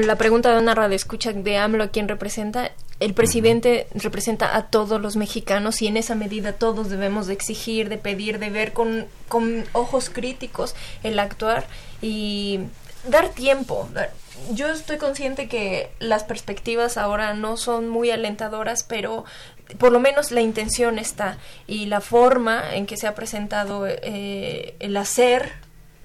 La 0.05 0.15
pregunta 0.15 0.53
de 0.53 0.61
una 0.61 0.73
radio 0.73 0.95
escucha 0.95 1.33
de 1.33 1.57
AMLO 1.57 1.83
a 1.83 1.87
quién 1.89 2.07
representa. 2.07 2.71
El 3.01 3.13
presidente 3.13 3.87
representa 3.93 4.55
a 4.55 4.67
todos 4.67 5.01
los 5.01 5.17
mexicanos 5.17 5.81
y 5.81 5.87
en 5.87 5.97
esa 5.97 6.15
medida 6.15 6.53
todos 6.53 6.89
debemos 6.89 7.27
de 7.27 7.33
exigir, 7.33 7.89
de 7.89 7.97
pedir, 7.97 8.39
de 8.39 8.49
ver 8.51 8.71
con, 8.71 9.07
con 9.27 9.65
ojos 9.73 10.09
críticos 10.09 10.73
el 11.03 11.19
actuar 11.19 11.67
y 12.01 12.61
dar 13.09 13.27
tiempo. 13.27 13.89
Yo 14.53 14.69
estoy 14.69 14.99
consciente 14.99 15.49
que 15.49 15.89
las 15.99 16.23
perspectivas 16.23 16.95
ahora 16.95 17.33
no 17.33 17.57
son 17.57 17.89
muy 17.89 18.09
alentadoras, 18.09 18.83
pero 18.83 19.25
por 19.77 19.91
lo 19.91 19.99
menos 19.99 20.31
la 20.31 20.39
intención 20.39 20.97
está 20.97 21.39
y 21.67 21.87
la 21.87 21.99
forma 21.99 22.73
en 22.73 22.85
que 22.85 22.95
se 22.95 23.05
ha 23.05 23.15
presentado 23.15 23.85
eh, 23.85 24.75
el 24.79 24.95
hacer 24.95 25.51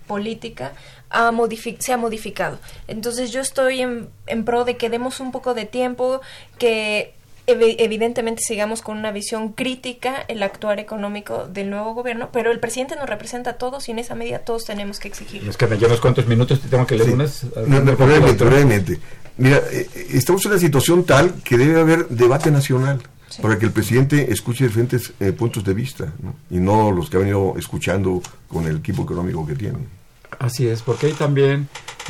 política 0.08 0.72
ha 1.10 1.32
se 1.78 1.92
ha 1.92 1.96
modificado. 1.96 2.58
Entonces 2.88 3.32
yo 3.32 3.40
estoy 3.40 3.80
en, 3.82 4.08
en, 4.26 4.44
pro 4.44 4.64
de 4.64 4.76
que 4.76 4.90
demos 4.90 5.20
un 5.20 5.32
poco 5.32 5.54
de 5.54 5.66
tiempo, 5.66 6.20
que 6.58 7.14
evidentemente 7.46 8.42
sigamos 8.42 8.82
con 8.82 8.96
una 8.96 9.12
visión 9.12 9.52
crítica 9.52 10.24
el 10.28 10.42
actuar 10.42 10.78
económico 10.78 11.46
del 11.46 11.70
nuevo 11.70 11.94
gobierno, 11.94 12.30
pero 12.32 12.50
el 12.50 12.60
presidente 12.60 12.96
nos 12.96 13.08
representa 13.08 13.50
a 13.50 13.52
todos 13.54 13.88
y 13.88 13.92
en 13.92 13.98
esa 13.98 14.14
medida 14.14 14.40
todos 14.40 14.64
tenemos 14.64 14.98
que 15.00 15.08
exigir. 15.08 15.42
Nos 15.42 15.56
quedan 15.56 15.78
ya 15.78 15.86
unos 15.86 16.00
cuantos 16.00 16.26
minutos, 16.26 16.60
tengo 16.60 16.86
que 16.86 16.96
leer 16.96 17.10
unas. 17.10 17.44
brevemente, 17.52 18.44
brevemente. 18.44 19.00
Mira, 19.36 19.58
eh, 19.70 19.88
eh, 19.94 20.06
estamos 20.12 20.44
en 20.44 20.52
una 20.52 20.60
situación 20.60 21.04
tal 21.04 21.34
que 21.42 21.56
debe 21.56 21.80
haber 21.80 22.08
debate 22.08 22.50
nacional. 22.50 23.00
para 23.40 23.56
que 23.60 23.64
el 23.64 23.70
presidente 23.70 24.32
escuche 24.32 24.64
diferentes 24.64 25.12
eh, 25.20 25.30
puntos 25.30 25.62
de 25.62 25.72
vista 25.72 26.12
y 26.50 26.58
no 26.58 26.90
los 26.90 27.08
que 27.08 27.16
ha 27.16 27.20
venido 27.20 27.54
escuchando 27.56 28.20
con 28.48 28.66
el 28.66 28.78
equipo 28.78 29.04
económico 29.04 29.46
que 29.46 29.54
tiene. 29.54 29.99
Así 30.40 30.66
es, 30.66 30.80
porque 30.80 31.08
hay 31.08 31.12
también 31.12 31.68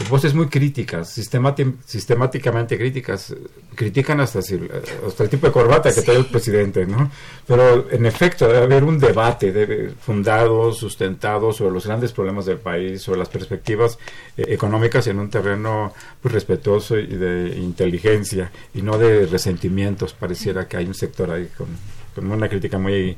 voces 0.09 0.35
muy 0.35 0.47
críticas, 0.47 1.11
sistemáticamente 1.11 2.79
críticas, 2.79 3.35
critican 3.75 4.21
hasta, 4.21 4.39
hasta 4.39 5.25
el 5.25 5.29
tipo 5.29 5.49
de 5.49 5.53
corbata 5.53 5.93
que 5.93 6.01
trae 6.03 6.17
el 6.17 6.27
presidente, 6.27 6.87
¿no? 6.87 7.11
Pero 7.45 7.91
en 7.91 8.07
efecto 8.07 8.47
debe 8.47 8.63
haber 8.63 8.85
un 8.85 9.01
debate 9.01 9.51
debe, 9.51 9.91
fundado, 10.01 10.73
sustentado 10.73 11.53
sobre 11.53 11.73
los 11.73 11.87
grandes 11.87 12.13
problemas 12.13 12.47
del 12.47 12.59
país, 12.59 13.03
sobre 13.03 13.19
las 13.19 13.29
perspectivas 13.29 13.99
eh, 14.37 14.45
económicas 14.47 15.09
en 15.09 15.19
un 15.19 15.29
terreno 15.29 15.93
pues, 16.23 16.33
respetuoso 16.33 16.97
y 16.97 17.09
de 17.09 17.59
inteligencia 17.59 18.53
y 18.73 18.83
no 18.83 18.97
de 18.97 19.27
resentimientos. 19.27 20.13
Pareciera 20.13 20.69
que 20.69 20.77
hay 20.77 20.87
un 20.87 20.95
sector 20.95 21.33
ahí 21.33 21.49
con, 21.59 21.67
con 22.15 22.31
una 22.31 22.49
crítica 22.49 22.79
muy, 22.79 23.17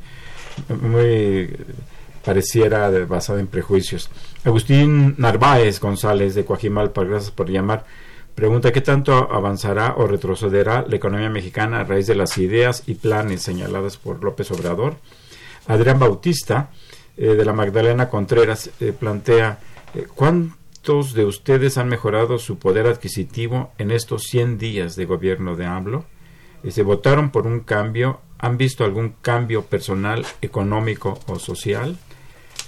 muy 0.81 1.55
pareciera 2.25 2.89
basada 3.07 3.41
en 3.41 3.47
prejuicios. 3.47 4.11
Agustín 4.45 5.15
Narváez 5.19 5.81
González 5.81 6.35
de 6.35 6.45
Coajimalpa, 6.45 7.05
gracias 7.05 7.31
por 7.31 7.51
llamar. 7.51 7.85
Pregunta, 8.35 8.73
¿qué 8.73 8.81
tanto 8.81 9.31
avanzará 9.31 9.95
o 9.99 10.07
retrocederá 10.07 10.87
la 10.89 10.97
economía 10.97 11.29
mexicana 11.29 11.81
a 11.81 11.85
raíz 11.85 12.07
de 12.07 12.15
las 12.15 12.39
ideas 12.39 12.83
y 12.87 12.95
planes 12.95 13.43
señaladas 13.43 13.99
por 13.99 14.25
López 14.25 14.51
Obrador? 14.51 14.97
Adrián 15.67 15.99
Bautista, 15.99 16.71
eh, 17.17 17.35
de 17.35 17.45
la 17.45 17.53
Magdalena 17.53 18.09
Contreras, 18.09 18.71
eh, 18.81 18.93
plantea, 18.99 19.59
eh, 19.95 20.07
¿cuántos 20.15 21.13
de 21.13 21.27
ustedes 21.27 21.77
han 21.77 21.89
mejorado 21.89 22.39
su 22.39 22.59
poder 22.59 22.87
adquisitivo 22.87 23.73
en 23.77 23.91
estos 23.91 24.23
100 24.25 24.57
días 24.57 24.97
de 24.97 25.05
gobierno 25.05 25.55
de 25.55 25.67
AMLO? 25.67 26.07
¿Se 26.69 26.83
votaron 26.83 27.31
por 27.31 27.47
un 27.47 27.61
cambio? 27.61 28.21
¿Han 28.39 28.57
visto 28.57 28.85
algún 28.85 29.15
cambio 29.21 29.63
personal, 29.63 30.25
económico 30.41 31.19
o 31.27 31.39
social? 31.39 31.99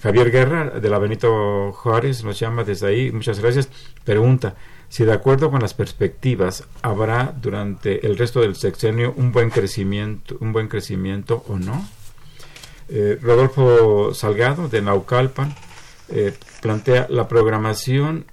Javier 0.04 0.30
Guerra, 0.30 0.68
de 0.68 0.90
la 0.90 0.98
Benito 0.98 1.72
Juárez, 1.72 2.24
nos 2.24 2.38
llama 2.38 2.62
desde 2.62 2.88
ahí. 2.88 3.10
Muchas 3.10 3.40
gracias. 3.40 3.70
Pregunta 4.04 4.54
si 4.90 5.02
de 5.02 5.14
acuerdo 5.14 5.50
con 5.50 5.62
las 5.62 5.72
perspectivas 5.72 6.64
habrá 6.82 7.34
durante 7.40 8.06
el 8.06 8.18
resto 8.18 8.42
del 8.42 8.54
sexenio 8.54 9.14
un 9.16 9.32
buen 9.32 9.48
crecimiento, 9.48 10.36
un 10.40 10.52
buen 10.52 10.68
crecimiento 10.68 11.42
o 11.48 11.58
no. 11.58 11.88
Eh, 12.90 13.18
Rodolfo 13.22 14.12
Salgado 14.12 14.68
de 14.68 14.82
Naucalpan 14.82 15.54
eh, 16.10 16.34
plantea 16.60 17.06
la 17.08 17.26
programación 17.26 18.26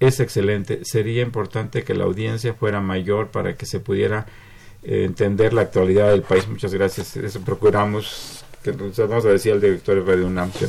es 0.00 0.20
excelente. 0.20 0.80
Sería 0.86 1.20
importante 1.20 1.84
que 1.84 1.92
la 1.92 2.04
audiencia 2.04 2.54
fuera 2.54 2.80
mayor 2.80 3.28
para 3.28 3.54
que 3.54 3.66
se 3.66 3.80
pudiera 3.80 4.24
eh, 4.82 5.04
entender 5.04 5.52
la 5.52 5.60
actualidad 5.60 6.10
del 6.10 6.22
país. 6.22 6.48
Muchas 6.48 6.72
gracias. 6.72 7.18
Eso 7.18 7.42
procuramos 7.42 8.46
que 8.62 8.72
vamos 8.72 9.24
a 9.24 9.28
decir 9.28 9.52
al 9.52 9.60
director 9.60 10.04
de 10.04 10.24
UNAM 10.24 10.50
que 10.52 10.66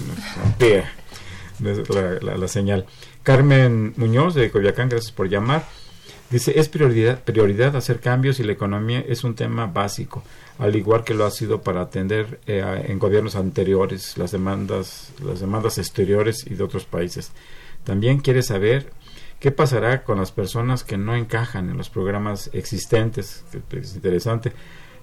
nos 1.59 1.83
la, 2.23 2.37
la, 2.37 2.47
señal. 2.47 2.85
Carmen 3.23 3.93
Muñoz 3.97 4.35
de 4.35 4.49
Coyoacán, 4.49 4.89
gracias 4.89 5.11
por 5.11 5.29
llamar. 5.29 5.65
Dice, 6.29 6.59
es 6.59 6.69
prioridad, 6.69 7.23
prioridad 7.23 7.75
hacer 7.75 7.99
cambios 7.99 8.39
y 8.39 8.43
la 8.43 8.51
economía 8.51 9.03
es 9.07 9.23
un 9.23 9.33
tema 9.33 9.65
básico, 9.65 10.23
al 10.59 10.75
igual 10.75 11.03
que 11.03 11.15
lo 11.15 11.25
ha 11.25 11.31
sido 11.31 11.61
para 11.63 11.81
atender 11.81 12.39
eh, 12.45 12.85
en 12.87 12.99
gobiernos 12.99 13.35
anteriores 13.35 14.15
las 14.15 14.31
demandas, 14.31 15.11
las 15.23 15.39
demandas 15.39 15.79
exteriores 15.79 16.45
y 16.45 16.53
de 16.53 16.63
otros 16.63 16.85
países. 16.85 17.31
También 17.83 18.19
quiere 18.19 18.43
saber 18.43 18.91
qué 19.39 19.51
pasará 19.51 20.03
con 20.03 20.19
las 20.19 20.31
personas 20.31 20.83
que 20.83 20.97
no 20.97 21.15
encajan 21.15 21.69
en 21.69 21.77
los 21.77 21.89
programas 21.89 22.51
existentes, 22.53 23.43
que 23.69 23.79
es 23.79 23.95
interesante, 23.95 24.53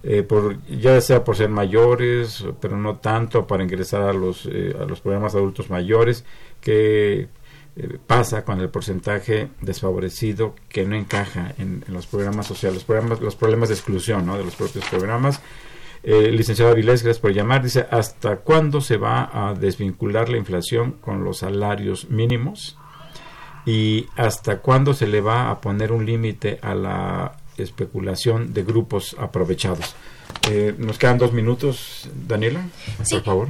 eh, 0.03 0.23
por, 0.23 0.65
ya 0.67 1.01
sea 1.01 1.25
por 1.25 1.37
ser 1.37 1.49
mayores, 1.49 2.45
pero 2.61 2.77
no 2.77 2.97
tanto 2.97 3.47
para 3.47 3.65
ingresar 3.65 4.03
a 4.03 4.13
los, 4.13 4.47
eh, 4.47 4.75
a 4.81 4.85
los 4.85 5.01
programas 5.01 5.35
adultos 5.35 5.71
mayores, 5.71 6.25
que 6.61 7.29
eh, 7.77 7.99
pasa 8.07 8.45
con 8.45 8.61
el 8.61 8.69
porcentaje 8.69 9.49
desfavorecido 9.61 10.55
que 10.69 10.85
no 10.85 10.95
encaja 10.95 11.55
en, 11.59 11.83
los 11.89 12.07
programas 12.07 12.47
sociales, 12.47 12.77
los, 12.77 12.85
programas, 12.85 13.21
los 13.21 13.37
problemas 13.37 13.69
de 13.69 13.75
exclusión 13.75 14.27
¿no? 14.27 14.37
de 14.37 14.45
los 14.45 14.55
propios 14.55 14.85
programas. 14.87 15.41
el 16.03 16.37
licenciado 16.37 16.71
Avilés, 16.71 17.03
gracias 17.03 17.21
por 17.21 17.33
llamar, 17.33 17.63
dice, 17.63 17.87
¿hasta 17.91 18.37
cuándo 18.37 18.81
se 18.81 18.99
va 18.99 19.31
a 19.33 19.55
desvincular 19.55 20.29
la 20.29 20.37
inflación 20.37 20.93
con 20.93 21.25
los 21.25 21.39
salarios 21.39 22.11
mínimos? 22.11 22.79
¿Y 23.65 24.07
hasta 24.15 24.59
cuándo 24.59 24.95
se 24.95 25.09
le 25.09 25.21
va 25.21 25.51
a 25.51 25.61
poner 25.61 25.91
un 25.91 26.07
límite 26.07 26.61
a 26.63 26.77
la 26.77 27.37
especulación 27.59 28.53
de 28.53 28.63
grupos 28.63 29.17
aprovechados. 29.19 29.95
Eh, 30.49 30.75
nos 30.79 30.99
quedan 30.99 31.19
dos 31.19 31.33
minutos, 31.33 32.09
Daniela, 32.27 32.69
por 33.11 33.23
favor. 33.23 33.49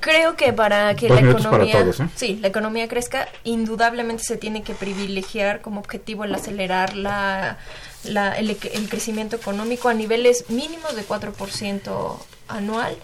Creo 0.00 0.36
que 0.36 0.52
para 0.52 0.94
que 0.94 1.08
la 1.08 1.20
economía, 1.20 1.80
¿eh? 1.80 2.08
sí, 2.14 2.38
la 2.40 2.48
economía 2.48 2.88
crezca, 2.88 3.28
indudablemente 3.44 4.22
se 4.22 4.36
tiene 4.36 4.62
que 4.62 4.74
privilegiar 4.74 5.60
como 5.60 5.80
objetivo 5.80 6.24
el 6.24 6.34
acelerar 6.34 6.96
la, 6.96 7.58
la 8.04 8.32
el, 8.38 8.50
el, 8.50 8.88
crecimiento 8.88 9.36
económico 9.36 9.88
a 9.88 9.94
niveles 9.94 10.48
mínimos 10.48 10.96
de 10.96 11.06
4% 11.06 12.16
anual 12.48 12.96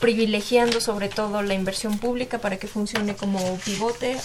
privilegiando 0.00 0.80
sobre 0.80 1.08
todo 1.08 1.42
la 1.42 1.54
inversión 1.54 1.98
pública 1.98 2.38
para 2.38 2.58
que 2.58 2.68
funcione 2.68 3.16
como 3.16 3.58
pivote 3.64 4.16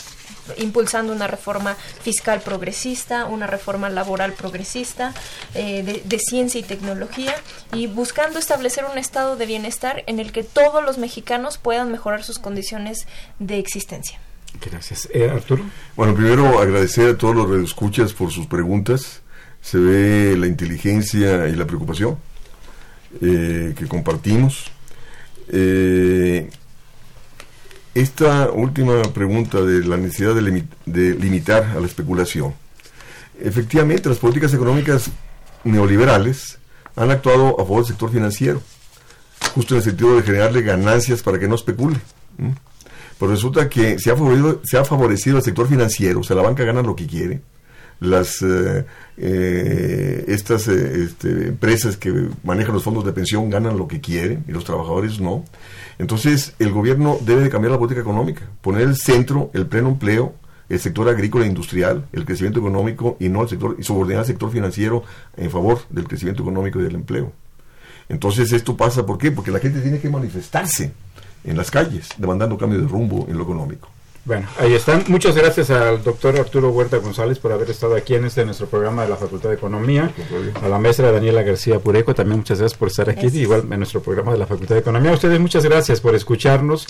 impulsando 0.57 1.13
una 1.13 1.27
reforma 1.27 1.75
fiscal 2.01 2.41
progresista, 2.41 3.25
una 3.25 3.47
reforma 3.47 3.89
laboral 3.89 4.33
progresista, 4.33 5.13
eh, 5.53 6.01
de, 6.03 6.19
ciencia 6.19 6.59
y 6.59 6.63
tecnología, 6.63 7.35
y 7.73 7.87
buscando 7.87 8.39
establecer 8.39 8.85
un 8.91 8.97
estado 8.97 9.35
de 9.35 9.45
bienestar 9.45 10.03
en 10.07 10.19
el 10.19 10.31
que 10.31 10.43
todos 10.43 10.83
los 10.83 10.97
mexicanos 10.97 11.57
puedan 11.57 11.91
mejorar 11.91 12.23
sus 12.23 12.39
condiciones 12.39 13.07
de 13.39 13.59
existencia. 13.59 14.19
Gracias. 14.61 15.09
Eh, 15.13 15.29
Arturo. 15.29 15.63
Bueno, 15.95 16.13
primero 16.15 16.59
agradecer 16.59 17.09
a 17.09 17.17
todos 17.17 17.35
los 17.35 17.49
redescuchas 17.49 18.13
por 18.13 18.31
sus 18.31 18.45
preguntas. 18.45 19.21
Se 19.61 19.77
ve 19.77 20.37
la 20.37 20.47
inteligencia 20.47 21.47
y 21.47 21.55
la 21.55 21.65
preocupación 21.65 22.17
eh, 23.21 23.73
que 23.77 23.87
compartimos. 23.87 24.65
Eh, 25.49 26.49
esta 27.95 28.49
última 28.49 29.01
pregunta 29.13 29.61
de 29.61 29.85
la 29.85 29.97
necesidad 29.97 30.33
de, 30.35 31.15
limitar 31.15 31.63
a 31.63 31.79
la 31.79 31.85
especulación. 31.85 32.53
Efectivamente, 33.39 34.09
las 34.09 34.17
políticas 34.17 34.53
económicas 34.53 35.09
neoliberales 35.63 36.57
han 36.95 37.11
actuado 37.11 37.59
a 37.59 37.63
favor 37.63 37.77
del 37.77 37.87
sector 37.87 38.11
financiero, 38.11 38.61
justo 39.53 39.75
en 39.75 39.79
el 39.79 39.83
sentido 39.83 40.15
de 40.15 40.23
generarle 40.23 40.61
ganancias 40.61 41.21
para 41.21 41.39
que 41.39 41.47
no 41.47 41.55
especule. 41.55 41.97
Pero 43.19 43.31
resulta 43.31 43.69
que 43.69 43.99
se 43.99 44.11
ha, 44.11 44.15
favorecido, 44.15 44.61
se 44.63 44.77
ha 44.77 44.85
favorecido 44.85 45.37
al 45.37 45.43
sector 45.43 45.67
financiero, 45.67 46.21
o 46.21 46.23
sea, 46.23 46.35
la 46.35 46.41
banca 46.41 46.63
gana 46.63 46.81
lo 46.81 46.95
que 46.95 47.07
quiere, 47.07 47.41
las 48.03 48.41
eh, 48.41 48.85
eh, 49.17 50.25
estas 50.27 50.67
eh, 50.67 51.03
este, 51.03 51.47
empresas 51.47 51.97
que 51.97 52.29
manejan 52.43 52.73
los 52.73 52.83
fondos 52.83 53.05
de 53.05 53.13
pensión 53.13 53.49
ganan 53.49 53.77
lo 53.77 53.87
que 53.87 54.01
quieren 54.01 54.43
y 54.47 54.51
los 54.51 54.65
trabajadores 54.65 55.19
no. 55.19 55.45
Entonces, 55.99 56.53
el 56.59 56.71
gobierno 56.71 57.17
debe 57.21 57.43
de 57.43 57.49
cambiar 57.49 57.71
la 57.71 57.77
política 57.77 58.01
económica, 58.01 58.41
poner 58.61 58.81
el 58.81 58.95
centro, 58.97 59.51
el 59.53 59.67
pleno 59.67 59.89
empleo, 59.89 60.33
el 60.69 60.79
sector 60.79 61.07
agrícola 61.07 61.45
e 61.45 61.47
industrial, 61.47 62.05
el 62.11 62.25
crecimiento 62.25 62.59
económico 62.59 63.15
y 63.19 63.29
no 63.29 63.43
el 63.43 63.49
sector, 63.49 63.75
y 63.79 63.83
subordinar 63.83 64.21
al 64.21 64.25
sector 64.25 64.51
financiero 64.51 65.03
en 65.37 65.49
favor 65.49 65.79
del 65.89 66.07
crecimiento 66.07 66.43
económico 66.43 66.79
y 66.79 66.83
del 66.83 66.95
empleo. 66.95 67.31
Entonces, 68.09 68.51
esto 68.51 68.75
pasa, 68.75 69.05
¿por 69.05 69.17
qué? 69.17 69.31
Porque 69.31 69.51
la 69.51 69.59
gente 69.59 69.79
tiene 69.79 69.99
que 69.99 70.09
manifestarse 70.09 70.91
en 71.43 71.57
las 71.57 71.71
calles, 71.71 72.09
demandando 72.17 72.57
cambio 72.57 72.81
de 72.81 72.87
rumbo 72.87 73.27
en 73.29 73.37
lo 73.37 73.43
económico. 73.43 73.89
Bueno, 74.25 74.47
ahí 74.57 74.73
están. 74.73 75.03
Muchas 75.09 75.35
gracias 75.35 75.69
al 75.69 76.01
doctor 76.01 76.37
Arturo 76.37 76.69
Huerta 76.69 76.95
González 76.97 77.39
por 77.39 77.51
haber 77.51 77.69
estado 77.69 77.95
aquí 77.95 78.15
en 78.15 78.23
este 78.23 78.45
nuestro 78.45 78.67
programa 78.67 79.03
de 79.03 79.09
la 79.09 79.17
Facultad 79.17 79.49
de 79.49 79.55
Economía. 79.55 80.11
A 80.61 80.69
la 80.69 80.79
maestra 80.79 81.11
Daniela 81.11 81.43
García 81.43 81.79
Pureco, 81.79 82.15
también 82.15 82.39
muchas 82.39 82.59
gracias 82.59 82.79
por 82.79 82.87
estar 82.87 83.09
aquí, 83.09 83.27
igual 83.37 83.67
en 83.69 83.79
nuestro 83.79 84.01
programa 84.01 84.31
de 84.31 84.37
la 84.37 84.47
Facultad 84.47 84.75
de 84.75 84.81
Economía. 84.81 85.11
A 85.11 85.15
ustedes 85.15 85.41
muchas 85.41 85.65
gracias 85.65 85.99
por 85.99 86.15
escucharnos. 86.15 86.87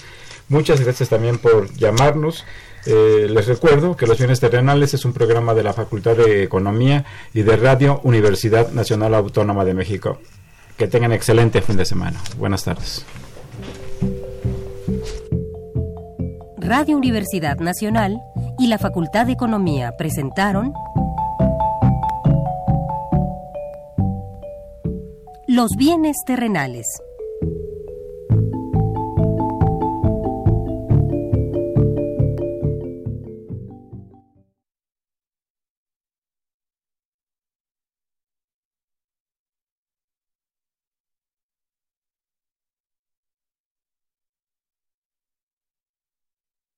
Muchas 0.47 0.81
gracias 0.81 1.09
también 1.09 1.39
por 1.39 1.73
llamarnos. 1.73 2.45
Eh, 2.85 3.27
les 3.29 3.47
recuerdo 3.47 3.95
que 3.95 4.05
Los 4.05 4.19
Bienes 4.19 4.39
Terrenales 4.39 4.93
es 4.93 5.03
un 5.03 5.13
programa 5.13 5.55
de 5.55 5.63
la 5.63 5.73
Facultad 5.73 6.15
de 6.15 6.43
Economía 6.43 7.05
y 7.33 7.41
de 7.41 7.55
Radio 7.55 7.99
Universidad 8.03 8.71
Nacional 8.71 9.15
Autónoma 9.15 9.65
de 9.65 9.73
México. 9.73 10.19
Que 10.77 10.87
tengan 10.87 11.13
excelente 11.13 11.61
fin 11.61 11.77
de 11.77 11.85
semana. 11.85 12.21
Buenas 12.37 12.63
tardes. 12.63 13.05
Radio 16.65 16.95
Universidad 16.95 17.57
Nacional 17.57 18.23
y 18.57 18.67
la 18.67 18.77
Facultad 18.77 19.25
de 19.25 19.33
Economía 19.33 19.97
presentaron 19.97 20.73
Los 25.45 25.71
bienes 25.77 26.15
terrenales 26.25 26.85